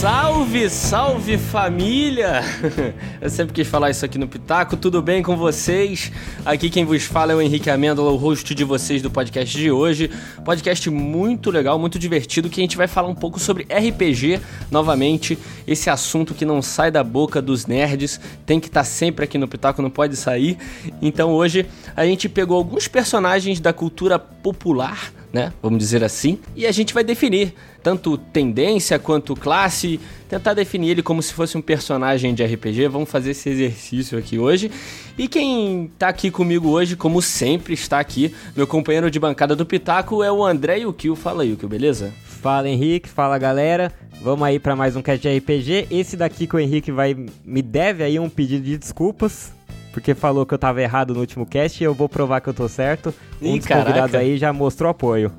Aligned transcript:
Salve, 0.00 0.70
salve 0.70 1.36
família! 1.36 2.40
Eu 3.20 3.28
sempre 3.28 3.52
quis 3.52 3.68
falar 3.68 3.90
isso 3.90 4.02
aqui 4.02 4.16
no 4.16 4.26
Pitaco, 4.26 4.74
tudo 4.74 5.02
bem 5.02 5.22
com 5.22 5.36
vocês? 5.36 6.10
Aqui 6.42 6.70
quem 6.70 6.86
vos 6.86 7.02
fala 7.02 7.32
é 7.32 7.34
o 7.36 7.42
Henrique 7.42 7.68
Amêndola, 7.68 8.10
o 8.10 8.16
host 8.16 8.54
de 8.54 8.64
vocês 8.64 9.02
do 9.02 9.10
podcast 9.10 9.54
de 9.54 9.70
hoje. 9.70 10.10
Podcast 10.42 10.88
muito 10.88 11.50
legal, 11.50 11.78
muito 11.78 11.98
divertido, 11.98 12.48
que 12.48 12.62
a 12.62 12.64
gente 12.64 12.78
vai 12.78 12.88
falar 12.88 13.08
um 13.08 13.14
pouco 13.14 13.38
sobre 13.38 13.64
RPG 13.64 14.40
novamente. 14.70 15.38
Esse 15.66 15.90
assunto 15.90 16.32
que 16.32 16.46
não 16.46 16.62
sai 16.62 16.90
da 16.90 17.04
boca 17.04 17.42
dos 17.42 17.66
nerds, 17.66 18.18
tem 18.46 18.58
que 18.58 18.68
estar 18.68 18.80
tá 18.80 18.84
sempre 18.84 19.26
aqui 19.26 19.36
no 19.36 19.46
Pitaco, 19.46 19.82
não 19.82 19.90
pode 19.90 20.16
sair. 20.16 20.56
Então 21.02 21.30
hoje 21.30 21.66
a 21.94 22.06
gente 22.06 22.26
pegou 22.26 22.56
alguns 22.56 22.88
personagens 22.88 23.60
da 23.60 23.74
cultura 23.74 24.18
popular 24.18 25.12
né? 25.32 25.52
Vamos 25.62 25.78
dizer 25.78 26.02
assim. 26.02 26.38
E 26.56 26.66
a 26.66 26.72
gente 26.72 26.92
vai 26.92 27.04
definir 27.04 27.54
tanto 27.82 28.18
tendência 28.18 28.98
quanto 28.98 29.34
classe, 29.34 29.98
tentar 30.28 30.54
definir 30.54 30.90
ele 30.90 31.02
como 31.02 31.22
se 31.22 31.32
fosse 31.32 31.56
um 31.56 31.62
personagem 31.62 32.34
de 32.34 32.44
RPG. 32.44 32.88
Vamos 32.88 33.10
fazer 33.10 33.30
esse 33.30 33.48
exercício 33.48 34.18
aqui 34.18 34.38
hoje. 34.38 34.70
E 35.16 35.28
quem 35.28 35.90
tá 35.98 36.08
aqui 36.08 36.30
comigo 36.30 36.68
hoje, 36.68 36.96
como 36.96 37.22
sempre, 37.22 37.74
está 37.74 38.00
aqui, 38.00 38.34
meu 38.56 38.66
companheiro 38.66 39.10
de 39.10 39.18
bancada 39.18 39.54
do 39.56 39.64
Pitaco 39.64 40.22
é 40.22 40.30
o 40.30 40.44
André 40.44 40.80
e 40.80 40.86
o 40.86 40.92
Kio. 40.92 41.14
Fala 41.14 41.42
aí, 41.42 41.52
o 41.52 41.56
Kio, 41.56 41.68
beleza? 41.68 42.12
Fala 42.24 42.68
Henrique, 42.68 43.08
fala 43.08 43.38
galera. 43.38 43.92
Vamos 44.22 44.46
aí 44.46 44.58
para 44.58 44.76
mais 44.76 44.96
um 44.96 45.02
cast 45.02 45.20
de 45.20 45.38
RPG. 45.38 45.88
Esse 45.90 46.16
daqui 46.16 46.46
que 46.46 46.56
o 46.56 46.58
Henrique 46.58 46.92
vai 46.92 47.16
me 47.44 47.62
deve 47.62 48.02
aí 48.02 48.18
um 48.18 48.28
pedido 48.28 48.64
de 48.64 48.76
desculpas 48.76 49.52
porque 49.92 50.14
falou 50.14 50.46
que 50.46 50.54
eu 50.54 50.58
tava 50.58 50.80
errado 50.82 51.14
no 51.14 51.20
último 51.20 51.44
cast 51.46 51.82
e 51.82 51.84
eu 51.84 51.94
vou 51.94 52.08
provar 52.08 52.40
que 52.40 52.48
eu 52.48 52.54
tô 52.54 52.68
certo. 52.68 53.12
Um 53.40 53.54
Ih, 53.54 53.58
dos 53.58 53.66
caraca. 53.66 53.86
convidados 53.86 54.14
aí 54.14 54.36
já 54.36 54.52
mostrou 54.52 54.90
apoio. 54.90 55.32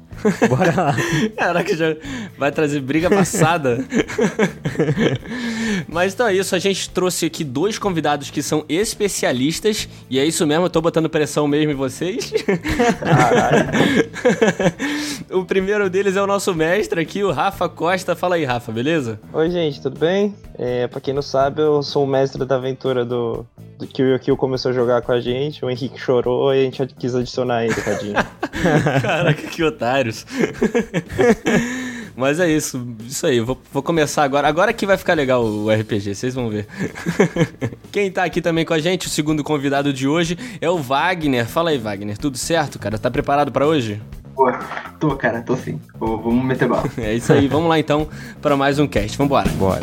Bora 0.48 0.74
lá. 0.76 0.96
Caraca, 1.38 1.76
já 1.76 1.96
vai 2.38 2.52
trazer 2.52 2.80
briga 2.80 3.10
passada. 3.10 3.84
Mas 5.88 6.14
então 6.14 6.28
é 6.28 6.36
isso, 6.36 6.56
a 6.56 6.60
gente 6.60 6.90
trouxe 6.90 7.26
aqui 7.26 7.44
dois 7.44 7.78
convidados 7.78 8.30
que 8.30 8.42
são 8.42 8.66
especialistas, 8.70 9.88
e 10.10 10.20
é 10.20 10.26
isso 10.26 10.46
mesmo, 10.46 10.66
eu 10.66 10.70
tô 10.70 10.82
botando 10.82 11.10
pressão 11.10 11.48
mesmo 11.48 11.72
em 11.72 11.76
vocês. 11.76 12.32
o 15.32 15.44
primeiro 15.46 15.90
deles 15.90 16.16
é 16.16 16.22
o 16.22 16.28
nosso 16.28 16.54
mestre 16.54 17.02
aqui, 17.02 17.24
o 17.24 17.32
Rafa 17.32 17.68
Costa. 17.68 18.16
Fala 18.16 18.36
aí, 18.36 18.46
Rafa, 18.46 18.72
beleza? 18.72 19.20
Oi, 19.34 19.50
gente, 19.50 19.82
tudo 19.82 20.00
bem? 20.00 20.36
É, 20.58 20.88
pra 20.88 21.02
quem 21.02 21.14
não 21.14 21.22
sabe, 21.22 21.62
eu 21.62 21.82
sou 21.82 22.04
o 22.04 22.08
mestre 22.08 22.46
da 22.46 22.56
aventura 22.56 23.04
do, 23.04 23.46
do 23.80 23.88
que 23.88 24.04
o 24.04 24.14
Yokio 24.14 24.38
começou 24.38 24.72
a 24.72 24.74
jogar 24.74 25.02
com 25.02 25.12
a 25.12 25.20
gente, 25.20 25.64
o 25.66 25.70
Henrique 25.70 26.00
chorou 26.00 26.54
e 26.54 26.60
a 26.60 26.64
gente 26.64 26.86
quis 27.00 27.16
adicionar 27.16 27.66
ele, 27.66 27.74
tadinho. 27.74 28.14
Caraca, 29.02 29.42
que 29.42 29.64
otários. 30.12 30.26
Mas 32.16 32.40
é 32.40 32.50
isso, 32.50 32.86
isso 33.08 33.26
aí. 33.26 33.40
Vou, 33.40 33.58
vou 33.72 33.82
começar 33.82 34.24
agora. 34.24 34.48
Agora 34.48 34.74
que 34.74 34.86
vai 34.86 34.98
ficar 34.98 35.14
legal 35.14 35.44
o 35.44 35.72
RPG, 35.72 36.14
vocês 36.14 36.36
vão 36.36 36.50
ver. 36.50 36.68
Quem 37.92 38.12
tá 38.12 38.26
aqui 38.26 38.42
também 38.42 38.66
com 38.66 38.74
a 38.74 38.80
gente, 38.80 39.08
o 39.08 39.10
segundo 39.10 39.44
convidado 39.44 39.94
de 39.94 40.08
hoje, 40.08 40.38
é 40.60 40.70
o 40.70 40.78
Wagner. 40.78 41.48
Fala 41.48 41.70
aí, 41.70 41.78
Wagner. 41.78 42.18
Tudo 42.18 42.38
certo, 42.38 42.78
cara? 42.78 43.00
Tá 43.00 43.10
preparado 43.10 43.52
para 43.52 43.66
hoje? 43.66 44.02
Pô, 44.36 44.52
tô, 45.00 45.16
cara, 45.16 45.42
tô 45.42 45.56
sim. 45.56 45.80
vamos 45.98 46.44
meter 46.44 46.68
bala. 46.68 46.84
é 47.00 47.14
isso 47.14 47.32
aí. 47.32 47.48
Vamos 47.48 47.70
lá 47.70 47.80
então 47.80 48.08
para 48.42 48.58
mais 48.58 48.78
um 48.78 48.88
cast. 48.88 49.18
Vambora. 49.18 49.50
Bora. 49.52 49.82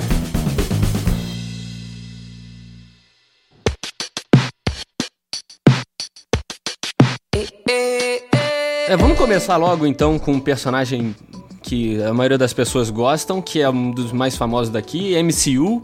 É, 8.89 8.97
vamos 8.97 9.19
começar 9.19 9.59
logo 9.59 9.87
então 9.87 10.19
com 10.19 10.33
um 10.33 10.41
personagem 10.41 11.15
que 11.63 12.03
a 12.03 12.15
maioria 12.15 12.39
das 12.39 12.55
pessoas 12.55 12.89
gostam, 12.89 13.43
que 13.43 13.61
é 13.61 13.69
um 13.69 13.91
dos 13.91 14.13
mais 14.13 14.35
famosos 14.35 14.73
daqui, 14.73 15.15
MCU. 15.23 15.83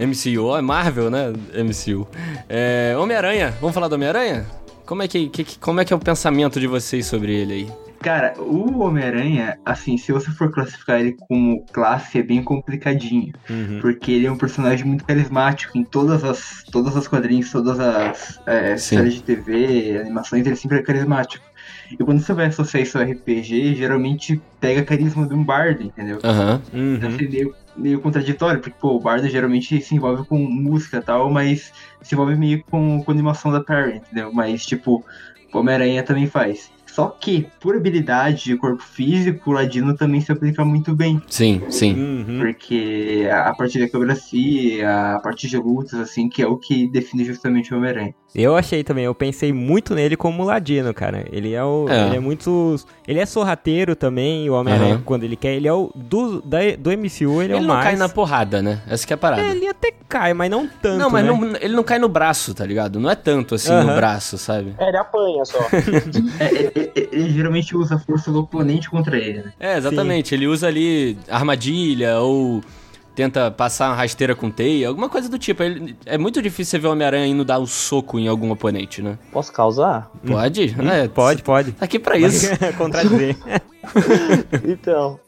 MCU, 0.00 0.56
é 0.56 0.62
Marvel, 0.62 1.10
né? 1.10 1.34
MCU. 1.52 2.08
É, 2.48 2.96
Homem-Aranha. 2.98 3.54
Vamos 3.60 3.74
falar 3.74 3.88
do 3.88 3.96
Homem-Aranha? 3.96 4.46
Como 4.86 5.02
é 5.02 5.08
que, 5.08 5.28
que, 5.28 5.58
como 5.58 5.82
é 5.82 5.84
que 5.84 5.92
é 5.92 5.96
o 5.96 5.98
pensamento 5.98 6.58
de 6.58 6.66
vocês 6.66 7.04
sobre 7.04 7.34
ele 7.34 7.52
aí? 7.52 7.72
Cara, 8.00 8.32
o 8.38 8.78
Homem-Aranha, 8.78 9.58
assim, 9.62 9.98
se 9.98 10.10
você 10.10 10.30
for 10.30 10.50
classificar 10.50 10.98
ele 10.98 11.14
como 11.28 11.62
classe, 11.72 12.20
é 12.20 12.22
bem 12.22 12.42
complicadinho. 12.42 13.34
Uhum. 13.50 13.80
Porque 13.82 14.12
ele 14.12 14.26
é 14.26 14.32
um 14.32 14.38
personagem 14.38 14.86
muito 14.86 15.04
carismático 15.04 15.76
em 15.76 15.84
todas 15.84 16.24
as, 16.24 16.64
todas 16.72 16.96
as 16.96 17.06
quadrinhos, 17.06 17.52
todas 17.52 17.78
as 17.78 18.40
é, 18.46 18.78
séries 18.78 19.14
de 19.16 19.22
TV, 19.24 19.98
animações, 20.00 20.46
ele 20.46 20.56
sempre 20.56 20.78
é 20.78 20.82
carismático. 20.82 21.44
E 21.90 21.96
quando 21.98 22.20
você 22.20 22.32
vai 22.32 22.46
associar 22.46 22.82
isso 22.82 22.98
ao 22.98 23.04
RPG, 23.04 23.74
geralmente 23.74 24.40
pega 24.60 24.84
carisma 24.84 25.26
de 25.26 25.34
um 25.34 25.44
bardo, 25.44 25.82
entendeu? 25.82 26.18
Uhum. 26.24 26.80
uhum. 26.80 26.94
Então, 26.96 27.10
meio, 27.10 27.54
meio 27.76 28.00
contraditório, 28.00 28.60
porque 28.60 28.76
pô, 28.80 28.96
o 28.96 29.00
bardo 29.00 29.28
geralmente 29.28 29.80
se 29.80 29.94
envolve 29.94 30.26
com 30.26 30.38
música 30.38 30.98
e 30.98 31.02
tal, 31.02 31.30
mas 31.30 31.72
se 32.02 32.14
envolve 32.14 32.36
meio 32.36 32.62
com, 32.64 33.02
com 33.02 33.10
animação 33.10 33.52
da 33.52 33.60
Perry, 33.60 33.96
entendeu? 33.96 34.32
Mas, 34.32 34.64
tipo, 34.64 35.04
Homem-Aranha 35.52 36.02
também 36.02 36.26
faz. 36.26 36.70
Só 36.96 37.08
que, 37.08 37.46
por 37.60 37.76
habilidade 37.76 38.44
de 38.44 38.56
corpo 38.56 38.82
físico, 38.82 39.50
o 39.50 39.52
Ladino 39.52 39.94
também 39.94 40.18
se 40.22 40.32
aplica 40.32 40.64
muito 40.64 40.96
bem. 40.96 41.20
Sim, 41.28 41.62
sim. 41.68 41.92
Uhum. 41.92 42.38
Porque 42.38 43.28
a 43.30 43.52
parte 43.54 43.78
da 43.78 43.86
coreografia, 43.86 45.14
a 45.16 45.20
parte 45.20 45.46
de 45.46 45.58
lutas, 45.58 46.00
assim, 46.00 46.26
que 46.26 46.40
é 46.40 46.46
o 46.46 46.56
que 46.56 46.88
define 46.88 47.22
justamente 47.22 47.74
o 47.74 47.76
Homem-Aranha. 47.76 48.14
Eu 48.36 48.54
achei 48.54 48.84
também, 48.84 49.04
eu 49.04 49.14
pensei 49.14 49.50
muito 49.50 49.94
nele 49.94 50.14
como 50.14 50.44
Ladino, 50.44 50.92
cara. 50.92 51.24
Ele 51.32 51.54
é 51.54 51.64
o. 51.64 51.86
É. 51.88 52.06
Ele 52.06 52.16
é 52.16 52.20
muito. 52.20 52.76
Ele 53.08 53.18
é 53.18 53.24
sorrateiro 53.24 53.96
também, 53.96 54.50
o 54.50 54.52
Homem-Aranha, 54.52 54.96
uhum. 54.96 55.02
quando 55.02 55.24
ele 55.24 55.36
quer. 55.36 55.54
Ele 55.54 55.66
é 55.66 55.72
o. 55.72 55.90
Do, 55.94 56.42
da, 56.42 56.58
do 56.78 56.90
MCU, 56.90 57.40
ele, 57.40 57.44
ele 57.44 57.52
é 57.54 57.56
o 57.56 57.62
mais. 57.62 57.62
Ele 57.62 57.66
não 57.66 57.80
cai 57.82 57.96
na 57.96 58.08
porrada, 58.10 58.60
né? 58.60 58.82
Essa 58.86 59.06
que 59.06 59.12
é 59.12 59.14
a 59.14 59.16
parada. 59.16 59.40
É, 59.40 59.52
ele 59.52 59.66
até 59.66 59.90
cai, 60.06 60.34
mas 60.34 60.50
não 60.50 60.68
tanto. 60.68 60.98
Não, 60.98 61.08
mas 61.08 61.24
né? 61.24 61.32
não, 61.32 61.56
ele 61.58 61.74
não 61.74 61.82
cai 61.82 61.98
no 61.98 62.10
braço, 62.10 62.52
tá 62.52 62.66
ligado? 62.66 63.00
Não 63.00 63.08
é 63.08 63.14
tanto 63.14 63.54
assim 63.54 63.72
uhum. 63.72 63.84
no 63.84 63.94
braço, 63.94 64.36
sabe? 64.36 64.74
É, 64.76 64.86
ele 64.86 64.98
apanha 64.98 65.44
só. 65.46 65.58
é, 66.38 66.44
é, 66.44 66.92
é, 66.94 67.08
ele 67.12 67.30
geralmente 67.30 67.74
usa 67.74 67.94
a 67.94 67.98
força 67.98 68.30
do 68.30 68.40
oponente 68.40 68.90
contra 68.90 69.16
ele, 69.16 69.44
né? 69.44 69.52
É, 69.58 69.78
exatamente. 69.78 70.28
Sim. 70.28 70.34
Ele 70.34 70.46
usa 70.46 70.66
ali 70.66 71.16
armadilha 71.30 72.18
ou 72.18 72.62
tenta 73.16 73.50
passar 73.50 73.88
uma 73.88 73.96
rasteira 73.96 74.36
com 74.36 74.50
teia, 74.50 74.86
alguma 74.86 75.08
coisa 75.08 75.28
do 75.28 75.38
tipo. 75.38 75.62
Ele, 75.62 75.96
é 76.04 76.18
muito 76.18 76.42
difícil 76.42 76.72
você 76.72 76.78
ver 76.78 76.88
o 76.88 76.92
Homem-Aranha 76.92 77.26
indo 77.26 77.44
dar 77.44 77.58
o 77.58 77.62
um 77.62 77.66
soco 77.66 78.18
em 78.18 78.28
algum 78.28 78.50
oponente, 78.52 79.00
né? 79.00 79.18
Posso 79.32 79.50
causar? 79.52 80.10
Pode? 80.24 80.76
Hum, 80.78 80.88
é, 80.88 81.08
pode, 81.08 81.42
pode. 81.42 81.72
Tá 81.72 81.86
aqui 81.86 81.98
pra 81.98 82.18
isso. 82.18 82.46
Contradizer. 82.76 83.36
então, 84.68 85.18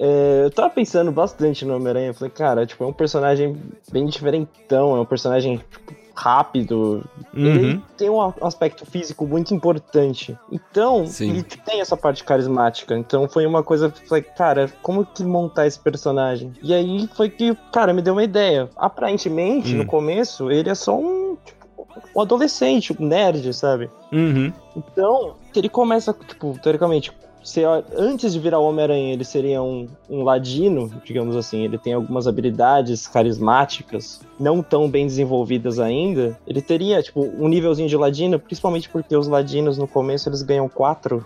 é, 0.00 0.42
eu 0.44 0.50
tava 0.50 0.70
pensando 0.70 1.12
bastante 1.12 1.64
no 1.66 1.76
Homem-Aranha. 1.76 2.14
Falei, 2.14 2.30
cara, 2.30 2.64
tipo, 2.64 2.82
é 2.82 2.86
um 2.86 2.92
personagem 2.92 3.56
bem 3.92 4.06
diferentão. 4.06 4.96
É 4.96 5.00
um 5.00 5.06
personagem 5.06 5.58
tipo, 5.58 5.94
rápido. 6.16 7.04
Uhum. 7.34 7.46
Ele 7.46 7.82
tem 7.96 8.08
um 8.08 8.20
aspecto 8.42 8.86
físico 8.86 9.26
muito 9.26 9.54
importante. 9.54 10.36
Então, 10.50 11.06
Sim. 11.06 11.30
ele 11.30 11.42
tem 11.42 11.80
essa 11.80 11.96
parte 11.96 12.24
carismática. 12.24 12.96
Então 12.96 13.28
foi 13.28 13.46
uma 13.46 13.62
coisa 13.62 13.90
que 13.90 14.08
falei, 14.08 14.22
cara, 14.22 14.72
como 14.82 15.04
que 15.04 15.22
montar 15.22 15.66
esse 15.66 15.78
personagem? 15.78 16.52
E 16.62 16.72
aí 16.72 17.08
foi 17.14 17.28
que, 17.28 17.54
cara, 17.72 17.92
me 17.92 18.02
deu 18.02 18.14
uma 18.14 18.24
ideia. 18.24 18.68
Aparentemente, 18.76 19.72
uhum. 19.72 19.78
no 19.78 19.86
começo, 19.86 20.50
ele 20.50 20.70
é 20.70 20.74
só 20.74 20.98
um. 20.98 21.36
Tipo, 21.44 21.66
um 22.14 22.20
adolescente, 22.20 22.94
um 22.98 23.06
nerd, 23.06 23.52
sabe? 23.52 23.90
Uhum. 24.12 24.52
Então, 24.76 25.34
ele 25.54 25.68
começa, 25.68 26.12
tipo, 26.12 26.58
teoricamente, 26.62 27.12
se, 27.46 27.62
antes 27.96 28.32
de 28.32 28.40
virar 28.40 28.58
Homem-Aranha, 28.58 29.12
ele 29.12 29.24
seria 29.24 29.62
um, 29.62 29.86
um 30.10 30.24
ladino, 30.24 30.90
digamos 31.04 31.36
assim. 31.36 31.62
Ele 31.62 31.78
tem 31.78 31.92
algumas 31.92 32.26
habilidades 32.26 33.06
carismáticas, 33.06 34.20
não 34.38 34.64
tão 34.64 34.90
bem 34.90 35.06
desenvolvidas 35.06 35.78
ainda. 35.78 36.36
Ele 36.44 36.60
teria, 36.60 37.00
tipo, 37.00 37.20
um 37.22 37.46
nívelzinho 37.46 37.88
de 37.88 37.96
ladino, 37.96 38.40
principalmente 38.40 38.88
porque 38.88 39.16
os 39.16 39.28
ladinos 39.28 39.78
no 39.78 39.86
começo 39.86 40.28
eles 40.28 40.42
ganham 40.42 40.68
quatro 40.68 41.24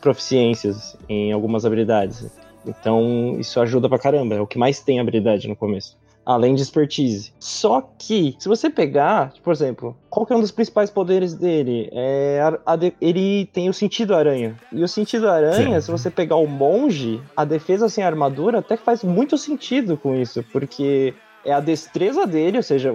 proficiências 0.00 0.96
em 1.08 1.32
algumas 1.32 1.64
habilidades. 1.64 2.24
Então, 2.64 3.34
isso 3.40 3.60
ajuda 3.60 3.88
pra 3.88 3.98
caramba. 3.98 4.36
É 4.36 4.40
o 4.40 4.46
que 4.46 4.58
mais 4.58 4.80
tem 4.80 5.00
habilidade 5.00 5.48
no 5.48 5.56
começo 5.56 5.96
além 6.28 6.54
de 6.54 6.60
expertise. 6.60 7.32
Só 7.40 7.80
que, 7.98 8.36
se 8.38 8.46
você 8.46 8.68
pegar, 8.68 9.32
por 9.42 9.50
exemplo, 9.50 9.96
qual 10.10 10.26
que 10.26 10.32
é 10.34 10.36
um 10.36 10.40
dos 10.40 10.52
principais 10.52 10.90
poderes 10.90 11.32
dele? 11.32 11.88
É 11.90 12.40
a, 12.66 12.74
a 12.74 12.78
ele 13.00 13.46
tem 13.46 13.70
o 13.70 13.72
sentido 13.72 14.14
aranha. 14.14 14.54
E 14.70 14.84
o 14.84 14.88
sentido 14.88 15.26
aranha, 15.26 15.80
Sim. 15.80 15.86
se 15.86 15.90
você 15.90 16.10
pegar 16.10 16.36
o 16.36 16.46
monge, 16.46 17.18
a 17.34 17.46
defesa 17.46 17.88
sem 17.88 18.04
armadura 18.04 18.58
até 18.58 18.76
faz 18.76 19.02
muito 19.02 19.38
sentido 19.38 19.96
com 19.96 20.14
isso, 20.14 20.44
porque 20.52 21.14
é 21.46 21.52
a 21.52 21.60
destreza 21.60 22.26
dele, 22.26 22.58
ou 22.58 22.62
seja, 22.62 22.92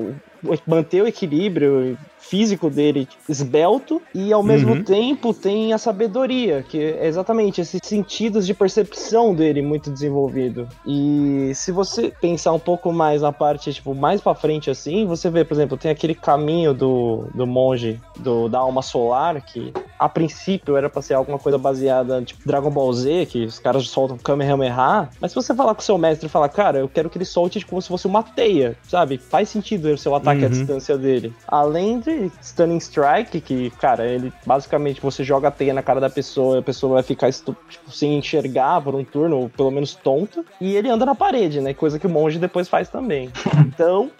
manter 0.65 1.01
o 1.01 1.07
equilíbrio 1.07 1.97
físico 2.23 2.69
dele 2.69 3.07
esbelto 3.27 4.01
e 4.13 4.31
ao 4.31 4.41
mesmo 4.41 4.73
uhum. 4.73 4.83
tempo 4.83 5.33
tem 5.33 5.73
a 5.73 5.77
sabedoria, 5.77 6.63
que 6.67 6.79
é 6.79 7.05
exatamente 7.05 7.59
esses 7.59 7.81
sentidos 7.83 8.47
de 8.47 8.53
percepção 8.53 9.35
dele 9.35 9.61
muito 9.61 9.91
desenvolvido. 9.91 10.67
E 10.85 11.51
se 11.53 11.71
você 11.71 12.13
pensar 12.21 12.53
um 12.53 12.59
pouco 12.59 12.91
mais 12.93 13.21
na 13.21 13.31
parte, 13.31 13.73
tipo, 13.73 13.93
mais 13.93 14.21
para 14.21 14.33
frente 14.33 14.69
assim, 14.69 15.05
você 15.05 15.29
vê, 15.29 15.43
por 15.43 15.53
exemplo, 15.53 15.77
tem 15.77 15.91
aquele 15.91 16.15
caminho 16.15 16.73
do, 16.73 17.25
do 17.35 17.45
monge 17.45 17.99
do, 18.17 18.47
da 18.47 18.59
alma 18.59 18.81
solar 18.81 19.41
que 19.41 19.73
a 19.99 20.07
princípio 20.07 20.75
era 20.75 20.89
pra 20.89 21.01
ser 21.01 21.13
alguma 21.13 21.37
coisa 21.37 21.57
baseada, 21.57 22.21
tipo 22.21 22.41
Dragon 22.45 22.71
Ball 22.71 22.91
Z, 22.93 23.27
que 23.27 23.45
os 23.45 23.59
caras 23.59 23.87
soltam 23.87 24.17
Kamehameha, 24.17 25.09
mas 25.19 25.31
se 25.31 25.35
você 25.35 25.53
falar 25.53 25.75
com 25.75 25.81
o 25.81 25.83
seu 25.83 25.97
mestre 25.97 26.27
e 26.27 26.29
falar, 26.29 26.49
cara, 26.49 26.79
eu 26.79 26.89
quero 26.89 27.09
que 27.09 27.17
ele 27.17 27.25
solte 27.25 27.59
tipo, 27.59 27.71
como 27.71 27.81
se 27.81 27.87
fosse 27.87 28.07
uma 28.07 28.23
teia, 28.23 28.77
sabe? 28.83 29.17
Faz 29.17 29.49
sentido 29.49 29.89
o 29.89 29.97
seu 29.97 30.15
ataque 30.15 30.32
uhum. 30.41 30.45
à 30.45 30.49
distância 30.49 30.97
dele. 30.97 31.33
Além 31.47 31.99
de 31.99 32.31
Stunning 32.41 32.77
Strike, 32.77 33.41
que, 33.41 33.69
cara, 33.71 34.05
ele 34.05 34.31
basicamente 34.45 35.01
você 35.01 35.23
joga 35.23 35.47
a 35.47 35.51
teia 35.51 35.73
na 35.73 35.81
cara 35.81 35.99
da 35.99 36.09
pessoa, 36.09 36.59
a 36.59 36.61
pessoa 36.61 36.95
vai 36.95 37.03
ficar 37.03 37.31
tipo, 37.31 37.55
sem 37.89 38.17
enxergar 38.17 38.81
por 38.81 38.95
um 38.95 39.03
turno, 39.03 39.37
ou 39.37 39.49
pelo 39.49 39.71
menos 39.71 39.95
tonta, 39.95 40.43
e 40.59 40.75
ele 40.75 40.89
anda 40.89 41.05
na 41.05 41.15
parede, 41.15 41.61
né? 41.61 41.73
Coisa 41.73 41.99
que 41.99 42.07
o 42.07 42.09
monge 42.09 42.39
depois 42.39 42.67
faz 42.67 42.89
também. 42.89 43.31
Então. 43.73 44.11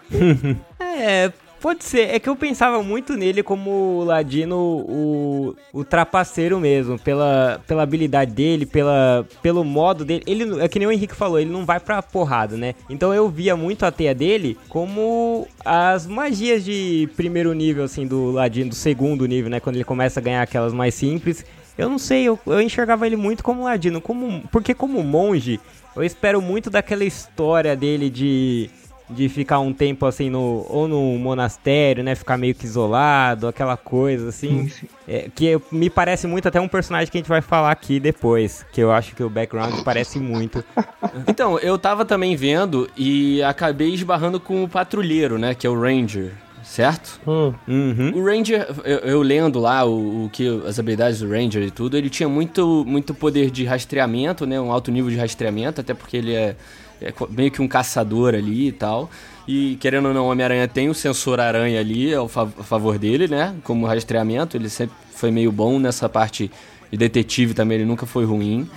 é, 0.80 1.30
Pode 1.64 1.82
ser, 1.82 2.14
é 2.14 2.18
que 2.18 2.28
eu 2.28 2.36
pensava 2.36 2.82
muito 2.82 3.16
nele 3.16 3.42
como 3.42 3.70
o 3.70 4.04
Ladino, 4.04 4.84
o, 4.86 5.56
o 5.72 5.82
trapaceiro 5.82 6.60
mesmo, 6.60 6.98
pela, 6.98 7.58
pela 7.66 7.82
habilidade 7.82 8.32
dele, 8.32 8.66
pela, 8.66 9.26
pelo 9.40 9.64
modo 9.64 10.04
dele. 10.04 10.22
Ele, 10.26 10.62
é 10.62 10.68
que 10.68 10.78
nem 10.78 10.86
o 10.86 10.92
Henrique 10.92 11.14
falou, 11.14 11.40
ele 11.40 11.48
não 11.48 11.64
vai 11.64 11.80
pra 11.80 12.02
porrada, 12.02 12.54
né? 12.54 12.74
Então 12.90 13.14
eu 13.14 13.30
via 13.30 13.56
muito 13.56 13.86
a 13.86 13.90
teia 13.90 14.14
dele 14.14 14.58
como 14.68 15.48
as 15.64 16.06
magias 16.06 16.62
de 16.62 17.08
primeiro 17.16 17.50
nível, 17.54 17.84
assim, 17.84 18.06
do 18.06 18.30
Ladino, 18.32 18.68
do 18.68 18.74
segundo 18.74 19.24
nível, 19.24 19.48
né? 19.50 19.58
Quando 19.58 19.76
ele 19.76 19.84
começa 19.84 20.20
a 20.20 20.22
ganhar 20.22 20.42
aquelas 20.42 20.74
mais 20.74 20.94
simples. 20.94 21.46
Eu 21.78 21.88
não 21.88 21.98
sei, 21.98 22.24
eu, 22.24 22.38
eu 22.46 22.60
enxergava 22.60 23.06
ele 23.06 23.16
muito 23.16 23.42
como 23.42 23.64
Ladino, 23.64 24.02
como, 24.02 24.46
porque 24.52 24.74
como 24.74 25.02
monge, 25.02 25.58
eu 25.96 26.04
espero 26.04 26.42
muito 26.42 26.68
daquela 26.68 27.04
história 27.04 27.74
dele 27.74 28.10
de 28.10 28.68
de 29.08 29.28
ficar 29.28 29.58
um 29.60 29.72
tempo 29.72 30.06
assim 30.06 30.30
no 30.30 30.66
ou 30.68 30.88
no 30.88 31.18
monastério, 31.18 32.02
né, 32.02 32.14
ficar 32.14 32.38
meio 32.38 32.54
que 32.54 32.64
isolado, 32.64 33.46
aquela 33.46 33.76
coisa 33.76 34.28
assim, 34.28 34.70
é, 35.06 35.28
que 35.34 35.60
me 35.70 35.90
parece 35.90 36.26
muito 36.26 36.48
até 36.48 36.60
um 36.60 36.68
personagem 36.68 37.10
que 37.10 37.18
a 37.18 37.20
gente 37.20 37.28
vai 37.28 37.42
falar 37.42 37.70
aqui 37.70 38.00
depois, 38.00 38.64
que 38.72 38.80
eu 38.80 38.90
acho 38.90 39.14
que 39.14 39.22
o 39.22 39.28
background 39.28 39.82
parece 39.82 40.18
muito. 40.18 40.64
Então, 41.28 41.58
eu 41.58 41.78
tava 41.78 42.04
também 42.04 42.34
vendo 42.34 42.90
e 42.96 43.42
acabei 43.42 43.94
esbarrando 43.94 44.40
com 44.40 44.64
o 44.64 44.68
patrulheiro, 44.68 45.38
né, 45.38 45.54
que 45.54 45.66
é 45.66 45.70
o 45.70 45.80
Ranger 45.80 46.32
certo? 46.64 47.20
Hum. 47.26 47.52
Uhum. 47.68 48.12
O 48.16 48.24
Ranger, 48.24 48.66
eu, 48.84 48.98
eu 48.98 49.22
lendo 49.22 49.60
lá 49.60 49.84
o, 49.84 50.24
o, 50.24 50.30
que 50.30 50.62
as 50.66 50.78
habilidades 50.78 51.20
do 51.20 51.28
Ranger 51.28 51.62
e 51.62 51.70
tudo, 51.70 51.96
ele 51.96 52.10
tinha 52.10 52.28
muito, 52.28 52.84
muito 52.86 53.14
poder 53.14 53.50
de 53.50 53.64
rastreamento, 53.64 54.46
né? 54.46 54.60
Um 54.60 54.72
alto 54.72 54.90
nível 54.90 55.10
de 55.10 55.16
rastreamento, 55.16 55.80
até 55.80 55.94
porque 55.94 56.16
ele 56.16 56.34
é 56.34 56.56
é 57.04 57.12
meio 57.28 57.50
que 57.50 57.60
um 57.60 57.68
caçador 57.68 58.34
ali 58.34 58.68
e 58.68 58.72
tal. 58.72 59.10
E 59.46 59.76
querendo 59.76 60.08
ou 60.08 60.14
não, 60.14 60.26
o 60.26 60.30
Homem-Aranha 60.30 60.66
tem 60.66 60.88
o 60.88 60.94
sensor 60.94 61.38
aranha 61.38 61.78
ali 61.78 62.14
ao 62.14 62.28
favor 62.28 62.98
dele, 62.98 63.28
né? 63.28 63.54
Como 63.62 63.86
rastreamento, 63.86 64.56
ele 64.56 64.70
sempre 64.70 64.96
foi 65.14 65.30
meio 65.30 65.52
bom 65.52 65.78
nessa 65.78 66.08
parte 66.08 66.50
de 66.90 66.96
detetive 66.96 67.52
também, 67.52 67.78
ele 67.78 67.84
nunca 67.84 68.06
foi 68.06 68.24
ruim. 68.24 68.68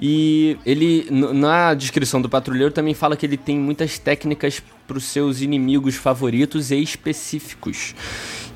E 0.00 0.56
ele, 0.64 1.06
na 1.10 1.74
descrição 1.74 2.22
do 2.22 2.28
patrulheiro, 2.28 2.72
também 2.72 2.94
fala 2.94 3.16
que 3.16 3.26
ele 3.26 3.36
tem 3.36 3.58
muitas 3.58 3.98
técnicas 3.98 4.62
para 4.86 4.96
os 4.96 5.04
seus 5.04 5.40
inimigos 5.40 5.94
favoritos 5.94 6.70
e 6.70 6.82
específicos. 6.82 7.94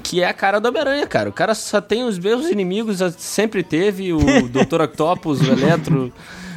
Que 0.02 0.22
é 0.22 0.28
a 0.28 0.32
cara 0.32 0.58
do 0.58 0.68
Homem-Aranha, 0.68 1.06
cara. 1.06 1.28
O 1.28 1.32
cara 1.32 1.54
só 1.54 1.80
tem 1.80 2.04
os 2.04 2.18
mesmos 2.18 2.50
inimigos, 2.50 2.98
sempre 3.18 3.62
teve 3.62 4.12
o 4.12 4.18
Dr. 4.48 4.82
Octopus, 4.82 5.40
o 5.40 5.52
Eletro. 5.52 6.12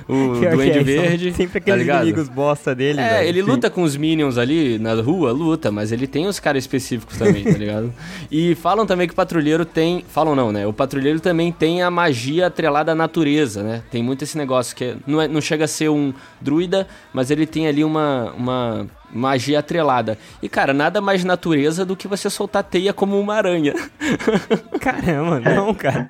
O 0.08 0.40
Duende 0.40 0.80
é, 0.80 0.84
Verde. 0.84 1.34
Sempre 1.34 1.58
aqueles 1.58 1.86
tá 1.86 1.96
inimigos 1.98 2.30
bosta 2.30 2.74
dele. 2.74 3.00
É, 3.00 3.10
velho. 3.10 3.30
ele 3.30 3.44
Sim. 3.44 3.50
luta 3.50 3.70
com 3.70 3.84
os 3.84 3.96
Minions 3.96 4.38
ali 4.38 4.80
na 4.80 4.94
rua, 4.96 5.32
luta, 5.32 5.72
mas 5.72 5.92
ele 5.92 6.08
tem 6.08 6.28
os 6.28 6.40
caras 6.40 6.64
específicos 6.64 7.18
também, 7.18 7.44
tá 7.44 7.52
ligado? 7.58 7.94
E 8.32 8.56
falam 8.56 8.86
também 8.86 9.08
que 9.08 9.14
o 9.14 9.16
patrulheiro 9.16 9.66
tem. 9.66 10.04
Falam 10.08 10.36
não, 10.36 10.52
né? 10.52 10.66
O 10.66 10.74
patrulheiro 10.74 11.20
também 11.20 11.52
tem 11.52 11.82
a 11.82 11.92
magia 11.92 12.48
atrelada 12.48 12.92
à 12.92 12.96
natureza, 12.96 13.64
né? 13.64 13.84
Tem 13.92 14.02
muito 14.02 14.24
esse 14.24 14.38
negócio 14.38 14.76
que 14.76 14.84
é, 14.84 14.96
não, 15.06 15.22
é, 15.22 15.28
não 15.28 15.42
chega 15.42 15.66
a 15.66 15.68
ser 15.68 15.90
um 15.90 16.14
druida, 16.40 16.88
mas 17.14 17.32
ele 17.32 17.46
tem 17.46 17.68
ali 17.68 17.84
uma, 17.84 18.34
uma 18.38 18.88
magia 19.12 19.60
atrelada. 19.60 20.18
E, 20.42 20.50
cara, 20.50 20.74
nada 20.74 21.02
mais 21.02 21.24
natureza 21.24 21.86
do 21.86 21.96
que 21.96 22.08
você 22.08 22.30
soltar 22.30 22.64
teia 22.64 22.94
como 22.94 23.20
uma 23.20 23.36
aranha. 23.36 23.74
Caramba, 24.80 25.40
não, 25.40 25.74
cara. 25.74 26.08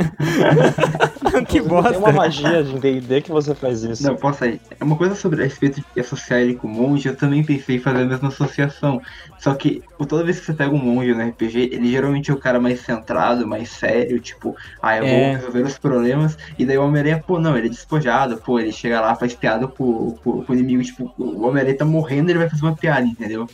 que 1.48 1.62
bosta. 1.62 1.92
Tem 1.92 2.00
uma 2.00 2.12
magia 2.12 2.64
de 2.64 2.80
D&D 2.80 3.22
que 3.22 3.32
você 3.32 3.54
faz 3.54 3.84
isso. 3.84 4.04
Não, 4.04 4.16
posso 4.16 4.44
aí. 4.44 4.60
É 4.80 4.84
uma 4.84 4.96
coisa 4.96 5.16
sobre 5.16 5.42
a 5.42 5.44
respeito 5.46 5.84
de 5.94 6.02
associar 6.02 6.42
ele 6.42 6.56
com 6.56 6.68
monge, 6.68 7.08
eu 7.08 7.16
também 7.16 7.44
pensei 7.44 7.78
em 7.78 7.80
fazer 7.80 8.02
a 8.02 8.06
mesma 8.06 8.28
associação. 8.30 9.02
Só 9.40 9.54
que 9.54 9.84
toda 10.08 10.24
vez 10.24 10.40
que 10.40 10.46
você 10.46 10.54
pega 10.54 10.74
um 10.74 10.80
monge 10.80 11.14
no 11.14 11.22
RPG, 11.22 11.70
ele 11.72 11.92
geralmente 11.92 12.32
é 12.32 12.34
o 12.34 12.38
cara 12.38 12.60
mais 12.60 12.82
centrado, 12.82 13.48
mais 13.48 13.70
sério, 13.70 14.20
tipo, 14.20 14.56
ah, 14.82 14.98
eu 14.98 15.06
é. 15.06 15.10
vou 15.10 15.36
resolver 15.36 15.62
os 15.62 15.78
problemas. 15.78 16.38
E 16.58 16.66
daí 16.66 16.78
o 16.78 16.84
Homem-Aranha, 16.84 17.24
pô, 17.26 17.40
não, 17.40 17.58
ele 17.58 17.68
é 17.68 17.70
despojado, 17.70 18.38
pô, 18.38 18.60
ele 18.60 18.72
chega 18.72 19.00
lá, 19.00 19.16
faz 19.16 19.36
piada 19.36 19.68
pro, 19.68 20.18
pro, 20.24 20.44
pro 20.44 20.56
inimigo, 20.56 20.84
tipo, 20.84 21.14
o 21.18 21.46
Homem-Aranha 21.46 21.78
tá 21.78 21.86
morrendo, 21.86 22.32
ele 22.32 22.40
vai 22.40 22.50
fazer 22.50 22.64
uma 22.64 22.76
piada, 22.76 23.06
entendeu? 23.06 23.48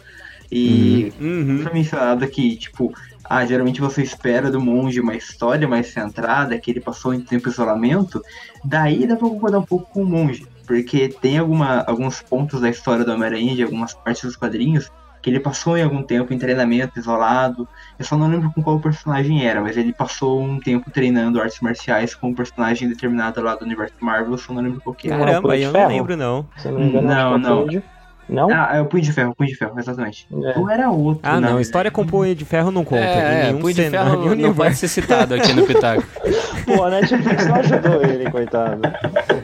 E 0.52 1.12
uhum. 1.20 1.28
uhum. 1.28 1.74
mencionado 1.74 2.24
aqui, 2.24 2.56
tipo, 2.56 2.94
ah, 3.24 3.46
geralmente 3.46 3.82
você 3.82 4.04
espera 4.04 4.52
do 4.52 4.62
monge 4.62 5.00
uma 5.00 5.16
história 5.16 5.68
mais 5.68 5.88
centrada, 5.88 6.58
que 6.60 6.72
ele 6.72 6.80
passou 6.80 7.14
em 7.14 7.22
tempo 7.22 7.46
de 7.46 7.54
isolamento, 7.54 8.22
daí 8.64 9.08
dá 9.08 9.16
pra 9.16 9.28
concordar 9.28 9.60
um 9.60 9.66
pouco 9.66 9.92
com 9.92 10.04
o 10.04 10.06
monge. 10.06 10.46
Porque 10.66 11.10
tem 11.10 11.38
alguma, 11.38 11.82
alguns 11.82 12.22
pontos 12.22 12.62
da 12.62 12.70
história 12.70 13.04
do 13.04 13.12
Homem-Aranha, 13.12 13.56
de 13.56 13.64
algumas 13.64 13.94
partes 13.94 14.24
dos 14.24 14.36
quadrinhos, 14.36 14.90
que 15.24 15.30
ele 15.30 15.40
passou 15.40 15.78
em 15.78 15.82
algum 15.82 16.04
tempo 16.04 16.34
em 16.34 16.38
treinamento 16.38 17.00
isolado. 17.00 17.66
Eu 17.98 18.04
só 18.04 18.18
não 18.18 18.28
lembro 18.28 18.52
com 18.54 18.62
qual 18.62 18.78
personagem 18.78 19.48
era, 19.48 19.62
mas 19.62 19.78
ele 19.78 19.94
passou 19.94 20.42
um 20.42 20.60
tempo 20.60 20.92
treinando 20.92 21.42
artes 21.42 21.62
marciais 21.62 22.14
com 22.14 22.28
um 22.28 22.36
personagem 22.36 22.90
determinado 22.90 23.42
lá 23.42 23.56
do 23.56 23.64
universo 23.64 23.96
Marvel, 24.02 24.34
eu 24.34 24.38
só 24.38 24.54
não 24.54 24.62
lembro 24.62 24.82
qual 24.82 24.94
que 24.94 25.10
era. 25.10 25.18
Caramba, 25.18 25.58
eu 25.58 25.72
não 25.72 25.88
lembro 25.88 26.18
não. 26.18 26.46
não, 27.02 27.38
não. 27.38 27.68
Não? 28.28 28.50
Ah, 28.50 28.72
é 28.74 28.82
o 28.82 28.86
Punho 28.86 29.04
de 29.04 29.12
Ferro, 29.12 29.36
Punho 29.36 29.50
de 29.50 29.56
Ferro, 29.56 29.78
exatamente. 29.78 30.28
É. 30.32 30.58
Ou 30.58 30.70
era 30.70 30.90
outro. 30.90 31.20
Ah, 31.24 31.40
não, 31.40 31.60
história 31.60 31.92
com 31.92 32.06
Punho 32.06 32.36
de 32.36 32.46
Ferro 32.46 32.72
não 32.72 32.84
conta. 32.84 33.04
É, 33.04 33.50
é 33.50 33.54
Punho 33.54 33.74
de 33.74 33.90
Ferro 33.90 34.36
não 34.36 34.54
pode 34.54 34.76
ser 34.76 34.88
citado 34.88 35.36
aqui 35.36 35.54
no 35.54 35.66
Pitaco. 35.66 36.04
Pô, 36.76 36.84
a 36.84 36.90
Netflix 36.90 37.46
não 37.46 37.56
ajudou 37.56 38.02
ele, 38.04 38.30
coitado. 38.32 38.82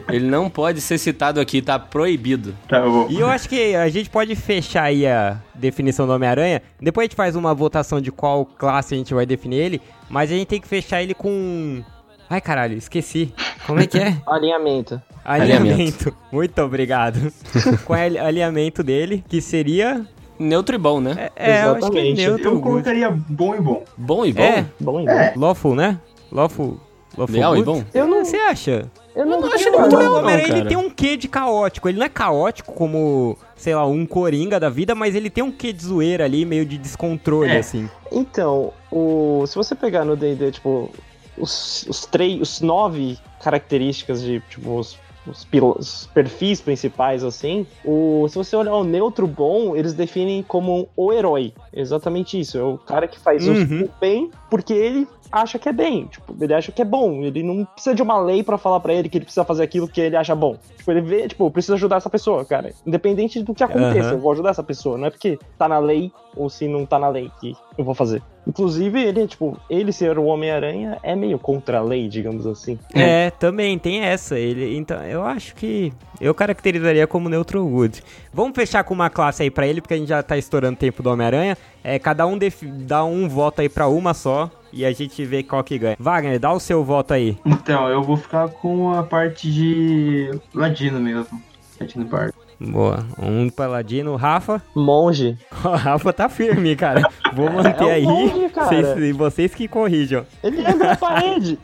Ele 0.08 0.26
não 0.26 0.50
pode 0.50 0.80
ser 0.80 0.98
citado 0.98 1.40
aqui, 1.40 1.62
tá 1.62 1.78
proibido. 1.78 2.54
Tá 2.68 2.80
bom. 2.80 3.06
E 3.08 3.20
eu 3.20 3.28
acho 3.28 3.48
que 3.48 3.74
a 3.74 3.88
gente 3.88 4.10
pode 4.10 4.34
fechar 4.34 4.84
aí 4.84 5.06
a 5.06 5.36
definição 5.54 6.06
do 6.06 6.12
Homem-Aranha. 6.12 6.62
Depois 6.80 7.04
a 7.04 7.06
gente 7.06 7.16
faz 7.16 7.36
uma 7.36 7.54
votação 7.54 8.00
de 8.00 8.10
qual 8.10 8.44
classe 8.44 8.94
a 8.94 8.98
gente 8.98 9.14
vai 9.14 9.26
definir 9.26 9.56
ele, 9.56 9.82
mas 10.08 10.30
a 10.30 10.34
gente 10.34 10.48
tem 10.48 10.60
que 10.60 10.68
fechar 10.68 11.02
ele 11.02 11.14
com 11.14 11.82
Ai, 12.30 12.40
caralho, 12.40 12.78
esqueci. 12.78 13.34
Como 13.66 13.80
é 13.80 13.88
que 13.88 13.98
é? 13.98 14.16
Alinhamento. 14.24 15.02
Alinhamento. 15.24 16.14
Muito 16.30 16.62
obrigado. 16.62 17.32
Qual 17.84 17.98
é 17.98 18.08
o 18.08 18.24
alinhamento 18.24 18.84
dele? 18.84 19.24
Que 19.28 19.40
seria 19.40 20.06
neutro 20.38 20.76
e 20.76 20.78
bom, 20.78 21.00
né? 21.00 21.28
É, 21.34 21.50
é 21.50 21.64
eu 21.64 21.74
acho 21.74 21.90
que 21.90 21.98
é 21.98 22.12
neutro. 22.12 22.50
Eu 22.50 22.60
colocaria 22.60 23.10
bom 23.10 23.56
e 23.56 23.60
bom. 23.60 23.84
Bom 23.96 24.24
e 24.24 24.32
bom? 24.32 24.42
É, 24.42 24.64
bom 24.78 25.00
e 25.00 25.04
bom. 25.06 25.10
É. 25.10 25.32
Lawful, 25.36 25.74
né? 25.74 25.98
Lawful. 26.30 26.80
Leal 27.28 27.56
e 27.56 27.62
bom? 27.62 27.84
Eu 27.92 28.06
não... 28.06 28.24
Você 28.24 28.36
acha? 28.36 28.90
Eu 29.14 29.26
não, 29.26 29.34
eu 29.34 29.40
não 29.40 29.52
acho 29.52 29.68
ele 29.68 29.76
muito 29.76 29.96
legal, 29.96 30.22
não, 30.22 30.30
Ele 30.30 30.64
tem 30.64 30.76
um 30.76 30.88
quê 30.88 31.16
de 31.16 31.28
caótico. 31.28 31.88
Ele 31.88 31.98
não 31.98 32.06
é 32.06 32.08
caótico 32.08 32.72
como, 32.72 33.36
sei 33.56 33.74
lá, 33.74 33.84
um 33.86 34.06
coringa 34.06 34.60
da 34.60 34.70
vida, 34.70 34.94
mas 34.94 35.14
ele 35.14 35.28
tem 35.28 35.42
um 35.42 35.50
quê 35.50 35.72
de 35.72 35.84
zoeira 35.84 36.24
ali, 36.24 36.44
meio 36.44 36.64
de 36.64 36.78
descontrole, 36.78 37.50
é. 37.50 37.58
assim. 37.58 37.88
Então, 38.12 38.72
o... 38.90 39.44
se 39.46 39.56
você 39.56 39.74
pegar 39.74 40.04
no 40.04 40.16
D&D, 40.16 40.52
tipo, 40.52 40.90
os, 41.36 41.84
os, 41.88 42.06
três, 42.06 42.40
os 42.40 42.60
nove 42.60 43.18
características 43.42 44.22
de, 44.22 44.40
tipo, 44.48 44.78
os, 44.78 44.96
os, 45.26 45.46
os, 45.76 46.08
perfis 46.14 46.60
principais, 46.60 47.24
assim, 47.24 47.66
o, 47.84 48.26
se 48.28 48.36
você 48.36 48.54
olhar 48.54 48.74
o 48.74 48.84
neutro 48.84 49.26
bom, 49.26 49.74
eles 49.74 49.92
definem 49.92 50.42
como 50.42 50.88
o 50.96 51.12
herói. 51.12 51.52
Exatamente 51.72 52.38
isso. 52.38 52.58
É 52.58 52.62
o 52.62 52.78
cara 52.78 53.08
que 53.08 53.18
faz 53.18 53.46
uhum. 53.46 53.84
o 53.84 53.90
bem 54.00 54.30
porque 54.48 54.72
ele 54.72 55.08
acha 55.30 55.58
que 55.58 55.68
é 55.68 55.72
bem. 55.72 56.06
Tipo, 56.06 56.34
ele 56.40 56.54
acha 56.54 56.72
que 56.72 56.82
é 56.82 56.84
bom. 56.84 57.22
Ele 57.22 57.42
não 57.42 57.64
precisa 57.64 57.94
de 57.94 58.02
uma 58.02 58.18
lei 58.18 58.42
para 58.42 58.58
falar 58.58 58.80
para 58.80 58.92
ele 58.92 59.08
que 59.08 59.18
ele 59.18 59.24
precisa 59.24 59.44
fazer 59.44 59.62
aquilo 59.62 59.88
que 59.88 60.00
ele 60.00 60.16
acha 60.16 60.34
bom. 60.34 60.56
Tipo, 60.76 60.90
ele 60.90 61.00
vê, 61.00 61.28
tipo, 61.28 61.50
precisa 61.50 61.74
ajudar 61.74 61.96
essa 61.96 62.10
pessoa, 62.10 62.44
cara. 62.44 62.72
Independente 62.86 63.42
do 63.42 63.54
que 63.54 63.62
aconteça, 63.62 64.08
uhum. 64.08 64.14
eu 64.14 64.20
vou 64.20 64.32
ajudar 64.32 64.50
essa 64.50 64.62
pessoa. 64.62 64.98
Não 64.98 65.06
é 65.06 65.10
porque 65.10 65.38
tá 65.58 65.68
na 65.68 65.78
lei 65.78 66.12
ou 66.36 66.48
se 66.48 66.66
não 66.68 66.84
tá 66.84 66.98
na 66.98 67.08
lei 67.08 67.30
que 67.40 67.54
eu 67.76 67.84
vou 67.84 67.94
fazer. 67.94 68.22
Inclusive, 68.46 69.00
ele, 69.00 69.26
tipo, 69.26 69.58
ele 69.68 69.92
ser 69.92 70.18
o 70.18 70.24
Homem-Aranha 70.24 70.98
é 71.02 71.14
meio 71.14 71.38
contra 71.38 71.78
a 71.78 71.82
lei, 71.82 72.08
digamos 72.08 72.46
assim. 72.46 72.78
É, 72.94 73.30
também 73.30 73.78
tem 73.78 74.00
essa. 74.00 74.38
Ele, 74.38 74.76
então, 74.76 75.02
eu 75.04 75.24
acho 75.24 75.54
que 75.54 75.92
eu 76.20 76.34
caracterizaria 76.34 77.06
como 77.06 77.28
Neutral 77.28 77.64
Wood. 77.64 78.02
Vamos 78.32 78.54
fechar 78.54 78.82
com 78.84 78.94
uma 78.94 79.10
classe 79.10 79.42
aí 79.42 79.50
para 79.50 79.66
ele, 79.66 79.80
porque 79.80 79.94
a 79.94 79.96
gente 79.96 80.08
já 80.08 80.22
tá 80.22 80.36
estourando 80.36 80.74
o 80.74 80.78
tempo 80.78 81.02
do 81.02 81.10
Homem-Aranha. 81.10 81.56
É, 81.84 81.98
cada 81.98 82.26
um 82.26 82.38
dá 82.86 83.04
um 83.04 83.28
voto 83.28 83.60
aí 83.60 83.68
para 83.68 83.88
uma 83.88 84.14
só 84.14 84.50
e 84.72 84.84
a 84.84 84.92
gente 84.92 85.24
vê 85.24 85.42
qual 85.42 85.62
que 85.62 85.78
ganha. 85.78 85.96
Wagner, 85.98 86.38
dá 86.38 86.52
o 86.52 86.60
seu 86.60 86.84
voto 86.84 87.12
aí. 87.12 87.38
Então, 87.44 87.88
eu 87.88 88.02
vou 88.02 88.16
ficar 88.16 88.48
com 88.48 88.92
a 88.92 89.02
parte 89.02 89.50
de 89.52 90.30
Ladino 90.54 91.00
mesmo. 91.00 91.40
Ladino 91.78 92.04
Bard. 92.04 92.32
Boa. 92.60 93.06
Um 93.18 93.48
paladino. 93.48 94.16
Rafa? 94.16 94.62
Monge. 94.74 95.36
O 95.64 95.68
Rafa 95.76 96.12
tá 96.12 96.28
firme, 96.28 96.74
cara. 96.76 97.02
Vou 97.34 97.50
manter 97.50 97.84
É 97.86 97.92
aí. 97.92 98.02
monge, 98.04 98.48
cara. 98.50 98.66
Vocês, 98.68 99.16
vocês 99.16 99.54
que 99.54 99.66
corrijam. 99.68 100.24
Ele 100.42 100.60
anda 100.66 100.86
na 100.88 100.96
parede. 100.96 101.58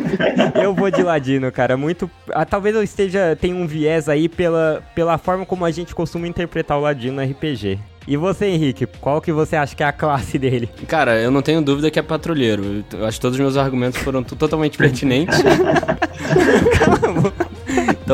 Eu 0.60 0.74
vou 0.74 0.90
de 0.90 1.02
ladino, 1.02 1.50
cara. 1.52 1.76
Muito. 1.76 2.10
Ah, 2.32 2.44
talvez 2.44 2.74
eu 2.74 2.82
esteja. 2.82 3.36
Tenha 3.40 3.54
um 3.54 3.66
viés 3.66 4.08
aí 4.08 4.28
pela, 4.28 4.82
pela 4.94 5.16
forma 5.18 5.44
como 5.46 5.64
a 5.64 5.70
gente 5.70 5.94
costuma 5.94 6.26
interpretar 6.28 6.78
o 6.78 6.82
ladino 6.82 7.16
no 7.16 7.30
RPG. 7.30 7.78
E 8.06 8.16
você, 8.16 8.46
Henrique, 8.46 8.86
qual 9.00 9.20
que 9.20 9.32
você 9.32 9.56
acha 9.56 9.74
que 9.74 9.82
é 9.82 9.86
a 9.86 9.92
classe 9.92 10.38
dele? 10.38 10.68
Cara, 10.86 11.18
eu 11.18 11.30
não 11.30 11.40
tenho 11.40 11.62
dúvida 11.62 11.90
que 11.90 11.98
é 11.98 12.02
patrulheiro. 12.02 12.84
Eu 12.92 13.06
acho 13.06 13.16
que 13.18 13.22
todos 13.22 13.36
os 13.36 13.40
meus 13.40 13.56
argumentos 13.56 13.98
foram 14.02 14.22
totalmente 14.22 14.76
pertinentes. 14.76 15.38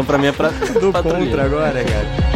então 0.01 0.05
pra 0.05 0.17
mim 0.19 0.29
é 0.29 0.33
pra, 0.33 0.49
Do 0.49 0.93
patrulheiro. 0.93 1.27
contra 1.27 1.45
agora, 1.45 1.85
cara. 1.85 2.31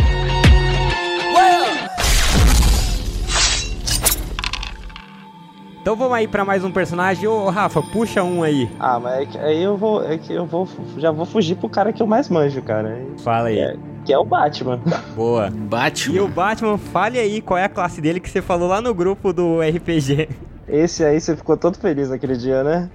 Então 5.80 5.97
vamos 5.97 6.14
aí 6.14 6.26
pra 6.26 6.44
mais 6.44 6.64
um 6.64 6.71
personagem. 6.71 7.26
Ô, 7.26 7.49
Rafa, 7.50 7.83
puxa 7.83 8.23
um 8.23 8.42
aí. 8.42 8.71
Ah, 8.80 8.99
mas 8.99 9.21
é 9.21 9.26
que, 9.26 9.38
aí 9.38 9.62
eu 9.62 9.76
vou. 9.76 10.02
É 10.02 10.16
que 10.16 10.33
eu 10.33 10.47
vou. 10.47 10.66
Já 10.97 11.11
vou 11.11 11.26
fugir 11.26 11.56
pro 11.56 11.68
cara 11.68 11.92
que 11.92 12.02
eu 12.02 12.06
mais 12.06 12.28
manjo, 12.28 12.62
cara. 12.62 13.02
Fala 13.23 13.49
aí. 13.49 13.59
É. 13.59 13.76
Que 14.04 14.12
é 14.12 14.18
o 14.18 14.25
Batman. 14.25 14.80
Boa. 15.14 15.49
E 15.49 15.50
Batman. 15.50 16.23
o 16.23 16.28
Batman, 16.28 16.78
fale 16.78 17.18
aí 17.18 17.40
qual 17.40 17.59
é 17.59 17.64
a 17.64 17.68
classe 17.68 18.00
dele 18.00 18.21
que 18.21 18.28
você 18.30 18.40
falou 18.42 18.68
lá 18.68 18.80
no 18.80 18.94
grupo 18.94 19.33
do 19.33 19.61
RPG. 19.61 20.28
Esse 20.68 21.04
aí 21.04 21.21
você 21.21 21.37
ficou 21.37 21.56
todo 21.56 21.78
feliz 21.78 22.09
naquele 22.11 22.37
dia, 22.37 22.62
né? 22.62 22.90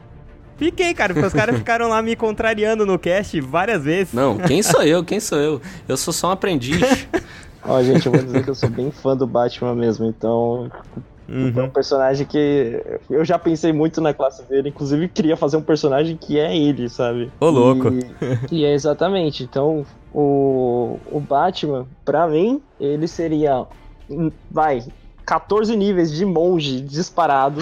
Fiquei, 0.60 0.94
cara, 0.94 1.14
porque 1.14 1.26
os 1.26 1.34
caras 1.34 1.56
ficaram 1.58 1.88
lá 1.88 2.02
me 2.02 2.16
contrariando 2.16 2.86
no 2.86 3.00
cast 3.00 3.40
várias 3.42 3.84
vezes. 3.84 4.14
Não, 4.14 4.38
quem 4.38 4.62
sou 4.62 4.84
eu? 4.84 5.04
Quem 5.04 5.20
sou 5.20 5.40
eu? 5.40 5.62
Eu 5.88 5.98
sou 5.98 6.14
só 6.14 6.28
um 6.28 6.32
aprendiz. 6.32 7.08
Ó, 7.66 7.82
gente, 7.82 8.06
eu 8.06 8.12
vou 8.12 8.22
dizer 8.22 8.44
que 8.44 8.50
eu 8.50 8.56
sou 8.56 8.70
bem 8.70 8.92
fã 8.92 9.16
do 9.16 9.26
Batman 9.26 9.74
mesmo, 9.74 10.06
então. 10.06 10.70
É 11.30 11.32
um 11.32 11.46
Uhum. 11.66 11.70
personagem 11.70 12.26
que 12.26 12.84
eu 13.10 13.24
já 13.24 13.38
pensei 13.38 13.72
muito 13.72 14.02
na 14.02 14.14
classe 14.14 14.48
dele, 14.50 14.70
inclusive 14.70 15.08
queria 15.08 15.38
fazer 15.38 15.58
um 15.58 15.62
personagem 15.62 16.18
que 16.18 16.40
é 16.40 16.58
ele, 16.58 16.90
sabe? 16.90 17.32
Ô, 17.40 17.50
louco. 17.50 17.90
E, 18.52 18.58
e 18.62 18.66
é 18.66 18.74
exatamente. 18.74 19.44
Então, 19.44 19.86
o, 20.12 20.98
o 21.12 21.20
Batman, 21.20 21.88
pra 22.04 22.28
mim, 22.28 22.62
ele 22.80 23.08
seria. 23.08 23.66
Vai, 24.50 24.84
14 25.24 25.76
níveis 25.76 26.12
de 26.12 26.26
monge 26.26 26.82
disparado. 26.82 27.62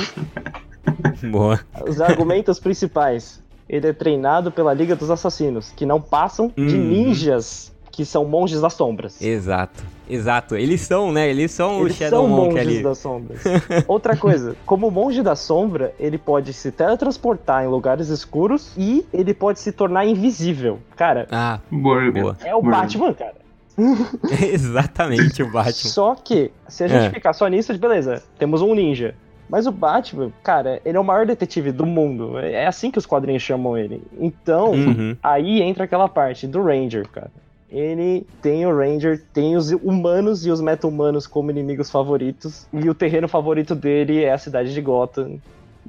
Boa. 1.31 1.59
Os 1.87 1.99
argumentos 2.01 2.59
principais. 2.59 3.41
Ele 3.69 3.87
é 3.87 3.93
treinado 3.93 4.49
pela 4.51 4.73
Liga 4.73 4.95
dos 4.95 5.11
Assassinos, 5.11 5.73
que 5.75 5.85
não 5.85 5.99
passam 5.99 6.47
de 6.55 6.61
Uhum. 6.75 6.85
ninjas 6.87 7.71
que 7.91 8.05
são 8.05 8.23
monges 8.25 8.61
das 8.61 8.73
sombras. 8.73 9.19
Exato. 9.21 9.83
Exato. 10.09 10.55
Eles 10.55 10.81
são, 10.81 11.11
né? 11.11 11.27
Eles 11.29 11.51
são 11.51 11.81
Eles 11.81 11.95
o 11.95 11.97
Shadow 11.97 12.19
são 12.21 12.27
Monk 12.29 12.53
monges 12.53 12.61
ali. 12.67 12.83
das 12.83 12.97
sombras. 12.99 13.41
Outra 13.87 14.15
coisa, 14.15 14.55
como 14.65 14.89
monge 14.91 15.21
da 15.23 15.35
sombra, 15.35 15.93
ele 15.99 16.17
pode 16.17 16.53
se 16.53 16.71
teletransportar 16.71 17.65
em 17.65 17.67
lugares 17.67 18.07
escuros 18.09 18.71
e 18.77 19.03
ele 19.11 19.33
pode 19.33 19.59
se 19.59 19.71
tornar 19.71 20.05
invisível. 20.05 20.79
Cara, 20.95 21.27
Ah, 21.31 21.59
Boa. 21.71 22.09
boa. 22.11 22.37
é 22.45 22.55
o 22.55 22.61
Boa. 22.61 22.71
Batman, 22.77 23.13
cara. 23.13 23.35
Exatamente 24.53 25.41
o 25.43 25.51
Batman. 25.51 25.71
Só 25.73 26.15
que, 26.15 26.51
se 26.67 26.83
a 26.83 26.87
gente 26.87 27.05
É. 27.05 27.09
ficar 27.09 27.33
só 27.33 27.47
nisso, 27.47 27.75
beleza, 27.77 28.23
temos 28.37 28.61
um 28.61 28.73
ninja. 28.73 29.15
Mas 29.49 29.65
o 29.65 29.71
Batman, 29.71 30.31
cara, 30.43 30.81
ele 30.83 30.97
é 30.97 30.99
o 30.99 31.03
maior 31.03 31.25
detetive 31.25 31.71
do 31.71 31.85
mundo. 31.85 32.37
É 32.39 32.67
assim 32.67 32.91
que 32.91 32.97
os 32.97 33.05
quadrinhos 33.05 33.41
chamam 33.43 33.77
ele. 33.77 34.01
Então, 34.19 34.71
Uhum. 34.71 35.15
aí 35.23 35.61
entra 35.61 35.85
aquela 35.85 36.09
parte 36.09 36.45
do 36.47 36.61
Ranger, 36.63 37.07
cara. 37.07 37.31
Ele 37.69 38.25
tem 38.41 38.65
o 38.65 38.75
Ranger, 38.77 39.21
tem 39.33 39.55
os 39.57 39.71
humanos 39.71 40.45
e 40.45 40.51
os 40.51 40.61
meta-humanos 40.61 41.27
como 41.27 41.51
inimigos 41.51 41.89
favoritos. 41.91 42.65
E 42.73 42.89
o 42.89 42.93
terreno 42.93 43.27
favorito 43.27 43.75
dele 43.75 44.23
é 44.23 44.31
a 44.31 44.37
cidade 44.37 44.73
de 44.73 44.81
Gotham. 44.81 45.37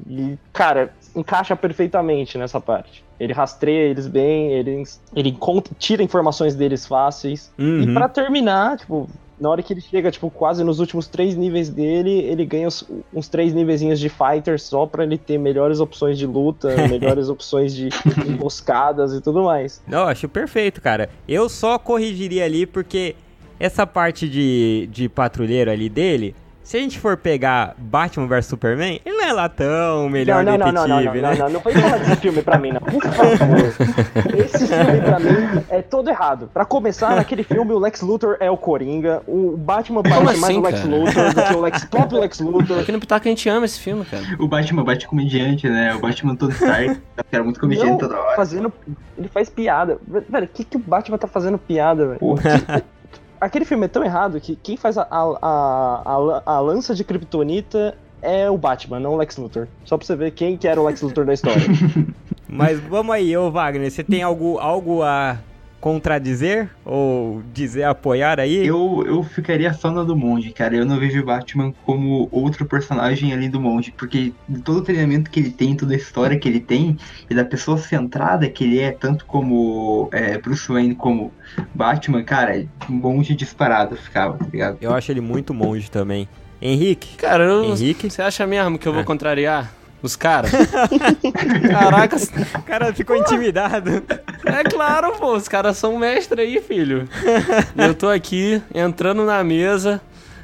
E, 0.09 0.37
cara, 0.53 0.93
encaixa 1.15 1.57
perfeitamente 1.57 2.37
nessa 2.39 2.61
parte. 2.61 3.05
Ele 3.19 3.33
rastreia 3.33 3.91
eles 3.91 4.07
bem, 4.07 4.53
ele, 4.53 4.83
ele 5.15 5.29
encontra- 5.31 5.75
tira 5.79 6.03
informações 6.03 6.55
deles 6.55 6.87
fáceis. 6.87 7.53
E 7.59 7.63
Uhum. 7.63 7.95
pra 7.95 8.09
terminar, 8.09 8.79
tipo, 8.79 9.09
na 9.41 9.49
hora 9.51 9.63
que 9.63 9.73
ele 9.73 9.81
chega, 9.81 10.11
tipo, 10.11 10.31
quase 10.31 10.65
nos 10.65 10.81
últimos 10.81 11.07
três 11.07 11.37
níveis 11.37 11.69
dele, 11.69 12.11
ele 12.11 12.45
ganha 12.45 12.67
os- 12.69 12.85
uns 13.15 13.29
três 13.29 13.53
níveis 13.55 13.81
de 13.81 14.09
fighter 14.09 14.59
só 14.61 14.85
pra 14.87 15.05
ele 15.05 15.17
ter 15.19 15.39
melhores 15.39 15.81
opções 15.81 16.19
de 16.19 16.27
luta, 16.27 16.69
melhores 16.89 17.29
opções 17.29 17.75
de 17.75 17.89
emboscadas 18.27 19.13
e 19.15 19.21
tudo 19.21 19.43
mais. 19.45 19.83
Não, 19.87 20.05
acho 20.05 20.29
perfeito, 20.29 20.81
cara. 20.81 21.09
Eu 21.29 21.49
só 21.49 21.79
corrigiria 21.79 22.45
ali 22.45 22.67
porque 22.67 23.15
essa 23.61 23.87
parte 23.87 24.29
de, 24.29 24.89
de 24.93 25.09
patrulheiro 25.09 25.71
ali 25.71 25.89
dele, 25.89 26.35
se 26.69 26.77
a 26.77 26.81
gente 26.81 26.99
for 26.99 27.17
pegar 27.17 27.75
Batman 27.79 28.27
vs 28.27 28.45
Superman, 28.45 29.01
ele 29.03 29.17
não 29.17 29.25
é 29.25 29.33
lá 29.33 29.49
tão 29.49 30.07
melhor 30.11 30.45
não, 30.45 30.59
não, 30.59 30.71
não, 30.71 30.83
detetive, 30.83 30.93
não, 30.93 31.13
não, 31.15 31.15
né? 31.15 31.39
não, 31.39 31.47
não, 31.47 31.53
não 31.55 31.61
foi 31.63 31.73
falar 31.73 31.97
desse 31.97 32.17
filme 32.17 32.43
pra 32.43 32.59
mim, 32.59 32.73
não. 32.73 32.81
Por 32.83 33.03
favor. 33.05 34.37
Esse 34.37 34.67
filme 34.67 35.01
pra 35.01 35.19
mim 35.19 35.65
é 35.71 35.81
todo 35.81 36.11
errado. 36.11 36.51
Pra 36.53 36.67
começar, 36.67 37.17
naquele 37.17 37.43
filme 37.43 37.73
o 37.73 37.79
Lex 37.79 38.03
Luthor 38.03 38.37
é 38.39 38.51
o 38.51 38.57
Coringa, 38.59 39.23
o 39.27 39.57
Batman 39.57 40.03
parece 40.03 40.39
mais 40.39 40.45
assim, 40.45 40.59
o 40.59 40.61
Lex 40.61 40.81
cara? 40.83 40.95
Luthor 40.95 41.35
do 41.35 41.43
que 41.43 41.55
o 41.55 41.61
Lex, 41.63 41.85
próprio 41.87 42.21
Lex 42.21 42.41
Luthor. 42.41 42.81
Aqui 42.81 42.93
no 42.93 43.01
Pitaco 43.01 43.27
a 43.27 43.31
gente 43.31 43.49
ama 43.49 43.65
esse 43.65 43.81
filme, 43.81 44.05
cara. 44.05 44.25
O 44.39 44.47
Batman 44.47 44.85
bate 44.85 45.09
comediante, 45.09 45.67
né? 45.71 45.95
O 45.95 46.01
Batman 46.01 46.37
Stark, 46.51 47.01
que 47.31 47.35
era 47.35 47.43
muito 47.43 47.59
comediante 47.61 47.93
Não, 47.93 47.97
toda 47.97 48.21
hora. 48.21 48.37
fazendo. 48.37 48.71
Ele 49.17 49.29
faz 49.29 49.49
piada. 49.49 49.99
Velho, 50.07 50.45
o 50.45 50.49
que, 50.49 50.65
que 50.65 50.77
o 50.77 50.81
Batman 50.81 51.17
tá 51.17 51.27
fazendo 51.27 51.57
piada, 51.57 52.09
velho? 52.09 52.21
Aquele 53.41 53.65
filme 53.65 53.85
é 53.87 53.89
tão 53.89 54.05
errado 54.05 54.41
que 54.41 54.57
quem 54.57 54.77
faz 54.77 54.99
a, 54.99 55.07
a, 55.11 55.23
a, 55.43 56.43
a, 56.45 56.61
lança 56.61 56.95
de 56.95 57.05
Kryptonita 57.05 57.97
é 58.21 58.51
o 58.51 58.59
Batman, 58.59 59.01
não 59.01 59.13
o 59.13 59.17
Lex 59.17 59.37
Luthor. 59.37 59.69
Só 59.85 59.97
pra 59.97 60.07
você 60.07 60.17
ver 60.17 60.33
quem 60.33 60.57
que 60.57 60.67
era 60.67 60.81
o 60.81 60.87
Lex 60.87 61.03
Luthor 61.03 61.25
da 61.25 61.35
história. 61.35 61.63
Mas 62.49 62.81
vamos 62.81 63.15
aí, 63.15 63.37
ô 63.37 63.51
Wagner, 63.51 63.91
você 63.91 64.03
tem 64.03 64.23
algo, 64.23 64.59
algo 64.59 65.03
a 65.03 65.39
contradizer? 65.81 66.69
Ou 66.85 67.43
dizer, 67.53 67.85
apoiar 67.85 68.41
aí? 68.41 68.67
Eu, 68.67 69.05
eu 69.07 69.23
ficaria 69.23 69.73
só 69.73 69.91
na 69.91 70.03
do 70.03 70.17
monge, 70.17 70.51
cara. 70.51 70.77
Eu 70.77 70.85
não 70.85 70.99
vejo 70.99 71.21
o 71.21 71.25
Batman 71.25 71.73
como 71.85 72.29
outro 72.33 72.67
personagem 72.67 73.33
além 73.33 73.49
do 73.51 73.61
monge, 73.61 73.93
porque 73.97 74.33
todo 74.65 74.79
o 74.79 74.83
treinamento 74.83 75.31
que 75.31 75.39
ele 75.41 75.51
tem, 75.51 75.77
toda 75.77 75.95
a 75.95 75.97
história 75.97 76.39
que 76.39 76.49
ele 76.49 76.61
tem, 76.61 76.97
e 77.31 77.35
da 77.35 77.45
pessoa 77.45 77.79
centrada 77.79 78.49
que 78.49 78.65
ele 78.65 78.81
é, 78.81 78.91
tanto 78.91 79.25
como 79.25 80.09
é, 80.13 80.39
Bruce 80.39 80.69
Wayne 80.71 80.95
como 80.95 81.33
Batman, 81.75 82.23
cara, 82.25 82.65
um 82.89 82.95
monge 82.95 83.35
disparado 83.35 83.97
ficava, 83.97 84.37
tá 84.39 84.47
ligado? 84.53 84.79
Eu 84.81 84.95
acho 84.95 85.11
ele 85.13 85.21
muito 85.21 85.55
monge 85.55 85.91
também. 85.91 86.29
Henrique? 86.61 87.17
Cara, 87.17 87.45
eu, 87.45 87.65
Henrique? 87.65 88.11
você 88.11 88.21
acha 88.21 88.47
mesmo 88.47 88.79
que 88.79 88.89
eu 88.89 88.93
vou 88.93 89.03
Ah. 89.03 89.05
contrariar 89.05 89.73
os 90.03 90.17
caras? 90.17 90.51
Caraca, 91.71 92.17
O 92.17 92.63
cara 92.63 92.93
ficou 92.93 93.17
intimidado. 93.17 94.03
É 94.49 94.65
claro, 94.65 95.13
pô, 95.19 95.35
os 95.35 95.49
caras 95.49 95.77
são 95.77 95.99
mestre 95.99 96.41
aí, 96.43 96.61
filho. 96.61 97.09
Eu 97.77 97.95
tô 97.95 98.09
aqui, 98.09 98.63
entrando 98.75 99.25
na 99.25 99.43
mesa, 99.45 100.01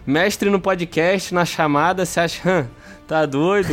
mestre 0.07 0.51
no 0.51 0.61
podcast, 0.61 1.33
na 1.35 1.45
chamada, 1.45 2.05
você 2.05 2.21
acha, 2.21 2.49
"Hã, 2.49 2.67
tá 3.07 3.25
doido? 3.27 3.69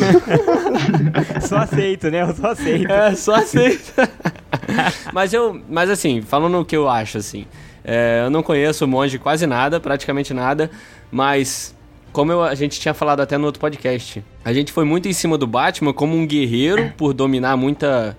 Só 1.42 1.58
aceito, 1.58 2.10
né? 2.10 2.22
Eu 2.22 2.34
só 2.36 2.48
aceito. 2.52 2.92
É, 2.92 3.16
só 3.16 3.36
aceita. 3.36 4.10
mas 5.14 5.34
eu, 5.34 5.62
mas 5.70 5.90
assim, 5.90 6.22
falando 6.22 6.60
o 6.60 6.66
que 6.66 6.76
eu 6.76 6.88
acho, 6.90 7.18
assim, 7.18 7.46
é, 7.84 8.22
eu 8.26 8.30
não 8.30 8.44
conheço 8.44 8.86
o 8.86 8.88
monge 8.88 9.18
quase 9.18 9.46
nada, 9.48 9.80
praticamente 9.80 10.34
nada, 10.34 10.70
mas 11.12 11.76
como 12.12 12.32
eu- 12.32 12.44
a 12.44 12.54
gente 12.56 12.80
tinha 12.80 12.94
falado 12.94 13.22
até 13.22 13.38
no 13.38 13.46
outro 13.46 13.60
podcast, 13.60 14.24
a 14.44 14.54
gente 14.54 14.72
foi 14.72 14.84
muito 14.86 15.08
em 15.08 15.14
cima 15.14 15.38
do 15.38 15.48
Batman 15.48 15.94
como 15.94 16.16
um 16.16 16.26
guerreiro 16.28 16.92
por 16.98 17.14
dominar 17.14 17.56
muita, 17.58 18.16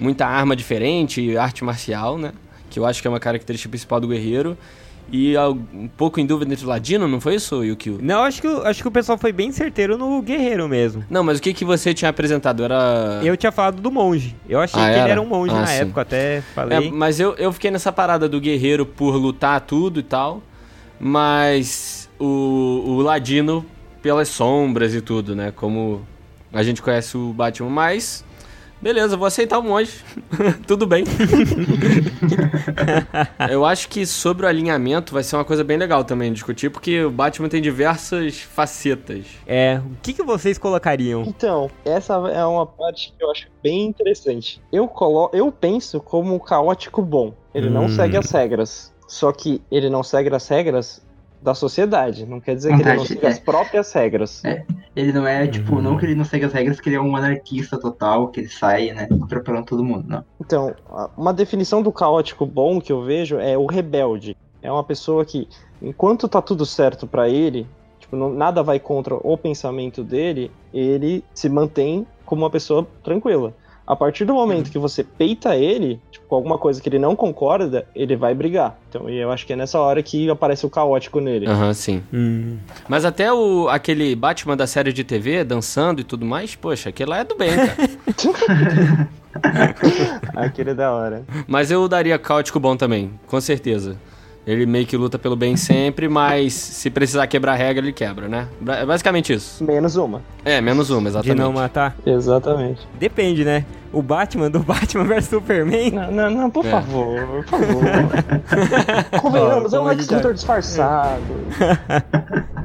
muita 0.00 0.26
arma 0.26 0.54
diferente, 0.56 1.36
arte 1.36 1.64
marcial, 1.64 2.18
né? 2.18 2.32
Que 2.70 2.78
eu 2.78 2.86
acho 2.86 3.00
que 3.00 3.08
é 3.08 3.10
uma 3.10 3.20
característica 3.20 3.68
principal 3.70 4.00
do 4.00 4.08
guerreiro. 4.08 4.56
E 5.12 5.34
um 5.72 5.86
pouco 5.86 6.18
em 6.18 6.26
dúvida 6.26 6.52
entre 6.52 6.64
o 6.66 6.68
Ladino, 6.68 7.06
não 7.06 7.20
foi 7.20 7.36
isso, 7.36 7.62
Yukio? 7.62 8.00
Não, 8.02 8.24
acho 8.24 8.42
que, 8.42 8.48
acho 8.48 8.82
que 8.82 8.88
o 8.88 8.90
pessoal 8.90 9.16
foi 9.16 9.30
bem 9.30 9.52
certeiro 9.52 9.96
no 9.96 10.20
guerreiro 10.20 10.68
mesmo. 10.68 11.04
Não, 11.08 11.22
mas 11.22 11.38
o 11.38 11.42
que, 11.42 11.54
que 11.54 11.64
você 11.64 11.94
tinha 11.94 12.08
apresentado? 12.08 12.64
Era. 12.64 13.20
Eu 13.22 13.36
tinha 13.36 13.52
falado 13.52 13.80
do 13.80 13.88
monge. 13.88 14.34
Eu 14.48 14.58
achei 14.58 14.80
Ah, 14.82 14.84
que 14.86 14.90
ele 14.90 14.98
era? 14.98 15.12
era 15.12 15.22
um 15.22 15.26
monge 15.26 15.54
Ah, 15.54 15.60
na 15.60 15.66
sim. 15.68 15.82
época, 15.82 16.00
até 16.00 16.38
É, 16.38 16.40
falei. 16.52 16.90
mas 16.90 17.20
eu, 17.20 17.34
eu 17.36 17.52
fiquei 17.52 17.70
nessa 17.70 17.92
parada 17.92 18.28
do 18.28 18.40
guerreiro 18.40 18.84
por 18.84 19.14
lutar 19.14 19.60
tudo 19.60 20.00
e 20.00 20.02
tal, 20.02 20.42
mas 20.98 22.10
o, 22.18 22.82
o 22.84 23.00
Ladino 23.00 23.64
pelas 24.02 24.26
sombras 24.28 24.92
e 24.92 25.00
tudo, 25.00 25.36
né? 25.36 25.52
Como 25.54 26.02
a 26.52 26.64
gente 26.64 26.82
conhece 26.82 27.16
o 27.16 27.32
Batman, 27.32 27.70
mas 27.70 28.24
beleza, 28.80 29.16
vou 29.16 29.26
aceitar 29.26 29.58
o 29.58 29.62
monge, 29.62 30.02
tudo 30.66 30.86
bem. 30.86 31.04
eu 33.50 33.64
acho 33.64 33.88
que 33.88 34.06
sobre 34.06 34.46
o 34.46 34.48
alinhamento 34.48 35.12
vai 35.12 35.22
ser 35.22 35.36
uma 35.36 35.44
coisa 35.44 35.64
bem 35.64 35.76
legal 35.76 36.04
também 36.04 36.32
discutir, 36.32 36.70
porque 36.70 37.04
o 37.04 37.10
Batman 37.10 37.48
tem 37.48 37.62
diversas 37.62 38.40
facetas. 38.40 39.26
É, 39.46 39.80
o 39.84 39.96
que, 40.02 40.12
que 40.12 40.22
vocês 40.22 40.58
colocariam? 40.58 41.22
Então, 41.26 41.70
essa 41.84 42.14
é 42.14 42.44
uma 42.44 42.66
parte 42.66 43.12
que 43.16 43.24
eu 43.24 43.30
acho 43.30 43.46
bem 43.62 43.86
interessante. 43.86 44.60
Eu, 44.72 44.86
colo 44.88 45.30
eu 45.32 45.50
penso 45.50 46.00
como 46.00 46.34
um 46.34 46.38
caótico 46.38 47.02
bom. 47.02 47.34
Ele 47.54 47.70
não 47.70 47.86
Hum. 47.86 47.88
segue 47.88 48.16
as 48.16 48.30
regras. 48.30 48.94
Só 49.08 49.30
que 49.30 49.62
ele 49.70 49.88
não 49.88 50.02
segue 50.02 50.34
as 50.34 50.48
regras 50.48 51.00
da 51.46 51.54
sociedade. 51.54 52.26
Não 52.26 52.40
quer 52.40 52.56
dizer 52.56 52.74
que 52.74 52.82
ele 52.82 52.96
não 52.96 53.06
segue 53.06 53.24
é. 53.24 53.28
as 53.28 53.38
próprias 53.38 53.92
regras. 53.92 54.44
É. 54.44 54.64
Ele 54.96 55.12
não 55.12 55.24
é, 55.24 55.46
tipo, 55.46 55.80
não 55.80 55.96
que 55.96 56.04
ele 56.04 56.16
não 56.16 56.24
segue 56.24 56.44
as 56.44 56.52
regras, 56.52 56.80
que 56.80 56.88
ele 56.88 56.96
é 56.96 57.00
um 57.00 57.14
anarquista 57.14 57.78
total, 57.78 58.28
que 58.28 58.40
ele 58.40 58.48
sai, 58.48 58.90
né, 58.92 59.06
atropelando 59.22 59.64
todo 59.64 59.84
mundo, 59.84 60.04
não. 60.08 60.24
Então, 60.40 60.74
uma 61.16 61.32
definição 61.32 61.82
do 61.82 61.92
caótico 61.92 62.44
bom 62.44 62.80
que 62.80 62.90
eu 62.90 63.04
vejo 63.04 63.38
é 63.38 63.56
o 63.56 63.66
rebelde. 63.66 64.36
É 64.60 64.72
uma 64.72 64.82
pessoa 64.82 65.24
que, 65.24 65.48
enquanto 65.80 66.26
tá 66.26 66.42
tudo 66.42 66.66
certo 66.66 67.06
para 67.06 67.28
ele, 67.28 67.64
tipo, 68.00 68.16
não, 68.16 68.32
nada 68.32 68.60
vai 68.64 68.80
contra 68.80 69.14
o 69.14 69.38
pensamento 69.38 70.02
dele, 70.02 70.50
ele 70.74 71.22
se 71.32 71.48
mantém 71.48 72.04
como 72.24 72.42
uma 72.42 72.50
pessoa 72.50 72.84
tranquila. 73.04 73.54
A 73.86 73.94
partir 73.94 74.24
do 74.24 74.34
momento 74.34 74.70
que 74.70 74.78
você 74.78 75.04
peita 75.04 75.54
ele, 75.54 76.00
tipo, 76.10 76.26
com 76.26 76.34
alguma 76.34 76.58
coisa 76.58 76.80
que 76.80 76.88
ele 76.88 76.98
não 76.98 77.14
concorda, 77.14 77.86
ele 77.94 78.16
vai 78.16 78.34
brigar. 78.34 78.76
Então, 78.88 79.08
eu 79.08 79.30
acho 79.30 79.46
que 79.46 79.52
é 79.52 79.56
nessa 79.56 79.78
hora 79.78 80.02
que 80.02 80.28
aparece 80.28 80.66
o 80.66 80.70
caótico 80.70 81.20
nele. 81.20 81.46
Aham, 81.46 81.68
uhum, 81.68 81.74
sim. 81.74 82.02
Hum. 82.12 82.58
Mas 82.88 83.04
até 83.04 83.32
o, 83.32 83.68
aquele 83.68 84.16
Batman 84.16 84.56
da 84.56 84.66
série 84.66 84.92
de 84.92 85.04
TV, 85.04 85.44
dançando 85.44 86.00
e 86.00 86.04
tudo 86.04 86.26
mais, 86.26 86.56
poxa, 86.56 86.88
aquele 86.88 87.10
lá 87.10 87.18
é 87.18 87.24
do 87.24 87.36
bem, 87.36 87.50
cara. 87.54 89.08
aquele 90.34 90.70
é 90.70 90.74
da 90.74 90.92
hora. 90.92 91.24
Mas 91.46 91.70
eu 91.70 91.86
daria 91.86 92.18
caótico 92.18 92.58
bom 92.58 92.76
também, 92.76 93.12
com 93.28 93.40
certeza. 93.40 93.96
Ele 94.46 94.64
meio 94.64 94.86
que 94.86 94.96
luta 94.96 95.18
pelo 95.18 95.34
bem 95.34 95.56
sempre, 95.56 96.08
mas 96.08 96.52
se 96.52 96.88
precisar 96.88 97.26
quebrar 97.26 97.54
a 97.54 97.56
regra, 97.56 97.84
ele 97.84 97.92
quebra, 97.92 98.28
né? 98.28 98.46
É 98.68 98.86
basicamente 98.86 99.32
isso. 99.32 99.64
Menos 99.64 99.96
uma. 99.96 100.22
É, 100.44 100.60
menos 100.60 100.88
uma, 100.88 101.08
exatamente. 101.08 101.36
De 101.36 101.42
não 101.42 101.52
matar? 101.52 101.96
Exatamente. 102.06 102.86
Depende, 102.96 103.44
né? 103.44 103.64
O 103.92 104.00
Batman 104.00 104.48
do 104.48 104.60
Batman 104.60 105.02
vs 105.12 105.24
Superman. 105.24 105.90
Não, 105.90 106.12
não, 106.12 106.30
não 106.30 106.50
por 106.50 106.64
é. 106.64 106.70
favor, 106.70 107.44
por 107.44 107.44
favor. 107.46 107.84
Convenhamos, 109.20 109.72
é 109.72 109.80
um 109.80 109.84
Lex 109.84 110.08
Luthor 110.08 110.32
disfarçado. 110.32 111.22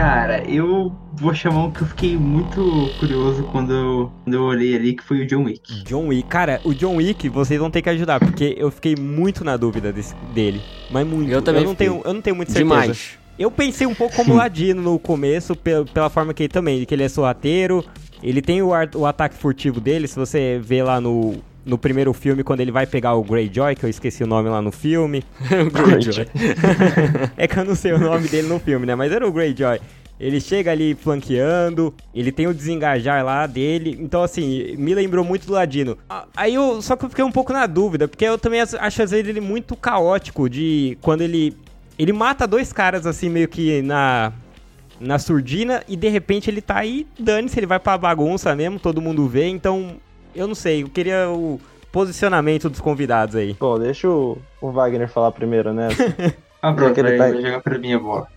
Cara, 0.00 0.42
eu 0.48 0.90
vou 1.12 1.34
chamar 1.34 1.64
um 1.64 1.70
que 1.70 1.82
eu 1.82 1.86
fiquei 1.86 2.16
muito 2.16 2.90
curioso 2.98 3.42
quando 3.52 3.74
eu, 3.74 4.12
quando 4.24 4.32
eu 4.32 4.44
olhei 4.44 4.74
ali, 4.74 4.94
que 4.94 5.04
foi 5.04 5.20
o 5.20 5.26
John 5.26 5.44
Wick. 5.44 5.84
John 5.84 6.06
Wick. 6.06 6.26
Cara, 6.26 6.58
o 6.64 6.72
John 6.72 6.96
Wick, 6.96 7.28
vocês 7.28 7.60
vão 7.60 7.70
ter 7.70 7.82
que 7.82 7.90
ajudar, 7.90 8.18
porque 8.18 8.54
eu 8.56 8.70
fiquei 8.70 8.96
muito 8.96 9.44
na 9.44 9.58
dúvida 9.58 9.92
desse, 9.92 10.14
dele. 10.32 10.62
Mas 10.90 11.06
muito. 11.06 11.30
Eu 11.30 11.42
também 11.42 11.64
eu 11.64 11.68
não 11.68 11.74
tenho 11.74 12.00
Eu 12.02 12.14
não 12.14 12.22
tenho 12.22 12.34
muita 12.34 12.50
certeza. 12.50 12.80
Demais. 12.80 13.18
Eu 13.38 13.50
pensei 13.50 13.86
um 13.86 13.94
pouco 13.94 14.16
como 14.16 14.34
Ladino 14.34 14.80
no 14.80 14.98
começo, 14.98 15.54
pela, 15.54 15.84
pela 15.84 16.08
forma 16.08 16.32
que 16.32 16.44
ele 16.44 16.52
também, 16.52 16.82
que 16.86 16.94
ele 16.94 17.02
é 17.02 17.08
sorrateiro, 17.08 17.84
ele 18.22 18.40
tem 18.40 18.62
o, 18.62 18.70
o 18.94 19.04
ataque 19.04 19.34
furtivo 19.36 19.82
dele, 19.82 20.08
se 20.08 20.16
você 20.16 20.58
vê 20.62 20.82
lá 20.82 20.98
no, 20.98 21.34
no 21.64 21.76
primeiro 21.76 22.12
filme, 22.12 22.42
quando 22.42 22.60
ele 22.60 22.70
vai 22.70 22.86
pegar 22.86 23.14
o 23.14 23.22
Greyjoy, 23.22 23.74
que 23.74 23.84
eu 23.84 23.90
esqueci 23.90 24.24
o 24.24 24.26
nome 24.26 24.48
lá 24.48 24.62
no 24.62 24.72
filme. 24.72 25.24
o 25.66 25.70
Greyjoy. 25.70 26.26
é 27.36 27.46
que 27.46 27.58
eu 27.58 27.64
não 27.64 27.74
sei 27.74 27.92
o 27.92 27.98
nome 27.98 28.28
dele 28.28 28.48
no 28.48 28.58
filme, 28.58 28.86
né? 28.86 28.94
Mas 28.94 29.12
era 29.12 29.26
o 29.26 29.32
Greyjoy. 29.32 29.80
Ele 30.18 30.38
chega 30.38 30.70
ali 30.70 30.94
flanqueando, 30.94 31.94
ele 32.14 32.30
tem 32.30 32.46
o 32.46 32.52
desengajar 32.52 33.24
lá 33.24 33.46
dele. 33.46 33.96
Então, 33.98 34.22
assim, 34.22 34.76
me 34.76 34.94
lembrou 34.94 35.24
muito 35.24 35.46
do 35.46 35.54
Ladino. 35.54 35.96
Aí 36.36 36.54
eu 36.54 36.82
só 36.82 36.94
que 36.94 37.06
eu 37.06 37.08
fiquei 37.08 37.24
um 37.24 37.32
pouco 37.32 37.54
na 37.54 37.66
dúvida, 37.66 38.06
porque 38.06 38.26
eu 38.26 38.36
também 38.36 38.60
acho 38.60 38.76
às 39.02 39.10
vezes 39.10 39.26
ele 39.26 39.40
muito 39.40 39.74
caótico 39.74 40.48
de 40.48 40.98
quando 41.00 41.22
ele. 41.22 41.56
Ele 41.98 42.12
mata 42.12 42.46
dois 42.46 42.70
caras 42.70 43.06
assim, 43.06 43.30
meio 43.30 43.48
que 43.48 43.80
na. 43.80 44.32
Na 45.00 45.18
surdina, 45.18 45.82
e 45.88 45.96
de 45.96 46.10
repente 46.10 46.50
ele 46.50 46.60
tá 46.60 46.76
aí, 46.76 47.06
dane-se, 47.18 47.58
ele 47.58 47.64
vai 47.64 47.80
pra 47.80 47.96
bagunça 47.96 48.54
mesmo, 48.54 48.78
todo 48.78 49.00
mundo 49.00 49.26
vê, 49.26 49.46
então 49.46 49.96
eu 50.34 50.46
não 50.46 50.54
sei, 50.54 50.82
eu 50.82 50.88
queria 50.88 51.28
o 51.28 51.60
posicionamento 51.92 52.68
dos 52.70 52.80
convidados 52.80 53.34
aí. 53.36 53.56
Bom, 53.58 53.78
deixa 53.78 54.08
o, 54.08 54.38
o 54.60 54.70
Wagner 54.70 55.08
falar 55.08 55.32
primeiro, 55.32 55.72
né? 55.72 55.88
Ah, 56.62 56.74
pronto, 56.74 56.98
ele 56.98 57.16
tá... 57.16 57.28
vai 57.28 57.40
jogar 57.40 57.60
pra 57.62 57.78
mim 57.78 57.94
a 57.94 57.98
bola. 57.98 58.28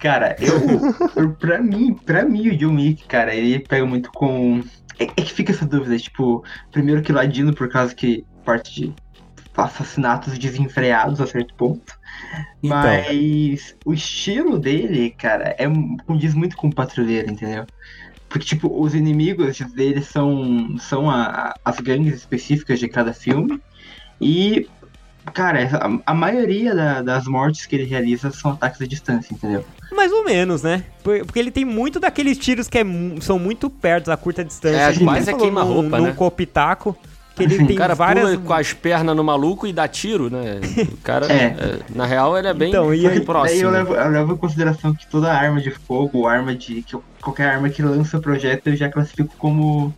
Cara, 0.00 0.36
eu, 0.40 1.30
pra 1.34 1.62
mim, 1.62 1.94
pra 1.94 2.24
mim, 2.24 2.48
o 2.48 2.56
John 2.56 2.74
Wick, 2.74 3.06
cara, 3.06 3.32
ele 3.32 3.60
pega 3.60 3.86
muito 3.86 4.10
com. 4.10 4.62
É, 4.98 5.04
é, 5.04 5.06
que 5.06 5.32
fica 5.32 5.52
essa 5.52 5.64
dúvida, 5.64 5.96
tipo, 5.96 6.42
primeiro 6.72 7.02
que 7.02 7.12
ladino 7.12 7.54
por 7.54 7.68
causa 7.68 7.94
que 7.94 8.26
parte 8.44 8.74
de 8.74 8.94
assassinatos 9.56 10.38
desenfreados 10.38 11.20
a 11.20 11.26
certo 11.26 11.54
ponto. 11.54 11.98
Então. 12.62 12.78
Mas 12.80 13.76
o 13.84 13.92
estilo 13.92 14.58
dele, 14.58 15.10
cara, 15.10 15.54
é 15.58 15.66
condiz 16.04 16.34
muito 16.34 16.56
com 16.56 16.68
o 16.68 16.74
patrulheiro, 16.74 17.30
entendeu? 17.30 17.64
Porque, 18.28 18.44
tipo, 18.44 18.80
os 18.80 18.94
inimigos 18.94 19.58
dele 19.72 20.02
são, 20.02 20.76
são 20.78 21.10
a, 21.10 21.54
as 21.64 21.80
gangues 21.80 22.14
específicas 22.14 22.78
de 22.78 22.88
cada 22.88 23.12
filme. 23.12 23.60
E, 24.20 24.68
cara, 25.32 25.68
a, 25.72 26.12
a 26.12 26.14
maioria 26.14 26.74
da, 26.74 27.02
das 27.02 27.26
mortes 27.26 27.64
que 27.64 27.76
ele 27.76 27.84
realiza 27.84 28.30
são 28.30 28.52
ataques 28.52 28.82
à 28.82 28.86
distância, 28.86 29.32
entendeu? 29.32 29.64
Mais 29.92 30.12
ou 30.12 30.24
menos, 30.24 30.62
né? 30.62 30.84
Porque 31.02 31.38
ele 31.38 31.50
tem 31.50 31.64
muito 31.64 31.98
daqueles 31.98 32.36
tiros 32.36 32.68
que 32.68 32.78
é, 32.78 32.84
são 33.20 33.38
muito 33.38 33.70
perto, 33.70 34.12
a 34.12 34.16
curta 34.16 34.44
distância. 34.44 35.02
É, 35.02 35.04
quase 35.04 35.30
é 35.30 35.34
queima-roupa, 35.34 35.98
né? 35.98 36.08
No 36.08 36.14
copitaco 36.14 36.96
que 37.38 37.44
ele 37.44 37.66
tem 37.66 37.76
o 37.76 37.78
cara 37.78 37.94
várias... 37.94 38.30
pula 38.30 38.38
com 38.38 38.52
as 38.52 38.72
pernas 38.72 39.16
no 39.16 39.24
maluco 39.24 39.66
e 39.66 39.72
dá 39.72 39.88
tiro, 39.88 40.28
né? 40.30 40.60
O 40.92 40.96
cara, 40.98 41.32
é. 41.32 41.44
É, 41.44 41.78
na 41.94 42.04
real, 42.04 42.36
ele 42.36 42.48
é 42.48 42.54
bem, 42.54 42.68
então, 42.68 42.92
e 42.92 43.06
aí, 43.06 43.20
próximo. 43.20 43.62
Eu 43.62 43.70
levo, 43.70 43.94
eu 43.94 44.10
levo 44.10 44.32
em 44.34 44.36
consideração 44.36 44.94
que 44.94 45.06
toda 45.06 45.32
arma 45.32 45.60
de 45.60 45.70
fogo, 45.70 46.26
arma 46.26 46.54
de. 46.54 46.84
qualquer 47.20 47.48
arma 47.48 47.68
que 47.70 47.82
lança 47.82 48.18
projétil 48.18 48.72
eu 48.72 48.76
já 48.76 48.88
classifico 48.90 49.34
como 49.38 49.94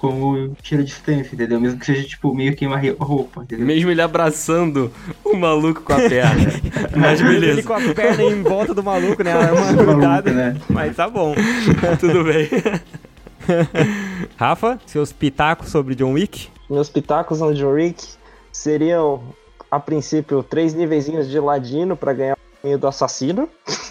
como 0.00 0.56
tiro 0.62 0.80
a 0.80 0.84
distância, 0.84 1.34
entendeu? 1.34 1.60
Mesmo 1.60 1.78
que 1.78 1.84
seja, 1.84 2.02
tipo, 2.02 2.34
meio 2.34 2.56
que 2.56 2.66
uma 2.66 2.80
roupa, 2.98 3.42
entendeu? 3.42 3.66
Mesmo 3.66 3.90
ele 3.90 4.00
abraçando 4.00 4.90
o 5.22 5.36
maluco 5.36 5.82
com 5.82 5.92
a 5.92 5.96
perna. 5.96 6.50
Mas 6.96 7.20
beleza. 7.20 7.52
Ele 7.52 7.62
com 7.62 7.74
a 7.74 7.80
perna 7.94 8.22
em 8.22 8.42
volta 8.42 8.72
do 8.72 8.82
maluco, 8.82 9.22
né? 9.22 9.34
A 9.34 9.38
arma 9.40 9.72
grudada, 9.74 10.30
né? 10.30 10.56
Mas 10.70 10.96
tá 10.96 11.06
bom. 11.06 11.34
Tudo 12.00 12.24
bem. 12.24 12.48
Rafa, 14.38 14.78
seus 14.86 15.12
pitacos 15.12 15.68
sobre 15.68 15.94
John 15.94 16.12
Wick? 16.12 16.48
Meus 16.70 16.88
pitacos 16.88 17.40
no 17.40 17.52
John 17.54 17.72
Wick 17.72 18.06
seriam, 18.52 19.22
a 19.70 19.80
princípio, 19.80 20.42
três 20.42 20.72
níveis 20.72 21.06
de 21.06 21.40
ladino 21.40 21.96
para 21.96 22.12
ganhar 22.12 22.36
o 22.62 22.66
meio 22.66 22.78
do 22.78 22.86
assassino. 22.86 23.48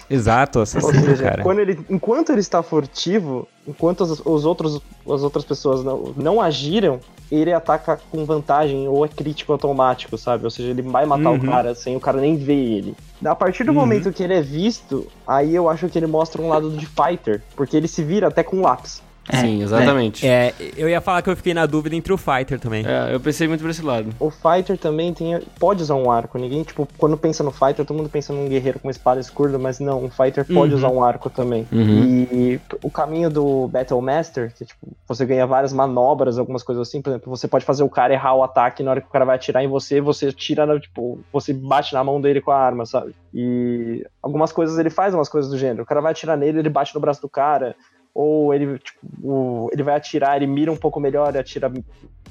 Exato, 0.08 0.60
assassino, 0.60 1.04
seja, 1.04 1.22
cara. 1.22 1.42
Quando 1.42 1.60
ele, 1.60 1.78
enquanto 1.88 2.30
ele 2.30 2.40
está 2.40 2.62
furtivo, 2.62 3.46
enquanto 3.66 4.00
os, 4.00 4.20
os 4.24 4.44
outros, 4.44 4.80
as 5.08 5.22
outras 5.22 5.44
pessoas 5.44 5.84
não, 5.84 6.12
não 6.16 6.40
agiram, 6.40 6.98
ele 7.30 7.52
ataca 7.52 8.00
com 8.10 8.24
vantagem 8.24 8.88
ou 8.88 9.04
é 9.04 9.08
crítico 9.08 9.52
automático, 9.52 10.18
sabe? 10.18 10.44
Ou 10.44 10.50
seja, 10.50 10.70
ele 10.70 10.82
vai 10.82 11.06
matar 11.06 11.30
uhum. 11.30 11.36
o 11.36 11.46
cara 11.46 11.74
sem 11.74 11.96
o 11.96 12.00
cara 12.00 12.20
nem 12.20 12.36
ver 12.36 12.54
ele. 12.54 12.96
A 13.24 13.34
partir 13.34 13.62
do 13.62 13.70
uhum. 13.70 13.76
momento 13.76 14.12
que 14.12 14.22
ele 14.22 14.34
é 14.34 14.42
visto, 14.42 15.06
aí 15.26 15.54
eu 15.54 15.68
acho 15.68 15.88
que 15.88 15.98
ele 15.98 16.08
mostra 16.08 16.42
um 16.42 16.48
lado 16.48 16.70
de 16.70 16.86
fighter, 16.86 17.42
porque 17.54 17.76
ele 17.76 17.86
se 17.86 18.02
vira 18.02 18.28
até 18.28 18.42
com 18.42 18.60
lápis. 18.62 19.02
É, 19.32 19.40
Sim, 19.40 19.62
exatamente. 19.62 20.26
É, 20.26 20.52
eu 20.76 20.88
ia 20.88 21.00
falar 21.00 21.22
que 21.22 21.30
eu 21.30 21.36
fiquei 21.36 21.54
na 21.54 21.66
dúvida 21.66 21.94
entre 21.94 22.12
o 22.12 22.16
Fighter 22.16 22.58
também. 22.58 22.84
É, 22.86 23.14
eu 23.14 23.20
pensei 23.20 23.46
muito 23.46 23.60
por 23.60 23.70
esse 23.70 23.82
lado. 23.82 24.10
O 24.18 24.30
Fighter 24.30 24.76
também 24.76 25.14
tem, 25.14 25.40
pode 25.58 25.82
usar 25.82 25.94
um 25.94 26.10
arco. 26.10 26.38
Ninguém, 26.38 26.62
tipo, 26.62 26.88
quando 26.98 27.16
pensa 27.16 27.42
no 27.44 27.50
Fighter, 27.50 27.84
todo 27.84 27.96
mundo 27.96 28.08
pensa 28.08 28.32
num 28.32 28.48
guerreiro 28.48 28.78
com 28.78 28.90
espada 28.90 29.20
escura, 29.20 29.58
mas 29.58 29.78
não, 29.78 30.04
o 30.04 30.10
Fighter 30.10 30.44
pode 30.44 30.72
uhum. 30.72 30.78
usar 30.78 30.88
um 30.88 31.02
arco 31.02 31.30
também. 31.30 31.66
Uhum. 31.70 32.26
E 32.32 32.60
o 32.82 32.90
caminho 32.90 33.30
do 33.30 33.68
Battle 33.68 34.00
Master, 34.00 34.52
que 34.54 34.64
tipo, 34.64 34.88
você 35.06 35.24
ganha 35.24 35.46
várias 35.46 35.72
manobras, 35.72 36.38
algumas 36.38 36.62
coisas 36.62 36.88
assim, 36.88 37.00
por 37.00 37.10
exemplo, 37.10 37.30
você 37.30 37.46
pode 37.46 37.64
fazer 37.64 37.82
o 37.82 37.88
cara 37.88 38.12
errar 38.12 38.34
o 38.34 38.42
ataque 38.42 38.82
na 38.82 38.90
hora 38.90 39.00
que 39.00 39.08
o 39.08 39.10
cara 39.10 39.24
vai 39.24 39.36
atirar 39.36 39.62
em 39.62 39.68
você, 39.68 40.00
você 40.00 40.32
tira, 40.32 40.78
tipo, 40.78 41.20
você 41.32 41.52
bate 41.52 41.94
na 41.94 42.02
mão 42.02 42.20
dele 42.20 42.40
com 42.40 42.50
a 42.50 42.58
arma, 42.58 42.84
sabe? 42.84 43.14
E 43.32 44.04
algumas 44.22 44.52
coisas 44.52 44.78
ele 44.78 44.90
faz, 44.90 45.14
umas 45.14 45.28
coisas 45.28 45.50
do 45.50 45.58
gênero. 45.58 45.82
O 45.82 45.86
cara 45.86 46.00
vai 46.00 46.12
atirar 46.12 46.36
nele, 46.36 46.58
ele 46.58 46.68
bate 46.68 46.94
no 46.94 47.00
braço 47.00 47.20
do 47.20 47.28
cara 47.28 47.76
ou 48.14 48.52
ele, 48.52 48.78
tipo, 48.78 49.70
ele 49.72 49.82
vai 49.82 49.96
atirar, 49.96 50.36
ele 50.36 50.46
mira 50.46 50.70
um 50.70 50.76
pouco 50.76 51.00
melhor, 51.00 51.36
atira 51.36 51.72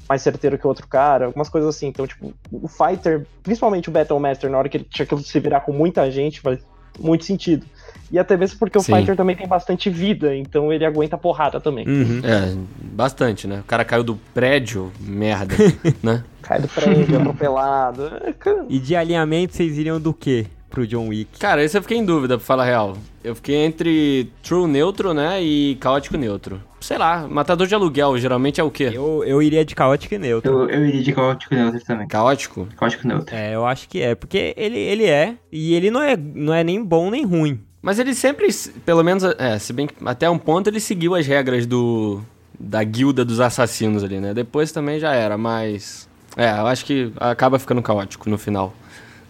mais 0.07 0.21
certeiro 0.21 0.57
que 0.57 0.65
o 0.65 0.69
outro 0.69 0.87
cara, 0.87 1.25
algumas 1.25 1.49
coisas 1.49 1.75
assim. 1.75 1.87
Então, 1.87 2.07
tipo, 2.07 2.33
o 2.51 2.67
Fighter, 2.67 3.25
principalmente 3.43 3.89
o 3.89 3.91
Battle 3.91 4.19
Master, 4.19 4.49
na 4.49 4.57
hora 4.57 4.67
que 4.67 4.77
ele 4.77 4.87
tinha 4.89 5.05
que 5.05 5.17
se 5.23 5.39
virar 5.39 5.61
com 5.61 5.71
muita 5.71 6.09
gente, 6.09 6.41
faz 6.41 6.59
muito 6.99 7.25
sentido. 7.25 7.65
E 8.11 8.17
até 8.17 8.35
mesmo 8.35 8.57
porque 8.57 8.79
Sim. 8.79 8.91
o 8.91 8.95
Fighter 8.95 9.15
também 9.15 9.35
tem 9.35 9.47
bastante 9.47 9.87
vida, 9.89 10.35
então 10.35 10.73
ele 10.73 10.83
aguenta 10.83 11.15
porrada 11.15 11.59
também. 11.61 11.87
Uhum. 11.87 12.21
É, 12.23 12.57
bastante, 12.81 13.47
né? 13.47 13.59
O 13.59 13.63
cara 13.63 13.85
caiu 13.85 14.03
do 14.03 14.15
prédio, 14.33 14.91
merda, 14.99 15.55
né? 16.01 16.23
Cai 16.41 16.59
do 16.59 16.67
prédio, 16.67 17.19
atropelado. 17.19 18.11
E 18.67 18.79
de 18.79 18.95
alinhamento 18.95 19.55
vocês 19.55 19.77
iriam 19.77 20.01
do 20.01 20.11
quê? 20.11 20.47
Pro 20.69 20.86
John 20.88 21.08
Wick? 21.08 21.39
Cara, 21.39 21.63
esse 21.63 21.77
eu 21.77 21.82
fiquei 21.82 21.97
em 21.97 22.05
dúvida, 22.05 22.38
pra 22.38 22.45
falar 22.45 22.63
a 22.63 22.65
real. 22.65 22.97
Eu 23.23 23.36
fiquei 23.36 23.55
entre 23.55 24.32
True 24.43 24.67
Neutro, 24.67 25.13
né, 25.13 25.41
e 25.41 25.75
Caótico 25.75 26.17
Neutro. 26.17 26.62
Sei 26.79 26.97
lá, 26.97 27.27
Matador 27.27 27.67
de 27.67 27.75
Aluguel, 27.75 28.17
geralmente 28.17 28.62
é 28.62 28.63
o 28.63 28.71
quê? 28.71 28.89
Eu, 28.93 29.23
eu 29.25 29.41
iria 29.41 29.65
de 29.65 29.75
Caótico 29.75 30.13
e 30.13 30.17
Neutro. 30.17 30.51
Eu, 30.51 30.69
eu 30.69 30.86
iria 30.86 31.03
de 31.03 31.12
Caótico 31.12 31.53
e 31.53 31.58
Neutro 31.58 31.82
também. 31.84 32.08
Caótico? 32.08 32.67
Caótico 32.77 33.08
Neutro. 33.08 33.36
É, 33.36 33.53
eu 33.53 33.65
acho 33.65 33.89
que 33.89 34.01
é, 34.01 34.15
porque 34.15 34.53
ele, 34.55 34.77
ele 34.77 35.05
é, 35.05 35.36
e 35.51 35.73
ele 35.73 35.91
não 35.91 36.01
é, 36.01 36.15
não 36.15 36.53
é 36.53 36.63
nem 36.63 36.82
bom 36.84 37.10
nem 37.10 37.25
ruim. 37.25 37.60
Mas 37.82 37.99
ele 37.99 38.13
sempre, 38.13 38.47
pelo 38.86 39.03
menos, 39.03 39.23
é, 39.38 39.58
se 39.58 39.73
bem 39.73 39.88
que 39.88 39.95
até 40.05 40.29
um 40.29 40.38
ponto 40.38 40.67
ele 40.67 40.79
seguiu 40.79 41.15
as 41.15 41.25
regras 41.25 41.65
do 41.65 42.21
da 42.60 42.84
guilda 42.84 43.23
dos 43.23 43.39
assassinos 43.39 44.03
ali, 44.03 44.19
né? 44.19 44.34
Depois 44.34 44.71
também 44.71 44.99
já 44.99 45.13
era, 45.13 45.38
mas. 45.38 46.08
É, 46.36 46.49
eu 46.51 46.67
acho 46.67 46.86
que 46.86 47.12
acaba 47.17 47.58
ficando 47.58 47.82
caótico 47.82 48.29
no 48.29 48.38
final. 48.38 48.73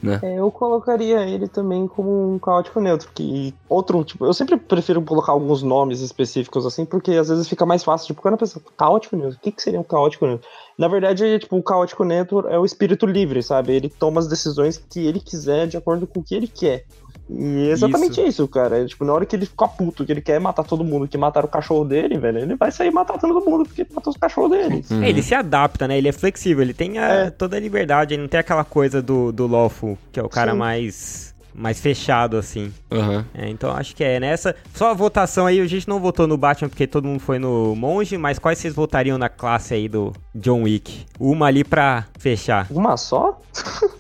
Né? 0.02 0.20
É, 0.24 0.40
eu 0.40 0.50
colocaria 0.52 1.22
ele 1.28 1.48
também 1.48 1.88
como 1.88 2.34
um 2.34 2.40
caótico 2.40 2.80
neutro, 2.80 3.10
que 3.14 3.54
outro, 3.68 4.04
tipo, 4.04 4.26
eu 4.26 4.34
sempre 4.34 4.58
prefiro 4.58 5.02
colocar 5.02 5.32
alguns 5.32 5.62
nomes 5.62 6.00
específicos 6.02 6.66
assim, 6.66 6.86
porque 6.86 7.12
às 7.12 7.30
vezes 7.30 7.48
fica 7.48 7.66
mais 7.66 7.84
fácil, 7.84 8.08
tipo, 8.08 8.22
quando 8.22 8.36
a 8.36 8.38
pessoa, 8.38 8.64
caótico 8.78 9.16
neutro, 9.16 9.38
o 9.38 9.42
que, 9.42 9.52
que 9.52 9.62
seria 9.62 9.80
um 9.80 9.84
caótico 9.84 10.26
neutro? 10.26 10.48
Na 10.78 10.88
verdade, 10.88 11.40
tipo, 11.40 11.58
o 11.58 11.64
caótico 11.64 12.04
neutro 12.04 12.48
é 12.48 12.58
o 12.58 12.66
espírito 12.66 13.06
livre, 13.06 13.44
sabe? 13.44 13.74
Ele 13.74 13.90
toma 13.90 14.20
as 14.20 14.28
decisões 14.28 14.78
que 14.78 15.06
ele 15.06 15.20
quiser 15.20 15.68
de 15.68 15.76
acordo 15.76 16.08
com 16.08 16.22
o 16.22 16.24
que 16.24 16.34
ele 16.34 16.48
quer. 16.48 16.86
E 17.30 17.70
é 17.70 17.72
exatamente 17.72 18.20
isso, 18.20 18.30
isso 18.30 18.48
cara. 18.48 18.80
É, 18.80 18.86
tipo, 18.86 19.06
na 19.06 19.14
hora 19.14 19.26
que 19.26 19.36
ele 19.36 19.46
fica 19.46 19.68
puto, 19.68 20.06
que 20.06 20.12
ele 20.12 20.22
quer 20.22 20.40
matar 20.40 20.64
todo 20.64 20.84
mundo, 20.84 21.08
que 21.08 21.18
mataram 21.18 21.48
o 21.48 21.52
cachorro 21.52 21.86
dele, 21.86 22.18
velho, 22.18 22.40
ele 22.40 22.56
vai 22.56 22.72
sair 22.72 22.92
matando 22.92 23.20
todo 23.20 23.46
mundo 23.46 23.66
porque 23.66 23.86
matou 23.94 24.12
os 24.12 24.18
cachorros 24.18 24.52
dele. 24.52 24.84
Uhum. 24.90 25.04
É, 25.04 25.10
ele 25.10 25.22
se 25.22 25.36
adapta, 25.36 25.88
né? 25.88 25.98
Ele 25.98 26.08
é 26.08 26.12
flexível, 26.12 26.64
ele 26.64 26.74
tem 26.74 26.98
a, 26.98 27.08
é. 27.08 27.30
toda 27.30 27.56
a 27.56 27.60
liberdade, 27.60 28.14
ele 28.14 28.24
não 28.24 28.30
tem 28.30 28.40
aquela 28.40 28.64
coisa 28.64 29.02
do, 29.02 29.32
do 29.32 29.46
Lawful, 29.46 29.98
que 30.12 30.20
é 30.20 30.24
o 30.24 30.30
cara 30.30 30.54
Sim. 30.54 30.58
mais 30.58 31.36
mais 31.54 31.80
fechado, 31.80 32.38
assim. 32.38 32.72
Uhum. 32.92 33.24
É, 33.34 33.50
então 33.50 33.72
acho 33.72 33.96
que 33.96 34.04
é 34.04 34.20
nessa. 34.20 34.56
Só 34.74 34.92
a 34.92 34.94
votação 34.94 35.46
aí, 35.46 35.60
a 35.60 35.68
gente 35.68 35.88
não 35.88 36.00
votou 36.00 36.28
no 36.28 36.38
Batman 36.38 36.70
porque 36.70 36.88
todo 36.88 37.06
mundo 37.06 37.20
foi 37.20 37.40
no 37.40 37.76
Monge, 37.76 38.18
mas 38.18 38.40
quais 38.40 38.60
vocês 38.60 38.74
votariam 38.74 39.18
na 39.18 39.30
classe 39.30 39.74
aí 39.74 39.88
do 39.88 40.14
John 40.34 40.64
Wick? 40.64 41.06
Uma 41.20 41.48
ali 41.48 41.64
pra 41.64 42.06
fechar. 42.18 42.68
Uma 42.70 42.98
só? 42.98 43.40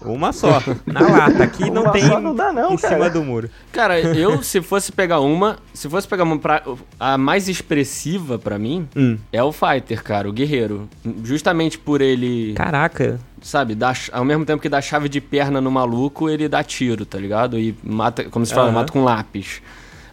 Uma 0.01 0.31
só. 0.31 0.62
Na 0.85 1.01
lata. 1.01 1.43
Aqui 1.43 1.69
não 1.71 1.91
tem 1.91 2.03
não 2.03 2.35
dá, 2.35 2.51
não, 2.51 2.73
em 2.73 2.77
cara. 2.77 2.95
cima 2.95 3.09
do 3.09 3.23
muro. 3.23 3.49
Cara, 3.71 3.99
eu, 3.99 4.41
se 4.43 4.62
fosse 4.62 4.91
pegar 4.91 5.19
uma, 5.19 5.57
se 5.73 5.89
fosse 5.89 6.07
pegar 6.07 6.23
uma 6.23 6.38
pra, 6.38 6.63
a 6.99 7.17
mais 7.17 7.47
expressiva 7.47 8.38
para 8.39 8.57
mim, 8.57 8.88
hum. 8.95 9.17
é 9.31 9.43
o 9.43 9.51
Fighter, 9.51 10.03
cara, 10.03 10.29
o 10.29 10.33
guerreiro. 10.33 10.89
Justamente 11.23 11.77
por 11.77 12.01
ele. 12.01 12.53
Caraca 12.53 13.19
sabe, 13.41 13.75
dá, 13.75 13.93
ao 14.12 14.25
mesmo 14.25 14.45
tempo 14.45 14.62
que 14.62 14.69
dá 14.69 14.82
chave 14.82 15.10
de 15.10 15.21
perna 15.21 15.60
no 15.60 15.71
maluco, 15.71 16.30
ele 16.30 16.47
dá 16.47 16.63
tiro, 16.63 17.06
tá 17.06 17.17
ligado? 17.17 17.60
E 17.60 17.75
mata, 17.84 18.23
como 18.25 18.45
se 18.45 18.54
fala, 18.54 18.67
uhum. 18.67 18.75
mata 18.75 18.91
com 18.91 19.04
lápis. 19.04 19.62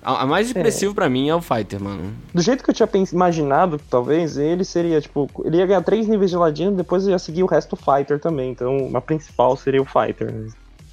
A, 0.06 0.22
a 0.22 0.26
mais 0.26 0.46
expressivo 0.46 0.92
é. 0.92 0.94
para 0.94 1.08
mim 1.08 1.28
é 1.28 1.34
o 1.34 1.42
Fighter, 1.42 1.82
mano. 1.82 2.12
Do 2.32 2.40
jeito 2.40 2.62
que 2.62 2.70
eu 2.70 2.74
tinha 2.74 2.88
imaginado, 3.12 3.80
talvez, 3.90 4.36
ele 4.36 4.62
seria, 4.62 5.00
tipo, 5.00 5.28
ele 5.44 5.56
ia 5.56 5.66
ganhar 5.66 5.82
três 5.82 6.06
níveis 6.06 6.30
de 6.30 6.36
ladino, 6.36 6.70
depois 6.76 7.08
ia 7.08 7.18
seguir 7.18 7.42
o 7.42 7.46
resto 7.46 7.74
do 7.74 7.82
Fighter 7.82 8.20
também. 8.20 8.52
Então, 8.52 8.90
a 8.94 9.00
principal 9.00 9.56
seria 9.56 9.82
o 9.82 9.84
Fighter. 9.84 10.32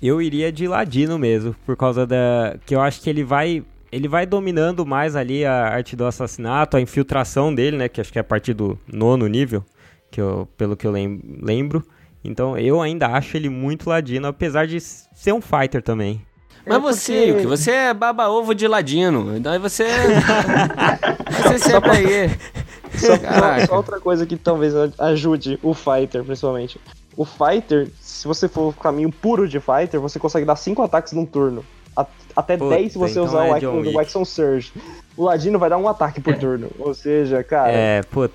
Eu 0.01 0.19
iria 0.19 0.51
de 0.51 0.67
ladino 0.67 1.19
mesmo, 1.19 1.55
por 1.63 1.77
causa 1.77 2.07
da. 2.07 2.57
que 2.65 2.73
eu 2.73 2.81
acho 2.81 3.01
que 3.01 3.09
ele 3.09 3.23
vai. 3.23 3.63
Ele 3.91 4.07
vai 4.07 4.25
dominando 4.25 4.83
mais 4.83 5.15
ali 5.15 5.45
a 5.45 5.67
arte 5.67 5.95
do 5.95 6.07
assassinato, 6.07 6.75
a 6.75 6.81
infiltração 6.81 7.53
dele, 7.53 7.77
né? 7.77 7.87
Que 7.87 8.01
acho 8.01 8.11
que 8.11 8.17
é 8.17 8.21
a 8.21 8.23
partir 8.23 8.55
do 8.55 8.79
nono 8.91 9.27
nível, 9.27 9.63
que 10.09 10.19
eu, 10.19 10.47
pelo 10.57 10.75
que 10.75 10.87
eu 10.87 10.91
lembro. 10.91 11.85
Então 12.23 12.57
eu 12.57 12.81
ainda 12.81 13.07
acho 13.07 13.35
ele 13.35 13.49
muito 13.49 13.89
ladino, 13.89 14.27
apesar 14.27 14.65
de 14.65 14.79
ser 14.79 15.33
um 15.33 15.41
fighter 15.41 15.81
também. 15.81 16.21
Mas 16.65 16.77
é 16.77 16.79
você, 16.79 17.27
porque... 17.33 17.47
você 17.47 17.71
é 17.71 17.93
baba-ovo 17.93 18.55
de 18.55 18.67
ladino. 18.67 19.35
Então 19.35 19.59
você. 19.59 19.85
você 21.29 21.59
sempre 21.59 21.91
aí. 21.91 22.29
Só, 22.95 23.65
só, 23.67 23.75
outra 23.75 23.99
coisa 23.99 24.25
que 24.25 24.37
talvez 24.37 24.73
ajude 24.97 25.59
o 25.61 25.73
fighter, 25.73 26.23
principalmente. 26.23 26.79
O 27.17 27.25
fighter, 27.25 27.89
se 27.99 28.27
você 28.27 28.47
for 28.47 28.69
o 28.69 28.73
caminho 28.73 29.11
puro 29.11 29.47
de 29.47 29.59
fighter, 29.59 29.99
você 29.99 30.17
consegue 30.19 30.45
dar 30.45 30.55
5 30.55 30.81
ataques 30.81 31.13
num 31.13 31.25
turno. 31.25 31.65
Até 32.35 32.57
10 32.57 32.91
se 32.91 32.97
você 32.97 33.19
então 33.19 33.25
usar 33.25 33.61
é 33.61 33.67
o 33.67 33.93
Waxon 33.95 34.25
Surge. 34.25 34.71
O 35.15 35.25
Ladino 35.25 35.59
vai 35.59 35.69
dar 35.69 35.77
um 35.77 35.87
ataque 35.87 36.19
por 36.19 36.33
é. 36.33 36.37
turno. 36.37 36.69
Ou 36.79 36.93
seja, 36.93 37.43
cara. 37.43 37.71
É, 37.71 38.01
puta. 38.03 38.33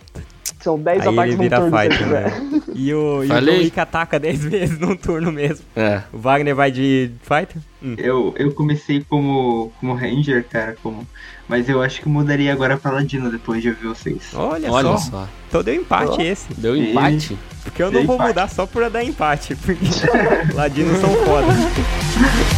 São 0.61 0.79
10 0.79 1.03
Aí 1.03 1.09
ataques 1.09 1.37
num 1.37 1.49
turno. 1.49 1.79
Fighter, 1.79 2.07
né? 2.07 2.61
E 2.75 2.95
o, 2.95 3.25
e 3.25 3.31
o 3.31 3.41
John 3.41 3.59
Wick 3.59 3.81
ataca 3.81 4.19
10 4.19 4.45
vezes 4.47 4.79
num 4.79 4.97
turno 4.97 5.31
mesmo. 5.31 5.65
É. 5.75 6.03
O 6.13 6.19
Wagner 6.19 6.55
vai 6.55 6.71
de 6.71 7.13
Fighter? 7.23 7.63
Hum. 7.83 7.95
Eu, 7.97 8.35
eu 8.37 8.53
comecei 8.53 9.05
como, 9.09 9.73
como 9.79 9.95
Ranger, 9.95 10.45
cara, 10.45 10.77
como... 10.83 11.07
mas 11.49 11.69
eu 11.69 11.81
acho 11.81 12.01
que 12.01 12.09
mudaria 12.09 12.53
agora 12.53 12.77
pra 12.77 12.91
Ladino 12.91 13.31
depois 13.31 13.63
de 13.63 13.69
ouvir 13.69 13.87
vocês. 13.87 14.31
Olha, 14.35 14.71
Olha 14.71 14.97
só. 14.97 15.11
só. 15.11 15.29
Então 15.49 15.63
deu 15.63 15.75
empate 15.75 16.17
oh. 16.19 16.23
esse. 16.23 16.55
Deu 16.55 16.77
empate? 16.77 17.39
Porque 17.63 17.83
eu 17.83 17.91
não 17.91 18.05
vou 18.05 18.17
empate. 18.17 18.29
mudar 18.29 18.49
só 18.49 18.67
pra 18.67 18.89
dar 18.89 19.05
empate, 19.05 19.55
porque 19.55 19.85
Ladinos 20.55 20.99
são 20.99 21.11
foda. 21.25 21.47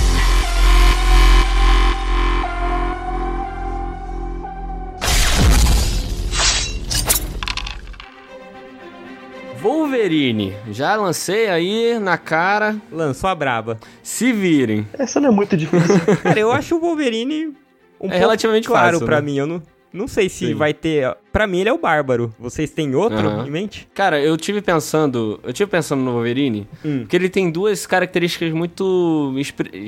Wolverine. 9.60 10.54
Já 10.70 10.96
lancei 10.96 11.48
aí 11.48 11.98
na 11.98 12.16
cara. 12.16 12.76
Lançou 12.90 13.28
a 13.28 13.34
braba. 13.34 13.78
Se 14.02 14.32
virem. 14.32 14.86
Essa 14.94 15.20
não 15.20 15.28
é 15.28 15.32
muito 15.32 15.56
difícil. 15.56 16.00
Cara, 16.22 16.40
eu 16.40 16.50
acho 16.50 16.76
o 16.76 16.80
Wolverine 16.80 17.54
um 18.00 18.10
é 18.10 18.18
relativamente 18.18 18.66
claro 18.66 18.92
fácil, 18.92 19.06
pra 19.06 19.20
né? 19.20 19.26
mim. 19.26 19.36
Eu 19.36 19.46
não, 19.46 19.62
não 19.92 20.08
sei 20.08 20.30
se 20.30 20.46
Sim. 20.46 20.54
vai 20.54 20.72
ter. 20.72 21.14
Pra 21.30 21.46
mim, 21.46 21.60
ele 21.60 21.68
é 21.68 21.72
o 21.72 21.78
Bárbaro. 21.78 22.34
Vocês 22.38 22.70
têm 22.70 22.94
outro 22.94 23.28
uhum. 23.28 23.46
em 23.46 23.50
mente? 23.50 23.86
Cara, 23.94 24.18
eu 24.18 24.34
tive 24.38 24.62
pensando. 24.62 25.38
Eu 25.42 25.52
tive 25.52 25.70
pensando 25.70 26.02
no 26.02 26.12
Wolverine, 26.12 26.66
hum. 26.82 27.00
porque 27.00 27.16
ele 27.16 27.28
tem 27.28 27.50
duas 27.50 27.86
características 27.86 28.52
muito. 28.52 29.34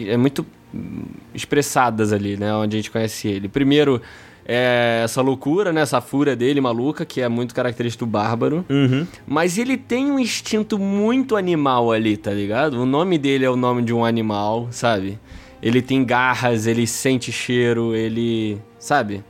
É 0.06 0.18
muito 0.18 0.44
expressadas 1.34 2.12
ali, 2.12 2.36
né? 2.36 2.54
Onde 2.54 2.76
a 2.76 2.78
gente 2.78 2.90
conhece 2.90 3.28
ele. 3.28 3.48
Primeiro, 3.48 4.02
é 4.46 5.02
essa 5.04 5.20
loucura, 5.22 5.72
né? 5.72 5.80
Essa 5.82 6.00
fúria 6.00 6.34
dele 6.34 6.60
maluca, 6.60 7.04
que 7.04 7.20
é 7.20 7.28
muito 7.28 7.54
característica 7.54 8.04
do 8.04 8.10
bárbaro. 8.10 8.64
Uhum. 8.68 9.06
Mas 9.26 9.58
ele 9.58 9.76
tem 9.76 10.10
um 10.10 10.18
instinto 10.18 10.78
muito 10.78 11.36
animal 11.36 11.92
ali, 11.92 12.16
tá 12.16 12.32
ligado? 12.32 12.74
O 12.80 12.86
nome 12.86 13.18
dele 13.18 13.44
é 13.44 13.50
o 13.50 13.56
nome 13.56 13.82
de 13.82 13.92
um 13.92 14.04
animal, 14.04 14.68
sabe? 14.70 15.18
Ele 15.62 15.80
tem 15.80 16.04
garras, 16.04 16.66
ele 16.66 16.86
sente 16.86 17.30
cheiro, 17.30 17.94
ele. 17.94 18.60
Sabe? 18.78 19.24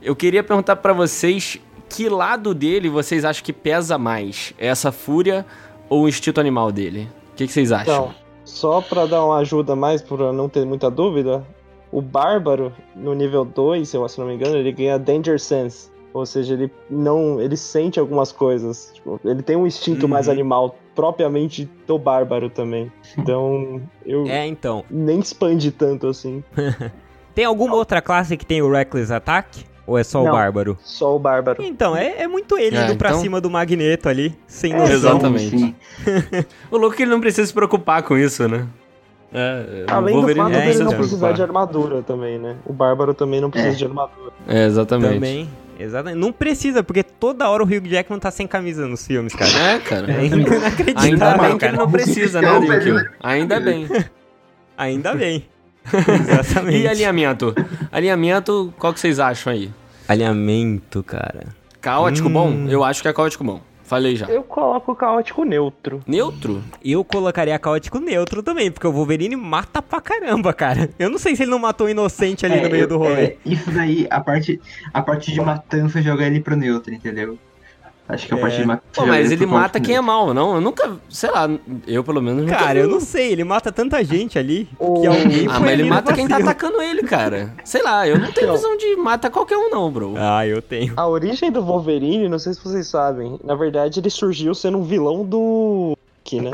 Eu 0.00 0.14
queria 0.14 0.44
perguntar 0.44 0.76
para 0.76 0.92
vocês 0.92 1.58
que 1.88 2.08
lado 2.08 2.54
dele 2.54 2.88
vocês 2.88 3.24
acham 3.24 3.42
que 3.42 3.52
pesa 3.52 3.98
mais? 3.98 4.54
Essa 4.56 4.92
fúria 4.92 5.44
ou 5.88 6.04
o 6.04 6.08
instinto 6.08 6.40
animal 6.40 6.70
dele? 6.70 7.08
O 7.32 7.36
que, 7.36 7.46
que 7.46 7.52
vocês 7.52 7.72
acham? 7.72 7.94
Então, 7.94 8.14
só 8.44 8.80
para 8.80 9.06
dar 9.06 9.24
uma 9.24 9.38
ajuda 9.38 9.74
mais, 9.74 10.00
para 10.00 10.32
não 10.32 10.48
ter 10.48 10.64
muita 10.64 10.90
dúvida, 10.90 11.44
o 11.90 12.02
Bárbaro, 12.02 12.72
no 12.94 13.14
nível 13.14 13.44
2, 13.44 13.88
se 13.88 13.96
eu 13.96 14.06
não 14.18 14.26
me 14.26 14.34
engano, 14.34 14.56
ele 14.56 14.72
ganha 14.72 14.98
Danger 14.98 15.40
Sense. 15.40 15.90
Ou 16.12 16.24
seja, 16.24 16.54
ele 16.54 16.70
não. 16.90 17.40
ele 17.40 17.56
sente 17.56 18.00
algumas 18.00 18.32
coisas. 18.32 18.90
Tipo, 18.94 19.20
ele 19.24 19.42
tem 19.42 19.56
um 19.56 19.66
instinto 19.66 20.04
uhum. 20.04 20.08
mais 20.08 20.28
animal, 20.28 20.76
propriamente 20.94 21.68
do 21.86 21.98
bárbaro 21.98 22.48
também. 22.48 22.90
Então, 23.16 23.80
eu. 24.04 24.26
É, 24.26 24.46
então. 24.46 24.84
Nem 24.90 25.20
expande 25.20 25.70
tanto 25.70 26.08
assim. 26.08 26.42
tem 27.34 27.44
alguma 27.44 27.76
outra 27.76 28.00
classe 28.00 28.36
que 28.36 28.46
tem 28.46 28.62
o 28.62 28.70
Reckless 28.70 29.12
Attack? 29.12 29.64
Ou 29.86 29.96
é 29.96 30.04
só 30.04 30.22
não, 30.22 30.30
o 30.30 30.34
Bárbaro? 30.34 30.76
Só 30.82 31.16
o 31.16 31.18
Bárbaro. 31.18 31.62
Então, 31.62 31.96
é, 31.96 32.22
é 32.22 32.28
muito 32.28 32.58
ele 32.58 32.76
é, 32.76 32.84
indo 32.84 32.96
pra 32.96 33.08
então... 33.08 33.22
cima 33.22 33.40
do 33.40 33.48
Magneto 33.48 34.06
ali, 34.06 34.36
sem 34.46 34.74
é, 34.74 34.76
noção. 34.76 34.94
Exatamente. 34.94 35.74
o 36.70 36.76
louco 36.76 36.92
é 36.92 36.96
que 36.98 37.02
ele 37.04 37.10
não 37.10 37.20
precisa 37.20 37.46
se 37.46 37.54
preocupar 37.54 38.02
com 38.02 38.14
isso, 38.14 38.46
né? 38.46 38.66
É, 39.32 39.84
Além 39.88 40.20
do 40.20 40.34
fato 40.34 40.52
é, 40.54 40.66
dele 40.66 40.84
não 40.84 40.92
precisar 40.92 41.32
de 41.32 41.42
armadura 41.42 42.02
também, 42.02 42.38
né? 42.38 42.56
O 42.64 42.72
Bárbaro 42.72 43.12
também 43.12 43.40
não 43.40 43.50
precisa 43.50 43.74
é. 43.74 43.76
de 43.76 43.84
armadura. 43.84 44.32
É, 44.46 44.64
exatamente. 44.66 45.14
Também. 45.14 45.48
Exatamente. 45.78 46.18
Não 46.18 46.32
precisa, 46.32 46.82
porque 46.82 47.02
toda 47.02 47.48
hora 47.48 47.62
o 47.62 47.66
Hugh 47.66 47.86
Jackman 47.86 48.18
tá 48.18 48.30
sem 48.30 48.46
camisa 48.46 48.86
nos 48.86 49.06
filmes, 49.06 49.34
cara. 49.34 49.50
É, 49.50 49.78
cara. 49.78 50.12
É 50.12 50.26
inacreditável, 50.26 51.12
Ainda 51.12 51.38
bem 51.38 51.58
que 51.58 51.64
ele 51.66 51.76
não 51.76 51.90
precisa, 51.90 52.40
né, 52.40 52.58
Ryukyu? 52.58 53.08
Ainda 53.22 53.60
bem. 53.60 53.88
Ainda 54.76 55.14
bem. 55.14 55.46
Exatamente. 55.86 56.78
E 56.78 56.88
alinhamento? 56.88 57.54
Alinhamento, 57.92 58.74
qual 58.78 58.92
que 58.92 59.00
vocês 59.00 59.20
acham 59.20 59.52
aí? 59.52 59.70
Alinhamento, 60.08 61.02
cara. 61.02 61.46
Caótico 61.80 62.28
hum. 62.28 62.32
bom? 62.32 62.66
Eu 62.68 62.82
acho 62.82 63.00
que 63.00 63.08
é 63.08 63.12
caótico 63.12 63.44
bom. 63.44 63.60
Falei 63.88 64.14
já. 64.14 64.26
Eu 64.26 64.42
coloco 64.42 64.94
caótico 64.94 65.44
neutro. 65.44 66.02
Neutro? 66.06 66.62
Eu 66.84 67.02
colocaria 67.02 67.58
caótico 67.58 67.98
neutro 67.98 68.42
também, 68.42 68.70
porque 68.70 68.86
o 68.86 68.92
Wolverine 68.92 69.34
mata 69.34 69.80
pra 69.80 69.98
caramba, 69.98 70.52
cara. 70.52 70.90
Eu 70.98 71.08
não 71.08 71.18
sei 71.18 71.34
se 71.34 71.44
ele 71.44 71.50
não 71.50 71.58
matou 71.58 71.86
um 71.86 71.90
inocente 71.90 72.44
ali 72.44 72.58
é, 72.58 72.62
no 72.62 72.68
meio 72.68 72.86
do 72.86 72.98
rolê. 72.98 73.24
É, 73.24 73.36
isso 73.46 73.70
daí, 73.70 74.06
a 74.10 74.20
parte, 74.20 74.60
a 74.92 75.00
parte 75.00 75.32
de 75.32 75.40
matança 75.40 76.02
joga 76.02 76.26
ele 76.26 76.38
pro 76.38 76.54
neutro, 76.54 76.92
entendeu? 76.92 77.38
Acho 78.08 78.26
que 78.26 78.32
é 78.32 78.36
a 78.38 78.40
parte 78.40 78.56
de 78.56 78.64
matar. 78.64 78.82
Pô, 78.94 79.06
mas 79.06 79.30
ele 79.30 79.44
mata 79.44 79.78
quem 79.78 79.96
é 79.96 80.00
mal, 80.00 80.32
não? 80.32 80.54
Eu 80.54 80.60
nunca. 80.62 80.96
Sei 81.10 81.30
lá, 81.30 81.46
eu 81.86 82.02
pelo 82.02 82.22
menos 82.22 82.42
nunca. 82.42 82.56
Cara, 82.56 82.78
eu 82.78 82.88
não 82.88 83.00
sei, 83.00 83.32
ele 83.32 83.44
mata 83.44 83.70
tanta 83.70 84.02
gente 84.02 84.38
ali 84.38 84.66
oh. 84.78 85.00
que 85.00 85.06
alguém. 85.06 85.46
Ah, 85.46 85.60
mas 85.60 85.70
ele 85.72 85.84
mata 85.84 86.14
quem 86.14 86.26
tá 86.26 86.38
atacando 86.38 86.80
ele, 86.80 87.02
cara. 87.02 87.52
Sei 87.64 87.82
lá, 87.82 88.08
eu 88.08 88.18
não 88.18 88.32
tenho 88.32 88.50
visão 88.52 88.76
de 88.78 88.96
mata 88.96 89.28
qualquer 89.28 89.58
um, 89.58 89.68
não, 89.68 89.90
bro. 89.90 90.14
Ah, 90.16 90.46
eu 90.46 90.62
tenho. 90.62 90.94
A 90.96 91.06
origem 91.06 91.52
do 91.52 91.62
Wolverine, 91.62 92.28
não 92.28 92.38
sei 92.38 92.54
se 92.54 92.64
vocês 92.64 92.86
sabem. 92.86 93.38
Na 93.44 93.54
verdade, 93.54 94.00
ele 94.00 94.10
surgiu 94.10 94.54
sendo 94.54 94.78
um 94.78 94.82
vilão 94.82 95.22
do. 95.22 95.96
Aqui, 96.24 96.40
né? 96.40 96.52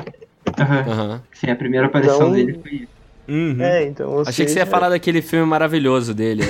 Aham. 0.59 0.85
Uhum. 0.87 1.21
Sim, 1.33 1.51
a 1.51 1.57
primeira 1.57 1.87
aparição 1.87 2.17
então, 2.17 2.33
dele 2.33 2.61
foi 2.61 2.73
isso. 2.73 2.94
Uhum. 3.27 3.57
É, 3.59 3.85
então. 3.85 4.21
Achei 4.21 4.33
seja... 4.33 4.45
que 4.45 4.51
você 4.53 4.59
ia 4.61 4.67
falar 4.67 4.91
daquele 4.91 5.23
filme 5.23 5.47
maravilhoso 5.47 6.13
dele, 6.13 6.43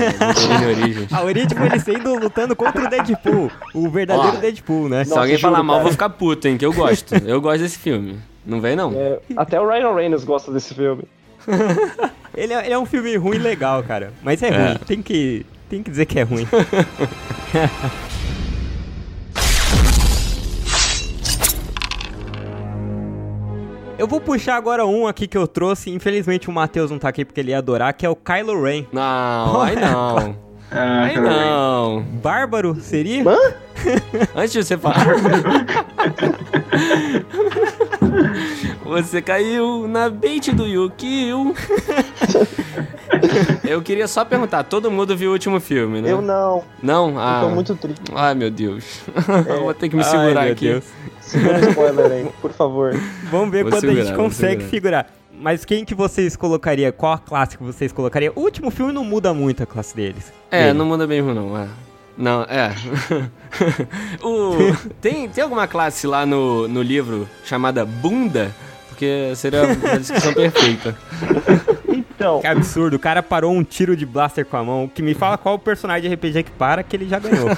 Origins. 0.69 1.13
A 1.13 1.23
origem 1.23 1.57
foi 1.57 1.67
ele 1.67 1.81
sendo 1.81 2.15
lutando 2.19 2.57
contra 2.57 2.85
o 2.85 2.91
Deadpool, 2.91 3.51
o 3.75 3.89
verdadeiro 3.89 4.37
Ó, 4.37 4.41
Deadpool, 4.41 4.89
né? 4.89 5.05
Se 5.05 5.17
alguém 5.17 5.39
falar 5.39 5.63
mal, 5.63 5.77
cara. 5.77 5.83
vou 5.85 5.93
ficar 5.93 6.11
puto, 6.11 6.49
hein, 6.49 6.59
que 6.59 6.67
eu 6.67 6.73
gosto. 6.73 7.15
Eu 7.15 7.41
gosto 7.41 7.63
desse 7.63 7.79
filme. 7.79 8.19
Não 8.45 8.61
vem, 8.61 8.77
não. 8.77 8.93
É, 8.93 9.19
até 9.37 9.61
o 9.61 9.69
Ryan 9.69 9.95
Reynolds 9.95 10.25
gosta 10.25 10.53
desse 10.53 10.75
filme. 10.75 11.05
ele, 12.37 12.53
é, 12.53 12.65
ele, 12.65 12.75
é, 12.75 12.79
um 12.79 12.87
filme 12.87 13.17
ruim 13.17 13.39
legal, 13.39 13.83
cara. 13.83 14.13
Mas 14.23 14.43
é, 14.43 14.49
é. 14.49 14.67
ruim. 14.69 14.79
Tem 14.87 15.03
que, 15.03 15.47
tem 15.69 15.83
que 15.83 15.91
dizer 15.91 16.07
que 16.07 16.19
é 16.19 16.23
ruim. 16.23 16.47
Eu 23.97 24.09
vou 24.09 24.21
puxar 24.21 24.57
agora 24.57 24.85
um 24.85 25.07
aqui 25.07 25.27
que 25.27 25.39
eu 25.39 25.47
trouxe. 25.47 25.91
Infelizmente 25.91 26.49
o 26.49 26.53
Matheus 26.53 26.91
não 26.91 26.99
tá 26.99 27.09
aqui 27.09 27.25
porque 27.25 27.41
ele 27.41 27.53
ia 27.53 27.59
adorar, 27.59 27.95
que 27.95 28.05
é 28.05 28.09
o 28.09 28.17
Kylo 28.17 28.63
Ren. 28.63 28.85
Não, 28.93 29.63
aí 29.63 29.77
não. 29.77 30.37
Ah, 30.71 31.03
aí 31.05 31.21
não. 31.21 32.03
Bárbaro 32.03 32.75
seria? 32.81 33.23
Hã? 33.23 33.37
Antes 34.35 34.53
de 34.53 34.65
você 34.65 34.77
falar. 34.77 35.07
você 38.85 39.23
caiu 39.23 39.87
na 39.87 40.11
bait 40.11 40.51
do 40.53 40.67
Yukio. 40.67 41.55
Eu 43.63 43.81
queria 43.83 44.09
só 44.09 44.25
perguntar, 44.25 44.65
todo 44.65 44.91
mundo 44.91 45.17
viu 45.17 45.31
o 45.31 45.33
último 45.33 45.61
filme, 45.61 46.03
né? 46.03 46.11
Eu 46.11 46.21
não. 46.21 46.65
Não? 46.83 47.15
Ah. 47.19 47.43
Eu 47.43 47.49
tô 47.49 47.55
muito 47.55 47.77
triste. 47.77 48.03
Ai, 48.15 48.35
meu 48.35 48.51
Deus. 48.51 49.03
É. 49.49 49.61
Vou 49.61 49.73
ter 49.73 49.89
que 49.89 49.97
me 49.97 50.05
segurar 50.05 50.43
Ai, 50.43 50.51
aqui. 50.51 50.69
Deus. 50.69 50.85
Segura 51.35 51.69
spoiler 51.69 52.13
aí, 52.13 52.31
por 52.41 52.53
favor. 52.53 52.95
Vamos 53.25 53.51
ver 53.51 53.65
vou 53.65 53.73
quando 53.73 53.81
segurar, 53.81 54.03
a 54.03 54.05
gente 54.05 54.17
consegue 54.17 54.65
figurar. 54.65 55.07
Mas 55.33 55.65
quem 55.65 55.85
que 55.85 55.95
vocês 55.95 56.37
colocaria? 56.37 56.93
Qual 56.93 57.13
a 57.13 57.19
classe 57.19 57.59
que 57.59 57.65
vocês 57.65 57.93
colocariam? 57.93 58.33
O 58.37 58.41
último 58.41 58.71
filme 58.71 58.93
não 58.93 59.05
muda 59.05 59.35
muito 59.35 59.65
a 59.65 59.67
classe 59.67 59.95
deles. 59.95 60.33
É, 60.49 60.67
dele. 60.67 60.79
não 60.79 60.87
muda 60.87 61.09
mesmo 61.09 61.35
não. 61.35 61.59
É. 61.59 61.67
Não, 62.17 62.43
é. 62.43 62.73
o, 64.23 64.57
tem, 65.01 65.29
tem 65.29 65.43
alguma 65.43 65.67
classe 65.67 66.07
lá 66.07 66.25
no, 66.25 66.69
no 66.69 66.81
livro 66.81 67.29
chamada 67.45 67.85
Bunda? 67.85 68.55
Porque 68.89 69.33
seria 69.35 69.65
a 69.65 69.97
descrição 69.99 70.33
perfeita. 70.35 70.97
Então. 71.89 72.41
Que 72.41 72.47
absurdo, 72.47 72.95
o 72.95 72.99
cara 72.99 73.21
parou 73.25 73.53
um 73.53 73.65
tiro 73.65 73.97
de 73.97 74.07
blaster 74.07 74.47
com 74.47 74.57
a 74.57 74.63
mão. 74.63 74.89
Que 74.89 75.03
me 75.03 75.15
fala 75.15 75.37
qual 75.37 75.57
o 75.57 75.59
personagem 75.59 76.09
de 76.09 76.15
RPG 76.15 76.45
que 76.45 76.53
para 76.53 76.85
que 76.85 76.95
ele 76.95 77.09
já 77.09 77.19
ganhou. 77.19 77.51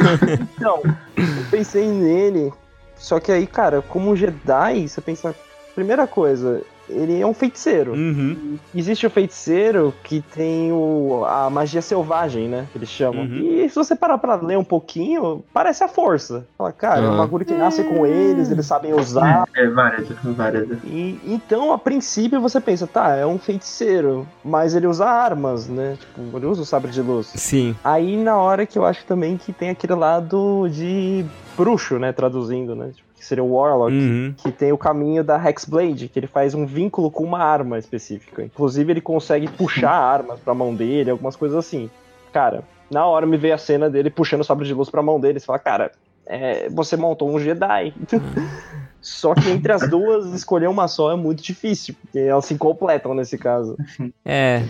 então, 0.56 0.80
eu 1.14 1.44
pensei 1.50 1.86
nele 1.86 2.50
só 2.98 3.20
que 3.20 3.32
aí, 3.32 3.46
cara, 3.46 3.80
como 3.80 4.16
Jedi, 4.16 4.88
você 4.88 5.00
pensa. 5.00 5.34
Primeira 5.74 6.08
coisa, 6.08 6.62
ele 6.88 7.20
é 7.20 7.26
um 7.26 7.34
feiticeiro. 7.34 7.92
Uhum. 7.92 8.58
Existe 8.74 9.06
o 9.06 9.10
feiticeiro 9.10 9.94
que 10.02 10.20
tem 10.20 10.72
o, 10.72 11.24
a 11.26 11.50
magia 11.50 11.82
selvagem, 11.82 12.48
né? 12.48 12.66
Que 12.72 12.78
eles 12.78 12.88
chamam. 12.88 13.22
Uhum. 13.22 13.62
E 13.64 13.68
se 13.68 13.74
você 13.74 13.94
parar 13.94 14.18
pra 14.18 14.36
ler 14.36 14.58
um 14.58 14.64
pouquinho, 14.64 15.44
parece 15.52 15.84
a 15.84 15.88
força. 15.88 16.46
Fala, 16.56 16.72
cara, 16.72 17.02
uhum. 17.02 17.06
é 17.06 17.10
um 17.10 17.16
bagulho 17.16 17.44
que 17.44 17.54
nasce 17.54 17.84
com 17.84 18.06
eles, 18.06 18.50
eles 18.50 18.66
sabem 18.66 18.94
usar. 18.94 19.46
É, 19.54 19.64
é 19.64 19.68
várias, 19.68 20.08
várias. 20.24 20.68
E, 20.84 21.20
então, 21.26 21.72
a 21.72 21.78
princípio, 21.78 22.40
você 22.40 22.60
pensa, 22.60 22.86
tá, 22.86 23.16
é 23.16 23.26
um 23.26 23.38
feiticeiro, 23.38 24.26
mas 24.44 24.74
ele 24.74 24.86
usa 24.86 25.06
armas, 25.06 25.68
né? 25.68 25.96
Tipo, 25.98 26.36
ele 26.36 26.46
usa 26.46 26.62
o 26.62 26.66
sabre 26.66 26.90
de 26.90 27.02
luz. 27.02 27.26
Sim. 27.34 27.76
Aí, 27.84 28.16
na 28.16 28.36
hora 28.36 28.66
que 28.66 28.78
eu 28.78 28.84
acho 28.84 29.04
também 29.04 29.36
que 29.36 29.52
tem 29.52 29.70
aquele 29.70 29.94
lado 29.94 30.68
de 30.68 31.24
bruxo, 31.56 31.98
né? 31.98 32.12
Traduzindo, 32.12 32.74
né? 32.74 32.90
Tipo, 32.94 33.07
que 33.18 33.24
seria 33.24 33.42
o 33.42 33.52
Warlock, 33.52 33.92
uhum. 33.92 34.34
que 34.36 34.52
tem 34.52 34.72
o 34.72 34.78
caminho 34.78 35.24
da 35.24 35.36
Hexblade, 35.36 36.08
que 36.08 36.18
ele 36.18 36.26
faz 36.26 36.54
um 36.54 36.64
vínculo 36.64 37.10
com 37.10 37.24
uma 37.24 37.40
arma 37.40 37.78
específica. 37.78 38.42
Inclusive, 38.42 38.92
ele 38.92 39.00
consegue 39.00 39.48
puxar 39.48 39.90
armas 39.90 40.38
pra 40.38 40.54
mão 40.54 40.74
dele, 40.74 41.10
algumas 41.10 41.36
coisas 41.36 41.58
assim. 41.58 41.90
Cara, 42.32 42.62
na 42.90 43.04
hora 43.04 43.26
me 43.26 43.36
veio 43.36 43.54
a 43.54 43.58
cena 43.58 43.90
dele 43.90 44.10
puxando 44.10 44.40
o 44.40 44.44
sabre 44.44 44.66
de 44.66 44.72
luz 44.72 44.88
pra 44.88 45.02
mão 45.02 45.20
dele. 45.20 45.40
Você 45.40 45.46
fala, 45.46 45.58
cara, 45.58 45.92
é, 46.24 46.68
você 46.70 46.96
montou 46.96 47.28
um 47.28 47.40
Jedi. 47.40 47.92
Só 49.00 49.34
que 49.34 49.48
entre 49.50 49.72
as 49.72 49.88
duas, 49.88 50.26
escolher 50.34 50.68
uma 50.68 50.88
só 50.88 51.12
é 51.12 51.16
muito 51.16 51.40
difícil, 51.42 51.94
porque 52.00 52.18
elas 52.18 52.44
se 52.44 52.56
completam 52.56 53.14
nesse 53.14 53.38
caso. 53.38 53.76
É. 54.24 54.62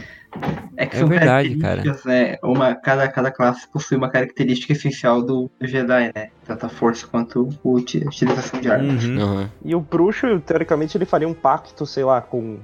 É 0.78 0.86
que 0.86 0.94
é 0.94 1.00
são 1.00 1.08
verdade, 1.08 1.56
cara. 1.56 1.82
Né? 2.04 2.38
Uma, 2.40 2.72
cada, 2.76 3.08
cada 3.08 3.32
classe 3.32 3.66
possui 3.66 3.96
uma 3.96 4.08
característica 4.08 4.72
essencial 4.72 5.20
do, 5.20 5.50
do 5.60 5.66
Jedi, 5.66 6.12
né? 6.14 6.28
Tanto 6.46 6.66
a 6.66 6.68
força 6.68 7.04
quanto 7.04 7.48
a 7.64 7.68
utilização 7.68 8.60
de 8.60 8.70
armas. 8.70 9.04
Uhum. 9.04 9.20
Uhum. 9.20 9.48
E 9.64 9.74
o 9.74 9.80
bruxo, 9.80 10.38
teoricamente, 10.38 10.96
ele 10.96 11.04
faria 11.04 11.26
um 11.26 11.34
pacto, 11.34 11.84
sei 11.84 12.04
lá, 12.04 12.20
com 12.20 12.58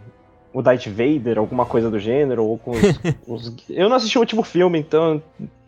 o 0.53 0.63
Darth 0.63 0.87
Vader, 0.87 1.39
alguma 1.39 1.67
coisa 1.67 1.91
do 1.91 1.99
gênero, 1.99 2.45
ou 2.45 2.57
com 2.57 2.71
os, 2.71 3.01
os... 3.27 3.57
Eu 3.69 3.89
não 3.89 3.97
assisti 3.97 4.17
o 4.17 4.21
último 4.21 4.45
filme, 4.45 4.79
então 4.79 5.21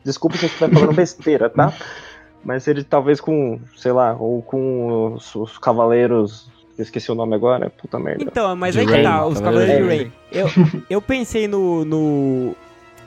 desculpa 0.04 0.36
se 0.36 0.44
eu 0.44 0.46
estiver 0.46 0.70
falando 0.72 0.94
besteira, 0.94 1.50
tá? 1.50 1.72
Mas 2.44 2.68
ele 2.68 2.84
talvez 2.84 3.20
com, 3.20 3.58
sei 3.76 3.90
lá, 3.90 4.14
ou 4.16 4.40
com 4.40 5.14
os, 5.14 5.34
os 5.34 5.58
cavaleiros 5.58 6.48
eu 6.76 6.82
esqueci 6.82 7.10
o 7.10 7.14
nome 7.14 7.34
agora, 7.34 7.70
puta 7.70 7.98
merda. 7.98 8.22
Então, 8.22 8.54
mas 8.54 8.76
aí 8.76 8.86
que 8.86 9.02
tá, 9.02 9.26
os 9.26 9.40
Cavaleiros 9.40 9.76
de 9.76 9.96
Rain. 9.96 10.12
Eu, 10.30 10.46
eu 10.90 11.02
pensei 11.02 11.48
no, 11.48 11.84
no, 11.84 12.54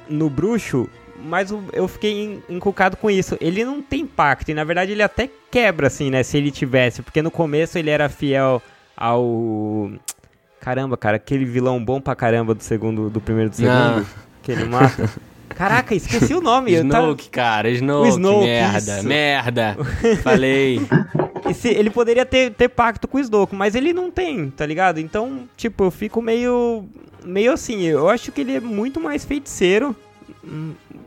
no 0.10 0.30
bruxo, 0.30 0.90
mas 1.24 1.54
eu 1.74 1.88
fiquei 1.88 2.42
encucado 2.50 2.98
com 2.98 3.12
isso. 3.12 3.38
Ele 3.40 3.64
não 3.64 3.82
tem 3.82 4.06
pacto, 4.06 4.50
e 4.50 4.54
na 4.54 4.64
verdade 4.64 4.92
ele 4.92 5.04
até 5.04 5.30
quebra, 5.52 5.88
assim, 5.88 6.10
né, 6.10 6.24
se 6.24 6.38
ele 6.38 6.52
tivesse, 6.52 7.02
porque 7.02 7.22
no 7.22 7.32
começo 7.32 7.78
ele 7.78 7.90
era 7.90 8.10
fiel 8.10 8.62
ao... 8.98 9.92
Caramba, 10.60 10.98
cara, 10.98 11.16
aquele 11.16 11.46
vilão 11.46 11.84
bom 11.84 12.02
pra 12.02 12.16
caramba 12.16 12.54
do 12.54 12.64
segundo, 12.64 13.10
do 13.10 13.22
primeiro 13.22 13.50
do 13.50 13.56
segundo, 13.56 13.98
não. 13.98 14.06
que 14.44 14.52
ele 14.52 14.66
mata. 14.66 15.10
Caraca, 15.60 15.94
esqueci 15.94 16.34
o 16.34 16.40
nome. 16.40 16.72
Snoke, 16.72 17.26
tá... 17.26 17.32
cara, 17.32 17.70
Snoke, 17.70 18.08
Snoke 18.12 18.46
merda, 18.46 18.98
isso. 18.98 19.06
merda. 19.06 19.78
Falei. 20.24 20.80
Se, 21.54 21.68
ele 21.68 21.90
poderia 21.90 22.26
ter, 22.26 22.54
ter 22.54 22.70
pacto 22.70 23.10
com 23.10 23.18
o 23.18 23.20
Snoke, 23.20 23.54
mas 23.54 23.76
ele 23.76 23.92
não 23.92 24.10
tem, 24.10 24.50
tá 24.52 24.66
ligado? 24.66 25.02
Então, 25.02 25.50
tipo, 25.58 25.84
eu 25.84 25.92
fico 25.92 26.22
meio. 26.22 26.86
meio 27.26 27.52
assim. 27.52 27.82
Eu 27.82 28.08
acho 28.08 28.32
que 28.32 28.40
ele 28.40 28.56
é 28.56 28.62
muito 28.62 29.02
mais 29.02 29.26
feiticeiro. 29.26 29.94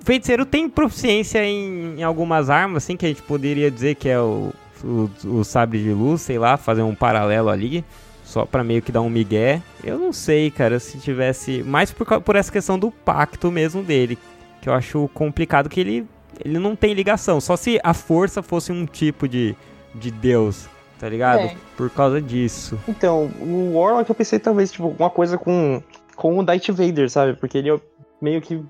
Feiticeiro 0.00 0.44
tem 0.44 0.68
proficiência 0.68 1.42
em, 1.42 2.00
em 2.00 2.02
algumas 2.02 2.50
armas, 2.50 2.84
assim, 2.84 2.94
que 2.94 3.06
a 3.06 3.08
gente 3.08 3.22
poderia 3.22 3.70
dizer 3.70 3.94
que 3.94 4.06
é 4.06 4.20
o, 4.20 4.52
o, 4.84 5.10
o 5.24 5.44
sabre 5.44 5.82
de 5.82 5.92
luz, 5.92 6.20
sei 6.20 6.38
lá, 6.38 6.58
fazer 6.58 6.82
um 6.82 6.94
paralelo 6.94 7.48
ali 7.48 7.82
só 8.22 8.44
para 8.44 8.62
meio 8.62 8.82
que 8.82 8.92
dar 8.92 9.00
um 9.00 9.08
migué. 9.08 9.62
Eu 9.82 9.98
não 9.98 10.12
sei, 10.12 10.50
cara, 10.50 10.78
se 10.78 10.98
tivesse. 10.98 11.62
Mais 11.62 11.90
por, 11.90 12.20
por 12.20 12.36
essa 12.36 12.52
questão 12.52 12.78
do 12.78 12.90
pacto 12.90 13.50
mesmo 13.50 13.82
dele 13.82 14.18
que 14.62 14.68
eu 14.68 14.72
acho 14.72 15.10
complicado 15.12 15.68
que 15.68 15.80
ele, 15.80 16.06
ele 16.42 16.58
não 16.58 16.76
tem 16.76 16.94
ligação. 16.94 17.40
Só 17.40 17.56
se 17.56 17.80
a 17.82 17.92
força 17.92 18.42
fosse 18.42 18.70
um 18.70 18.86
tipo 18.86 19.28
de, 19.28 19.56
de 19.92 20.12
deus, 20.12 20.68
tá 21.00 21.08
ligado? 21.08 21.40
É. 21.40 21.56
Por 21.76 21.90
causa 21.90 22.22
disso. 22.22 22.78
Então, 22.88 23.28
o 23.40 23.74
Warlock 23.74 24.08
eu 24.08 24.14
pensei 24.14 24.38
talvez, 24.38 24.70
tipo, 24.70 24.84
alguma 24.84 25.10
coisa 25.10 25.36
com, 25.36 25.82
com 26.14 26.38
o 26.38 26.44
Darth 26.44 26.68
Vader, 26.68 27.10
sabe? 27.10 27.34
Porque 27.34 27.58
ele 27.58 27.76
meio 28.20 28.40
que 28.40 28.64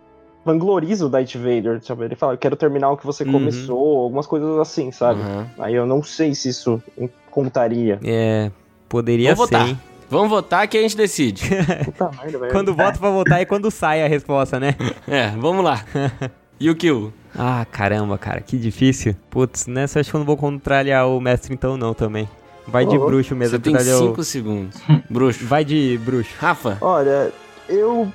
vangloriza 0.47 1.05
o 1.05 1.11
Darth 1.11 1.35
Vader, 1.35 1.85
sabe? 1.85 2.07
Ele 2.07 2.17
fala, 2.17 2.33
eu 2.33 2.39
quero 2.39 2.57
terminar 2.57 2.91
o 2.91 2.97
que 2.97 3.05
você 3.05 3.23
uhum. 3.23 3.33
começou, 3.33 3.99
algumas 3.99 4.27
coisas 4.27 4.59
assim, 4.61 4.91
sabe? 4.91 5.21
Uhum. 5.21 5.47
Aí 5.59 5.75
eu 5.75 5.85
não 5.85 6.03
sei 6.03 6.35
se 6.35 6.49
isso 6.49 6.83
contaria. 7.31 8.01
É, 8.03 8.51
poderia 8.89 9.35
Vou 9.35 9.47
ser. 9.47 9.59
Votar. 9.59 9.92
Vamos 10.13 10.29
votar 10.29 10.69
que 10.69 10.77
a 10.77 10.83
gente 10.83 10.95
decide. 10.95 11.49
Puta 11.87 12.11
merda, 12.11 12.39
velho. 12.39 12.53
Quando 12.53 12.75
vota 12.75 12.99
pra 12.99 13.09
votar 13.09 13.41
é 13.41 13.47
quando 13.47 13.71
sai 13.71 14.05
a 14.05 14.07
resposta, 14.07 14.61
né? 14.61 14.77
É, 15.09 15.31
vamos 15.31 15.65
lá. 15.65 15.83
E 16.61 16.71
o 16.71 16.77
kill? 16.77 17.13
Ah, 17.37 17.67
caramba, 17.69 18.17
cara, 18.17 18.41
que 18.41 18.57
difícil. 18.57 19.17
Putz, 19.29 19.67
nessa 19.67 19.99
acho 19.99 20.09
que 20.09 20.15
eu 20.15 20.21
não 20.21 20.25
vou 20.25 20.37
contrariar 20.37 21.09
o 21.09 21.21
mestre 21.21 21.53
então 21.53 21.77
não 21.77 21.93
também. 21.93 22.29
Vai 22.69 22.87
de 22.87 22.97
bruxo 22.97 23.35
mesmo. 23.35 23.57
Você 23.57 23.63
tem 23.63 23.77
5 23.77 24.15
eu... 24.17 24.23
segundos. 24.23 24.81
bruxo. 25.11 25.45
Vai 25.45 25.65
de 25.65 25.99
bruxo. 26.05 26.33
Rafa? 26.39 26.79
Olha, 26.81 27.33
eu... 27.69 28.13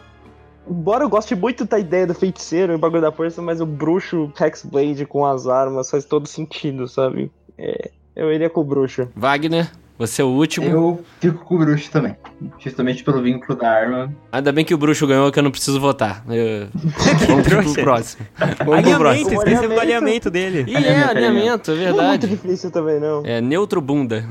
Embora 0.65 1.03
eu 1.03 1.09
goste 1.09 1.35
muito 1.35 1.65
da 1.65 1.77
ideia 1.77 2.07
do 2.07 2.13
feiticeiro 2.13 2.71
e 2.71 2.75
o 2.75 2.79
bagulho 2.79 3.01
da 3.01 3.11
força, 3.11 3.41
mas 3.41 3.59
o 3.59 3.65
bruxo 3.65 4.31
Hexblade 4.39 5.05
com 5.05 5.25
as 5.25 5.45
armas 5.45 5.89
faz 5.89 6.05
todo 6.05 6.25
sentido, 6.25 6.87
sabe? 6.87 7.29
É, 7.57 7.91
eu 8.15 8.31
iria 8.31 8.49
com 8.49 8.61
o 8.61 8.63
bruxo. 8.63 9.09
Wagner? 9.13 9.69
Você 9.97 10.21
é 10.21 10.25
o 10.25 10.27
último. 10.27 10.67
Eu 10.67 11.03
fico 11.19 11.43
com 11.43 11.55
o 11.55 11.57
bruxo 11.57 11.89
também. 11.89 12.15
Justamente 12.59 13.03
pelo 13.03 13.21
vínculo 13.21 13.57
da 13.57 13.69
arma. 13.69 14.13
Ainda 14.31 14.51
bem 14.51 14.63
que 14.63 14.73
o 14.73 14.77
bruxo 14.77 15.07
ganhou, 15.07 15.31
que 15.31 15.39
eu 15.39 15.43
não 15.43 15.49
preciso 15.49 15.79
votar. 15.79 16.23
Eu... 16.29 16.67
Vamos 17.27 17.73
pro 17.73 17.83
próximo. 17.83 18.25
Vamos 18.63 18.83
pro 18.83 18.97
próximo. 18.99 19.33
esquecemos 19.33 19.75
do 19.75 19.79
alinhamento 19.79 20.29
dele. 20.29 20.65
E 20.67 20.75
é, 20.75 21.03
alinhamento, 21.03 21.71
é 21.71 21.75
verdade. 21.75 21.97
Não 21.97 22.03
é 22.03 22.09
muito 22.09 22.27
difícil 22.27 22.69
também, 22.69 22.99
não. 22.99 23.25
É 23.25 23.41
neutro 23.41 23.81
bunda. 23.81 24.23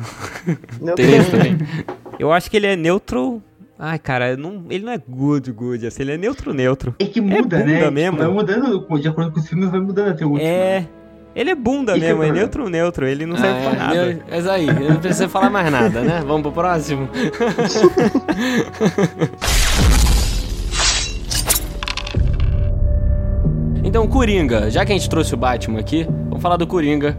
Neutro 0.80 1.04
Tem 1.04 1.18
isso 1.18 1.30
também. 1.32 1.58
Eu 2.18 2.32
acho 2.32 2.50
que 2.50 2.56
ele 2.56 2.66
é 2.66 2.76
neutro 2.76 3.42
Ai, 3.78 3.98
cara, 3.98 4.36
não, 4.38 4.64
ele 4.70 4.84
não 4.84 4.92
é 4.92 4.96
good, 4.96 5.52
good, 5.52 5.86
assim, 5.86 6.02
ele 6.02 6.12
é 6.12 6.16
neutro, 6.16 6.54
neutro. 6.54 6.94
É 6.98 7.04
que 7.04 7.20
muda, 7.20 7.58
é 7.58 7.64
né? 7.64 7.90
Mesmo. 7.90 8.16
Vai 8.16 8.28
mudando, 8.28 8.98
de 8.98 9.08
acordo 9.08 9.32
com 9.32 9.38
os 9.38 9.46
filmes, 9.46 9.68
vai 9.68 9.80
mudando 9.80 10.08
até 10.08 10.24
o 10.24 10.30
último. 10.30 10.48
É? 10.48 10.88
Ele 11.36 11.50
é 11.50 11.54
bunda 11.54 11.96
mesmo, 11.98 12.22
é 12.22 12.32
neutro 12.32 12.66
neutro, 12.66 13.06
ele 13.06 13.26
não 13.26 13.36
ah, 13.36 13.38
serve 13.38 13.58
é, 13.58 13.62
pra 13.62 13.74
nada. 13.78 14.18
É 14.26 14.38
isso 14.38 14.50
aí, 14.50 14.66
eu 14.66 14.94
não 14.94 15.00
preciso 15.00 15.28
falar 15.28 15.50
mais 15.50 15.70
nada, 15.70 16.00
né? 16.00 16.24
Vamos 16.26 16.40
pro 16.40 16.50
próximo. 16.50 17.10
então, 23.84 24.08
Coringa, 24.08 24.70
já 24.70 24.82
que 24.86 24.92
a 24.92 24.94
gente 24.96 25.10
trouxe 25.10 25.34
o 25.34 25.36
Batman 25.36 25.78
aqui, 25.78 26.04
vamos 26.04 26.40
falar 26.40 26.56
do 26.56 26.66
Coringa. 26.66 27.18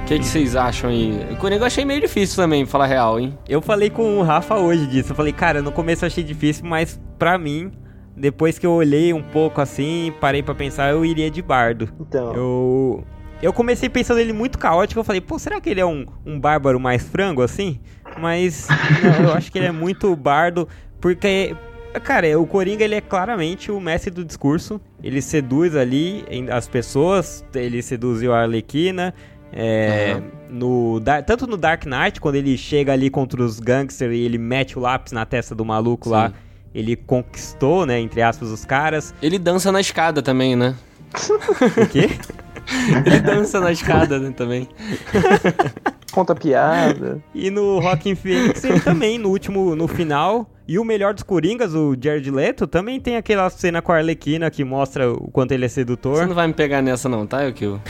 O 0.00 0.06
que, 0.06 0.18
que, 0.18 0.24
vocês 0.24 0.56
acham 0.56 0.88
aí? 0.88 1.20
O 1.30 1.36
Coringa 1.36 1.64
eu 1.64 1.66
achei 1.66 1.84
meio 1.84 2.00
difícil 2.00 2.36
também, 2.36 2.64
falar 2.64 2.86
real, 2.86 3.20
hein? 3.20 3.36
Eu 3.46 3.60
falei 3.60 3.90
com 3.90 4.18
o 4.18 4.22
Rafa 4.22 4.56
hoje 4.56 4.86
disso. 4.86 5.12
Eu 5.12 5.16
falei, 5.16 5.34
cara, 5.34 5.60
no 5.60 5.70
começo 5.70 6.02
eu 6.02 6.06
achei 6.06 6.24
difícil, 6.24 6.64
mas 6.64 6.98
pra 7.18 7.36
mim, 7.36 7.70
depois 8.16 8.58
que 8.58 8.66
eu 8.66 8.72
olhei 8.72 9.12
um 9.12 9.22
pouco 9.22 9.60
assim, 9.60 10.14
parei 10.18 10.42
para 10.42 10.54
pensar, 10.54 10.92
eu 10.92 11.04
iria 11.04 11.30
de 11.30 11.42
bardo. 11.42 11.90
Então. 12.00 12.34
Eu 12.34 13.04
eu 13.42 13.52
comecei 13.52 13.88
pensando 13.88 14.20
ele 14.20 14.32
muito 14.32 14.58
caótico. 14.58 15.00
Eu 15.00 15.04
falei, 15.04 15.20
pô, 15.20 15.38
será 15.38 15.60
que 15.60 15.70
ele 15.70 15.80
é 15.80 15.86
um, 15.86 16.06
um 16.24 16.38
bárbaro 16.38 16.78
mais 16.78 17.02
frango 17.02 17.42
assim? 17.42 17.80
Mas 18.18 18.68
não, 19.02 19.28
eu 19.28 19.34
acho 19.34 19.50
que 19.50 19.58
ele 19.58 19.66
é 19.66 19.72
muito 19.72 20.14
bardo, 20.14 20.68
porque 21.00 21.56
Cara, 21.98 22.38
o 22.38 22.46
Coringa 22.46 22.84
ele 22.84 22.94
é 22.94 23.00
claramente 23.00 23.72
o 23.72 23.80
mestre 23.80 24.10
do 24.10 24.24
discurso. 24.24 24.80
Ele 25.02 25.20
seduz 25.20 25.74
ali 25.74 26.24
as 26.48 26.68
pessoas, 26.68 27.44
ele 27.52 27.82
seduziu 27.82 28.32
a 28.32 28.42
Arlequina. 28.42 29.12
É, 29.52 30.14
uhum. 30.48 30.58
no, 30.58 31.00
tanto 31.26 31.44
no 31.48 31.56
Dark 31.56 31.84
Knight, 31.84 32.20
quando 32.20 32.36
ele 32.36 32.56
chega 32.56 32.92
ali 32.92 33.10
contra 33.10 33.42
os 33.42 33.58
gangsters 33.58 34.14
e 34.14 34.20
ele 34.20 34.38
mete 34.38 34.78
o 34.78 34.80
lápis 34.80 35.12
na 35.12 35.26
testa 35.26 35.56
do 35.56 35.64
maluco 35.64 36.04
Sim. 36.04 36.14
lá, 36.14 36.32
ele 36.72 36.94
conquistou, 36.94 37.84
né, 37.84 37.98
entre 37.98 38.22
aspas, 38.22 38.48
os 38.50 38.64
caras. 38.64 39.12
Ele 39.20 39.40
dança 39.40 39.72
na 39.72 39.80
escada 39.80 40.22
também, 40.22 40.54
né? 40.54 40.76
o 41.76 41.88
quê? 41.88 42.10
ele 43.04 43.20
dança 43.20 43.60
na 43.60 43.72
escada 43.72 44.18
né, 44.18 44.32
também. 44.36 44.68
Conta 46.12 46.34
piada. 46.34 47.22
E 47.34 47.50
no 47.50 47.78
Rockin' 47.78 48.14
Phoenix 48.14 48.64
ele 48.64 48.80
também, 48.80 49.18
no 49.18 49.28
último, 49.28 49.76
no 49.76 49.86
final, 49.86 50.50
e 50.66 50.78
o 50.78 50.84
melhor 50.84 51.14
dos 51.14 51.22
Coringas, 51.22 51.74
o 51.74 51.96
Jared 52.00 52.30
Leto, 52.30 52.66
também 52.66 53.00
tem 53.00 53.16
aquela 53.16 53.48
cena 53.50 53.80
com 53.80 53.92
a 53.92 53.96
Arlequina 53.96 54.50
que 54.50 54.64
mostra 54.64 55.12
o 55.12 55.30
quanto 55.30 55.52
ele 55.52 55.64
é 55.64 55.68
sedutor. 55.68 56.16
Você 56.16 56.26
não 56.26 56.34
vai 56.34 56.46
me 56.46 56.54
pegar 56.54 56.82
nessa 56.82 57.08
não, 57.08 57.26
tá, 57.26 57.42
Yukio? 57.42 57.80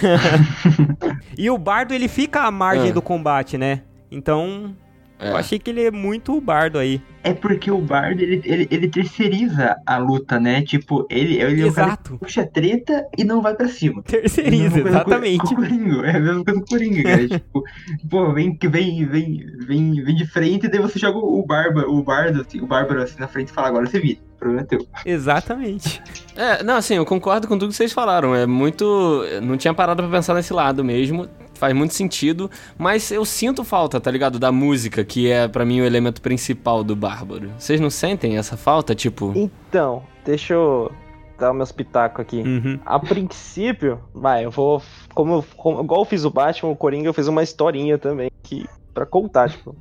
e 1.37 1.51
o 1.51 1.57
Bardo, 1.57 1.95
ele 1.95 2.09
fica 2.09 2.43
à 2.43 2.51
margem 2.51 2.91
ah. 2.91 2.95
do 2.95 3.03
combate, 3.03 3.57
né? 3.57 3.83
Então, 4.11 4.75
é. 5.21 5.31
eu 5.31 5.37
achei 5.37 5.59
que 5.59 5.71
ele 5.71 5.85
é 5.85 5.91
muito 5.91 6.41
bardo 6.41 6.79
aí. 6.79 7.01
É 7.23 7.35
porque 7.35 7.71
o 7.71 7.79
Bardo, 7.79 8.23
ele, 8.23 8.41
ele, 8.45 8.69
ele 8.71 8.89
terceiriza 8.89 9.77
a 9.85 9.99
luta, 9.99 10.41
né? 10.41 10.63
Tipo, 10.63 11.07
ele, 11.11 11.39
ele 11.39 11.67
Exato. 11.67 12.17
puxa 12.17 12.47
treta 12.47 13.07
e 13.17 13.25
não 13.25 13.43
vai 13.43 13.55
pra 13.55 13.69
cima. 13.69 14.03
Terceiriza, 14.03 14.81
exatamente. 14.81 15.41
Com, 15.41 15.57
com 15.57 15.63
o 15.63 15.69
Coringa, 15.69 16.07
é 16.07 16.17
a 16.17 16.21
mesma 16.21 16.45
coisa 16.45 16.61
com 16.61 16.65
o 16.65 16.69
Coringa, 16.69 17.03
cara. 17.03 17.29
tipo, 17.29 17.63
pô, 18.09 18.33
vem, 18.33 18.59
vem, 18.59 19.07
vem, 19.07 19.47
vem, 19.59 20.03
vem 20.03 20.17
de 20.17 20.27
frente 20.27 20.65
e 20.65 20.71
daí 20.71 20.81
você 20.81 20.99
joga 20.99 21.19
o 21.19 21.45
Barba, 21.45 21.83
o 21.87 22.03
Bardo, 22.03 22.41
assim, 22.41 22.61
o 22.61 22.67
Bárbaro 22.67 23.03
assim 23.03 23.21
na 23.21 23.29
frente 23.29 23.49
e 23.49 23.53
fala, 23.53 23.69
agora 23.69 23.85
você 23.85 24.01
vira. 24.01 24.19
O 24.37 24.39
problema 24.41 24.63
é 24.63 24.65
teu. 24.65 24.87
Exatamente. 25.05 26.03
É, 26.35 26.63
não, 26.63 26.77
assim, 26.77 26.95
eu 26.95 27.05
concordo 27.05 27.47
com 27.47 27.59
tudo 27.59 27.69
que 27.69 27.77
vocês 27.77 27.93
falaram. 27.93 28.35
É 28.35 28.47
muito. 28.47 29.23
Não 29.43 29.59
tinha 29.59 29.75
parado 29.75 30.03
pra 30.03 30.11
pensar 30.11 30.33
nesse 30.33 30.55
lado 30.55 30.83
mesmo 30.83 31.29
faz 31.61 31.75
muito 31.75 31.93
sentido, 31.93 32.51
mas 32.79 33.11
eu 33.11 33.23
sinto 33.25 33.63
falta, 33.63 34.01
tá 34.01 34.11
ligado? 34.11 34.39
Da 34.39 34.51
música, 34.51 35.05
que 35.05 35.31
é 35.31 35.47
para 35.47 35.63
mim 35.63 35.83
o 35.83 35.85
elemento 35.85 36.23
principal 36.23 36.83
do 36.83 36.97
Bárbaro. 36.97 37.53
Vocês 37.59 37.79
não 37.79 37.91
sentem 37.91 38.39
essa 38.39 38.57
falta, 38.57 38.95
tipo? 38.95 39.33
Então, 39.37 40.03
deixa 40.25 40.55
eu 40.55 40.91
dar 41.39 41.53
meus 41.53 41.71
pitacos 41.71 42.23
aqui. 42.23 42.41
Uhum. 42.41 42.81
A 42.85 42.99
princípio, 42.99 44.01
vai, 44.15 44.47
eu 44.47 44.51
vou. 44.51 44.83
Como, 45.15 45.45
como, 45.57 45.83
igual 45.83 46.01
eu 46.01 46.05
fiz 46.07 46.25
o 46.25 46.31
Batman, 46.31 46.71
o 46.71 46.77
Coringa, 46.77 47.09
eu 47.09 47.15
fiz 47.15 47.27
uma 47.27 47.43
historinha 47.43 47.99
também 47.99 48.31
que 48.43 48.65
para 48.93 49.07
contar, 49.07 49.51
tipo. 49.51 49.75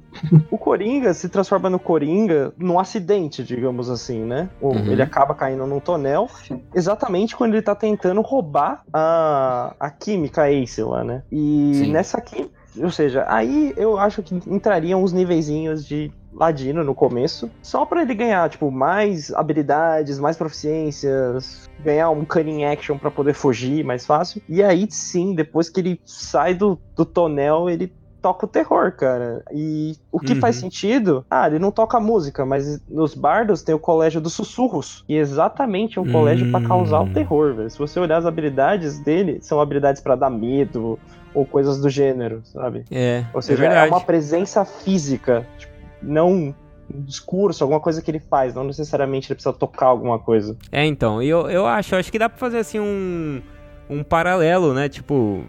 o 0.52 0.58
Coringa 0.58 1.14
se 1.14 1.30
transforma 1.30 1.70
no 1.70 1.80
Coringa 1.80 2.54
num 2.58 2.80
acidente, 2.80 3.44
digamos 3.44 3.90
assim, 3.90 4.24
né? 4.24 4.50
Uhum. 4.62 4.92
Ele 4.92 5.02
acaba 5.02 5.34
caindo 5.34 5.66
num 5.66 5.80
tonel, 5.80 6.30
exatamente 6.74 7.36
quando 7.36 7.54
ele 7.54 7.62
tá 7.62 7.76
tentando 7.76 8.22
roubar 8.22 8.84
a, 8.94 9.76
a 9.80 9.90
química 9.90 10.52
Ace 10.52 10.82
lá, 10.82 11.04
né? 11.04 11.24
E 11.32 11.72
Sim. 11.76 11.92
nessa 11.92 12.22
química. 12.22 12.60
Ou 12.78 12.92
seja, 12.92 13.26
aí 13.28 13.74
eu 13.76 13.98
acho 13.98 14.22
que 14.22 14.36
entrariam 14.48 15.04
uns 15.04 15.12
niveizinhos 15.12 15.86
de 15.86 16.12
ladino 16.34 16.84
no 16.84 16.94
começo, 16.94 17.50
só 17.62 17.86
para 17.86 18.02
ele 18.02 18.14
ganhar, 18.14 18.50
tipo, 18.50 18.70
mais 18.72 19.34
habilidades, 19.34 20.20
mais 20.20 20.38
proficiências, 20.38 21.70
ganhar 21.84 22.10
um 22.12 22.24
cunning 22.24 22.66
action 22.66 22.98
para 22.98 23.10
poder 23.10 23.34
fugir 23.34 23.84
mais 23.84 24.06
fácil. 24.06 24.42
E 24.48 24.64
aí 24.64 24.88
sim, 24.90 25.34
depois 25.34 25.70
que 25.70 25.80
ele 25.80 26.02
sai 26.06 26.54
do, 26.54 26.80
do 26.96 27.06
tonel, 27.06 27.70
ele 27.70 27.92
toca 28.22 28.46
o 28.46 28.50
terror, 28.50 28.92
cara. 28.92 29.44
E 29.52 29.96
o 30.12 30.20
que 30.20 30.34
uhum. 30.34 30.40
faz 30.40 30.58
sentido, 30.58 31.26
ah, 31.30 31.48
ele 31.48 31.60
não 31.60 31.72
toca 31.72 32.00
música, 32.00 32.46
mas 32.46 32.82
nos 32.90 33.14
bardos 33.14 33.62
tem 33.62 33.74
o 33.74 33.80
colégio 33.80 34.22
dos 34.22 34.34
sussurros. 34.34 35.04
E 35.08 35.16
exatamente 35.16 36.00
um 36.00 36.12
colégio 36.12 36.46
uhum. 36.46 36.52
para 36.52 36.68
causar 36.68 37.00
o 37.02 37.04
hum. 37.04 37.14
terror, 37.14 37.54
velho. 37.54 37.70
Se 37.70 37.78
você 37.78 38.00
olhar 38.00 38.18
as 38.18 38.26
habilidades 38.26 39.00
dele, 39.00 39.40
são 39.42 39.60
habilidades 39.60 40.02
para 40.02 40.16
dar 40.16 40.30
medo 40.30 41.00
ou 41.34 41.46
coisas 41.46 41.80
do 41.80 41.90
gênero, 41.90 42.42
sabe? 42.44 42.86
É. 42.92 43.24
Ou 43.34 43.42
seja, 43.42 43.66
é, 43.66 43.88
é 43.88 43.90
uma 43.90 44.02
presença 44.02 44.66
física, 44.66 45.46
tipo, 45.58 45.74
não 46.02 46.54
um 46.92 47.02
discurso, 47.02 47.64
alguma 47.64 47.80
coisa 47.80 48.02
que 48.02 48.10
ele 48.10 48.20
faz, 48.20 48.56
não 48.56 48.64
necessariamente 48.64 49.28
ele 49.28 49.36
precisa 49.36 49.54
tocar 49.54 49.86
alguma 49.86 50.18
coisa. 50.18 50.58
É, 50.72 50.86
então, 50.86 51.22
eu, 51.22 51.50
eu 51.50 51.68
acho, 51.68 51.96
acho 51.96 52.12
que 52.12 52.18
dá 52.18 52.28
pra 52.28 52.38
fazer 52.38 52.58
assim 52.58 52.80
um 52.80 53.42
um 53.90 54.04
paralelo, 54.04 54.74
né? 54.74 54.88
Tipo, 54.88 55.44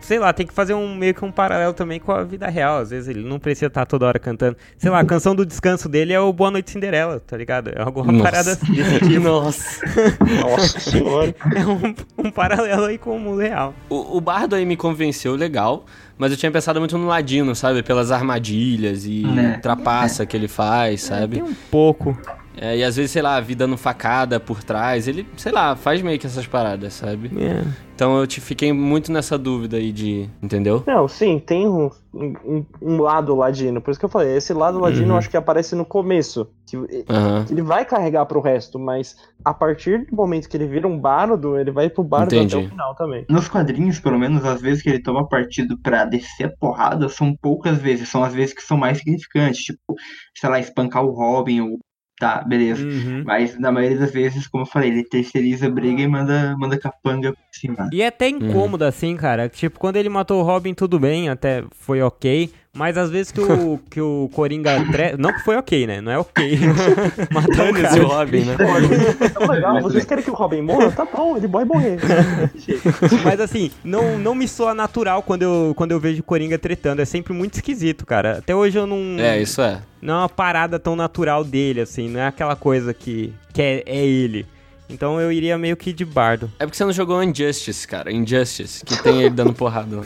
sei 0.00 0.18
lá, 0.18 0.32
tem 0.32 0.46
que 0.46 0.52
fazer 0.54 0.72
um 0.72 0.94
meio 0.94 1.14
que 1.14 1.24
um 1.24 1.30
paralelo 1.30 1.74
também 1.74 2.00
com 2.00 2.10
a 2.10 2.24
vida 2.24 2.48
real. 2.48 2.78
Às 2.78 2.90
vezes 2.90 3.08
ele 3.08 3.22
não 3.22 3.38
precisa 3.38 3.66
estar 3.66 3.84
toda 3.84 4.06
hora 4.06 4.18
cantando. 4.18 4.56
Sei 4.78 4.90
lá, 4.90 5.00
a 5.00 5.04
canção 5.04 5.34
do 5.34 5.44
descanso 5.44 5.88
dele 5.88 6.12
é 6.12 6.20
o 6.20 6.32
Boa 6.32 6.50
Noite 6.50 6.70
Cinderela, 6.70 7.20
tá 7.20 7.36
ligado? 7.36 7.68
É 7.68 7.82
alguma 7.82 8.10
Nossa. 8.10 8.24
parada 8.24 8.52
assim 8.52 8.72
desse 8.72 9.00
tipo. 9.00 9.20
Nossa. 9.20 9.80
Nossa 10.40 10.80
senhora. 10.80 11.34
É 11.56 11.66
um, 11.66 12.26
um, 12.26 12.30
paralelo 12.30 12.84
aí 12.84 12.98
com 12.98 13.16
o 13.16 13.20
mundo 13.20 13.40
real. 13.40 13.74
O, 13.88 14.18
o 14.18 14.20
Bardo 14.20 14.54
aí 14.54 14.64
me 14.64 14.76
convenceu, 14.76 15.34
legal. 15.34 15.84
Mas 16.18 16.30
eu 16.30 16.36
tinha 16.36 16.50
pensado 16.50 16.78
muito 16.80 16.96
no 16.96 17.06
Ladino, 17.06 17.54
sabe? 17.54 17.82
Pelas 17.82 18.10
armadilhas 18.10 19.04
e 19.04 19.24
é. 19.38 19.58
trapaça 19.58 20.24
que 20.24 20.36
ele 20.36 20.48
faz, 20.48 21.02
sabe? 21.02 21.38
É, 21.38 21.42
tem 21.42 21.50
um 21.50 21.54
pouco. 21.70 22.16
É, 22.56 22.76
e 22.76 22.82
às 22.82 22.96
vezes, 22.96 23.10
sei 23.10 23.22
lá, 23.22 23.36
a 23.36 23.40
vida 23.40 23.66
no 23.66 23.76
facada 23.76 24.40
por 24.40 24.62
trás, 24.64 25.06
ele, 25.06 25.26
sei 25.36 25.52
lá, 25.52 25.76
faz 25.76 26.00
meio 26.02 26.18
que 26.18 26.26
essas 26.26 26.46
paradas, 26.46 26.94
sabe? 26.94 27.30
É. 27.38 27.64
Então 27.94 28.18
eu 28.18 28.26
te 28.26 28.42
fiquei 28.42 28.74
muito 28.74 29.10
nessa 29.10 29.38
dúvida 29.38 29.78
aí 29.78 29.90
de. 29.90 30.28
Entendeu? 30.42 30.84
Não, 30.86 31.08
sim, 31.08 31.38
tem 31.38 31.66
um, 31.66 31.90
um, 32.12 32.64
um 32.82 33.00
lado 33.00 33.34
ladino. 33.34 33.80
Por 33.80 33.90
isso 33.90 33.98
que 33.98 34.04
eu 34.04 34.10
falei, 34.10 34.36
esse 34.36 34.52
lado 34.52 34.78
ladino 34.78 35.06
uhum. 35.06 35.12
eu 35.12 35.16
acho 35.16 35.30
que 35.30 35.36
aparece 35.36 35.74
no 35.74 35.84
começo. 35.84 36.46
Que, 36.66 36.76
uhum. 36.76 36.86
ele 37.48 37.62
vai 37.62 37.86
carregar 37.86 38.26
pro 38.26 38.40
resto, 38.40 38.78
mas 38.78 39.16
a 39.42 39.54
partir 39.54 40.06
do 40.06 40.14
momento 40.14 40.46
que 40.46 40.56
ele 40.56 40.66
vira 40.66 40.86
um 40.86 40.98
bardo, 40.98 41.58
ele 41.58 41.70
vai 41.70 41.88
pro 41.88 42.04
bardo 42.04 42.34
Entendi. 42.34 42.56
até 42.56 42.66
o 42.66 42.68
final 42.68 42.94
também. 42.94 43.24
Nos 43.30 43.48
quadrinhos, 43.48 43.98
pelo 43.98 44.18
menos, 44.18 44.44
as 44.44 44.60
vezes 44.60 44.82
que 44.82 44.90
ele 44.90 45.02
toma 45.02 45.26
partido 45.26 45.78
pra 45.78 46.04
descer 46.04 46.48
a 46.48 46.56
porrada 46.58 47.08
são 47.08 47.34
poucas 47.34 47.78
vezes. 47.78 48.10
São 48.10 48.22
as 48.22 48.34
vezes 48.34 48.54
que 48.54 48.62
são 48.62 48.76
mais 48.76 48.98
significantes. 48.98 49.64
Tipo, 49.64 49.94
sei 50.36 50.50
lá, 50.50 50.58
espancar 50.58 51.02
o 51.02 51.12
Robin 51.12 51.62
ou 51.62 51.78
Tá, 52.18 52.42
beleza. 52.42 52.82
Uhum. 52.82 53.24
Mas 53.26 53.58
na 53.58 53.70
maioria 53.70 53.98
das 53.98 54.10
vezes, 54.10 54.46
como 54.46 54.62
eu 54.62 54.66
falei, 54.66 54.90
ele 54.90 55.04
terceiriza 55.04 55.66
a 55.66 55.70
briga 55.70 56.00
e 56.00 56.08
manda, 56.08 56.56
manda 56.56 56.78
capanga 56.78 57.32
por 57.32 57.44
cima. 57.52 57.90
E 57.92 58.00
é 58.00 58.06
até 58.06 58.28
incômodo 58.28 58.84
uhum. 58.84 58.88
assim, 58.88 59.16
cara. 59.16 59.48
Tipo, 59.50 59.78
quando 59.78 59.96
ele 59.96 60.08
matou 60.08 60.40
o 60.40 60.42
Robin, 60.42 60.72
tudo 60.72 60.98
bem, 60.98 61.28
até 61.28 61.62
foi 61.72 62.00
ok. 62.00 62.50
Mas 62.76 62.98
às 62.98 63.10
vezes 63.10 63.32
que 63.32 63.40
o, 63.40 63.80
que 63.90 64.00
o 64.00 64.28
Coringa. 64.34 64.84
Tre... 64.92 65.16
Não 65.16 65.32
que 65.32 65.40
foi 65.40 65.56
ok, 65.56 65.86
né? 65.86 66.00
Não 66.02 66.12
é 66.12 66.18
ok. 66.18 66.58
Matar 67.32 67.72
o 67.72 68.06
Robin, 68.06 68.44
né? 68.44 68.56
Tá 69.32 69.52
legal. 69.52 69.80
Vocês 69.82 70.04
querem 70.04 70.22
que 70.22 70.30
o 70.30 70.34
Robin 70.34 70.60
morra? 70.60 70.92
Tá 70.92 71.06
bom, 71.06 71.36
ele 71.38 71.48
vai 71.48 71.64
morrer. 71.64 71.98
Mas 73.24 73.40
assim, 73.40 73.70
não, 73.82 74.18
não 74.18 74.34
me 74.34 74.46
soa 74.46 74.74
natural 74.74 75.22
quando 75.22 75.42
eu, 75.42 75.72
quando 75.74 75.92
eu 75.92 75.98
vejo 75.98 76.20
o 76.20 76.24
Coringa 76.24 76.58
tretando. 76.58 77.00
É 77.00 77.06
sempre 77.06 77.32
muito 77.32 77.54
esquisito, 77.54 78.04
cara. 78.04 78.38
Até 78.38 78.54
hoje 78.54 78.78
eu 78.78 78.86
não. 78.86 79.18
É, 79.18 79.40
isso 79.40 79.62
é. 79.62 79.80
Não 80.02 80.14
é 80.14 80.18
uma 80.18 80.28
parada 80.28 80.78
tão 80.78 80.94
natural 80.94 81.42
dele, 81.42 81.80
assim. 81.80 82.08
Não 82.08 82.20
é 82.20 82.26
aquela 82.26 82.54
coisa 82.54 82.92
que, 82.92 83.32
que 83.54 83.62
é, 83.62 83.82
é 83.86 84.04
ele. 84.04 84.46
Então 84.88 85.20
eu 85.20 85.32
iria 85.32 85.58
meio 85.58 85.76
que 85.76 85.92
de 85.92 86.04
bardo. 86.04 86.50
É 86.58 86.64
porque 86.64 86.76
você 86.76 86.84
não 86.84 86.92
jogou 86.92 87.22
Injustice, 87.22 87.86
cara. 87.86 88.12
Injustice, 88.12 88.84
que 88.84 89.02
tem 89.02 89.20
ele 89.22 89.30
dando 89.30 89.52
porrada. 89.52 89.96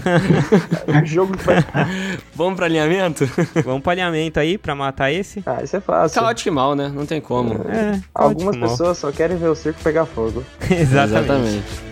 é 0.88 1.04
jogo 1.04 1.36
que 1.36 1.44
faz... 1.44 1.64
Vamos 2.34 2.56
pro 2.56 2.64
alinhamento? 2.64 3.28
Vamos 3.64 3.82
pro 3.82 3.90
alinhamento 3.90 4.40
aí, 4.40 4.56
pra 4.56 4.74
matar 4.74 5.12
esse? 5.12 5.42
Ah, 5.44 5.62
isso 5.62 5.76
é 5.76 5.80
fácil. 5.80 6.20
Caótico 6.20 6.48
e 6.48 6.52
mal, 6.52 6.74
né? 6.74 6.90
Não 6.94 7.04
tem 7.04 7.20
como. 7.20 7.54
É, 7.68 8.00
Algumas 8.14 8.56
pessoas 8.56 8.98
só 8.98 9.12
querem 9.12 9.36
ver 9.36 9.48
o 9.48 9.54
circo 9.54 9.80
pegar 9.82 10.06
fogo. 10.06 10.44
Exatamente. 10.70 11.10
Exatamente. 11.10 11.90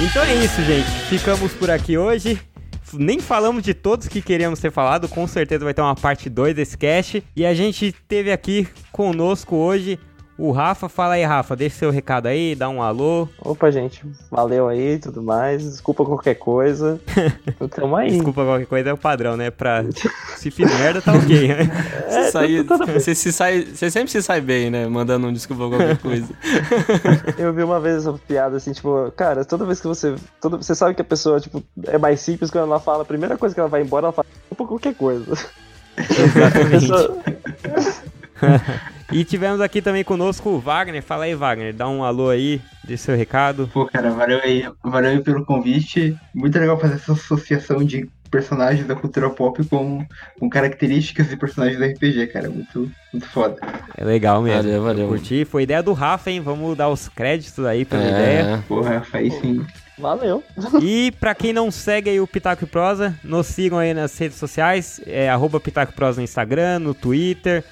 Então 0.00 0.22
é 0.22 0.34
isso, 0.36 0.62
gente. 0.62 0.88
Ficamos 1.08 1.52
por 1.52 1.68
aqui 1.70 1.98
hoje 1.98 2.40
nem 2.94 3.20
falamos 3.20 3.62
de 3.62 3.74
todos 3.74 4.08
que 4.08 4.22
queríamos 4.22 4.60
ter 4.60 4.70
falado, 4.70 5.08
com 5.08 5.26
certeza 5.26 5.64
vai 5.64 5.74
ter 5.74 5.82
uma 5.82 5.94
parte 5.94 6.28
2 6.28 6.54
desse 6.54 6.76
cast. 6.76 7.22
E 7.34 7.44
a 7.44 7.54
gente 7.54 7.92
teve 8.06 8.30
aqui 8.32 8.68
conosco 8.92 9.56
hoje 9.56 9.98
o 10.38 10.52
Rafa. 10.52 10.88
Fala 10.88 11.14
aí, 11.14 11.24
Rafa, 11.24 11.56
deixa 11.56 11.76
seu 11.76 11.90
recado 11.90 12.26
aí, 12.26 12.54
dá 12.54 12.68
um 12.68 12.80
alô. 12.80 13.28
Opa, 13.40 13.70
gente, 13.70 14.04
valeu 14.30 14.68
aí 14.68 14.94
e 14.94 14.98
tudo 14.98 15.22
mais. 15.22 15.64
Desculpa 15.64 16.04
qualquer 16.04 16.36
coisa. 16.36 17.00
Tamo 17.74 17.96
aí. 17.96 18.12
Desculpa 18.12 18.44
qualquer 18.44 18.66
coisa 18.66 18.90
é 18.90 18.92
o 18.92 18.96
padrão, 18.96 19.36
né? 19.36 19.50
Pra... 19.50 19.84
Se 20.36 20.50
fiz 20.50 20.70
merda, 20.78 21.02
tá 21.02 21.12
ok, 21.12 21.48
né? 21.48 21.68
É, 22.08 22.30
sair, 22.30 22.64
você, 22.64 23.14
se 23.14 23.32
sai, 23.32 23.64
você 23.64 23.90
sempre 23.90 24.10
se 24.10 24.22
sai 24.22 24.40
bem, 24.40 24.70
né? 24.70 24.86
Mandando 24.86 25.26
um 25.26 25.32
desculpa 25.32 25.68
qualquer 25.68 25.98
coisa. 25.98 26.28
Eu 27.36 27.52
vi 27.52 27.62
uma 27.62 27.80
vez 27.80 27.96
essa 27.96 28.12
piada 28.12 28.56
assim, 28.56 28.72
tipo, 28.72 29.10
cara, 29.16 29.44
toda 29.44 29.66
vez 29.66 29.80
que 29.80 29.86
você. 29.86 30.14
Toda, 30.40 30.56
você 30.56 30.74
sabe 30.74 30.94
que 30.94 31.02
a 31.02 31.04
pessoa, 31.04 31.40
tipo, 31.40 31.62
é 31.86 31.98
mais 31.98 32.20
simples 32.20 32.50
quando 32.50 32.64
ela 32.64 32.80
fala, 32.80 33.02
a 33.02 33.06
primeira 33.06 33.36
coisa 33.36 33.54
que 33.54 33.60
ela 33.60 33.68
vai 33.68 33.82
embora, 33.82 34.06
ela 34.06 34.12
fala, 34.12 34.26
desculpa 34.40 34.66
qualquer 34.66 34.94
coisa. 34.94 35.32
Exatamente. 35.98 36.88
E 39.12 39.24
tivemos 39.24 39.60
aqui 39.60 39.80
também 39.80 40.04
conosco 40.04 40.50
o 40.50 40.58
Wagner. 40.58 41.02
Fala 41.02 41.24
aí, 41.24 41.34
Wagner. 41.34 41.74
Dá 41.74 41.88
um 41.88 42.04
alô 42.04 42.30
aí, 42.30 42.60
dê 42.84 42.96
seu 42.96 43.16
recado. 43.16 43.68
Pô, 43.72 43.86
cara, 43.86 44.10
valeu 44.10 44.40
aí, 44.42 44.64
valeu 44.82 45.10
aí 45.10 45.20
pelo 45.22 45.44
convite. 45.44 46.16
Muito 46.34 46.58
legal 46.58 46.78
fazer 46.78 46.94
essa 46.94 47.12
associação 47.12 47.82
de 47.84 48.08
personagens 48.30 48.86
da 48.86 48.94
cultura 48.94 49.30
pop 49.30 49.64
com, 49.64 50.04
com 50.38 50.50
características 50.50 51.30
de 51.30 51.36
personagens 51.36 51.78
do 51.78 51.84
RPG, 51.86 52.26
cara. 52.26 52.50
Muito, 52.50 52.90
muito 53.12 53.26
foda. 53.28 53.56
É 53.96 54.04
legal 54.04 54.42
mesmo. 54.42 54.62
Valeu, 54.62 54.82
valeu. 54.82 55.08
Curti. 55.08 55.44
Foi 55.46 55.62
ideia 55.62 55.82
do 55.82 55.94
Rafa, 55.94 56.30
hein? 56.30 56.40
Vamos 56.40 56.76
dar 56.76 56.90
os 56.90 57.08
créditos 57.08 57.64
aí 57.64 57.84
pela 57.86 58.02
É. 58.02 58.08
ideia. 58.08 58.64
Porra, 58.68 59.02
aí 59.14 59.30
sim. 59.30 59.64
Valeu. 59.98 60.44
E 60.80 61.10
pra 61.18 61.34
quem 61.34 61.52
não 61.52 61.70
segue 61.70 62.10
aí 62.10 62.20
o 62.20 62.26
Pitaco 62.26 62.62
e 62.64 62.66
Prosa, 62.66 63.14
nos 63.24 63.46
sigam 63.48 63.78
aí 63.78 63.92
nas 63.92 64.16
redes 64.16 64.36
sociais, 64.38 65.00
é 65.06 65.28
arroba 65.28 65.58
Pitaco 65.58 65.90
e 65.92 65.94
Prosa 65.94 66.20
no 66.20 66.24
Instagram, 66.24 66.78
no 66.78 66.94
Twitter. 66.94 67.64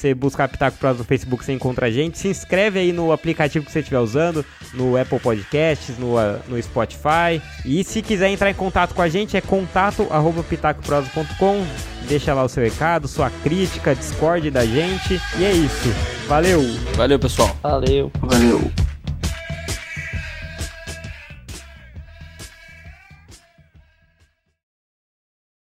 Você 0.00 0.14
buscar 0.14 0.48
Pitaco 0.48 0.78
Prosa 0.78 1.00
no 1.00 1.04
Facebook, 1.04 1.44
você 1.44 1.52
encontra 1.52 1.86
a 1.86 1.90
gente. 1.90 2.18
Se 2.18 2.26
inscreve 2.26 2.78
aí 2.78 2.90
no 2.90 3.12
aplicativo 3.12 3.66
que 3.66 3.70
você 3.70 3.80
estiver 3.80 3.98
usando, 3.98 4.42
no 4.72 4.96
Apple 4.96 5.20
Podcasts, 5.20 5.98
no, 5.98 6.16
ah, 6.16 6.40
no 6.48 6.60
Spotify. 6.62 7.42
E 7.66 7.84
se 7.84 8.00
quiser 8.00 8.30
entrar 8.30 8.50
em 8.50 8.54
contato 8.54 8.94
com 8.94 9.02
a 9.02 9.10
gente, 9.10 9.36
é 9.36 9.42
contato 9.42 10.06
arroba 10.10 10.42
pitacoprosa.com. 10.42 11.66
Deixa 12.08 12.32
lá 12.32 12.42
o 12.42 12.48
seu 12.48 12.64
recado, 12.64 13.06
sua 13.06 13.28
crítica, 13.28 13.94
discorde 13.94 14.50
da 14.50 14.64
gente. 14.64 15.20
E 15.38 15.44
é 15.44 15.52
isso. 15.52 15.94
Valeu! 16.26 16.62
Valeu, 16.96 17.18
pessoal. 17.18 17.54
Valeu. 17.62 18.10
Valeu. 18.22 18.89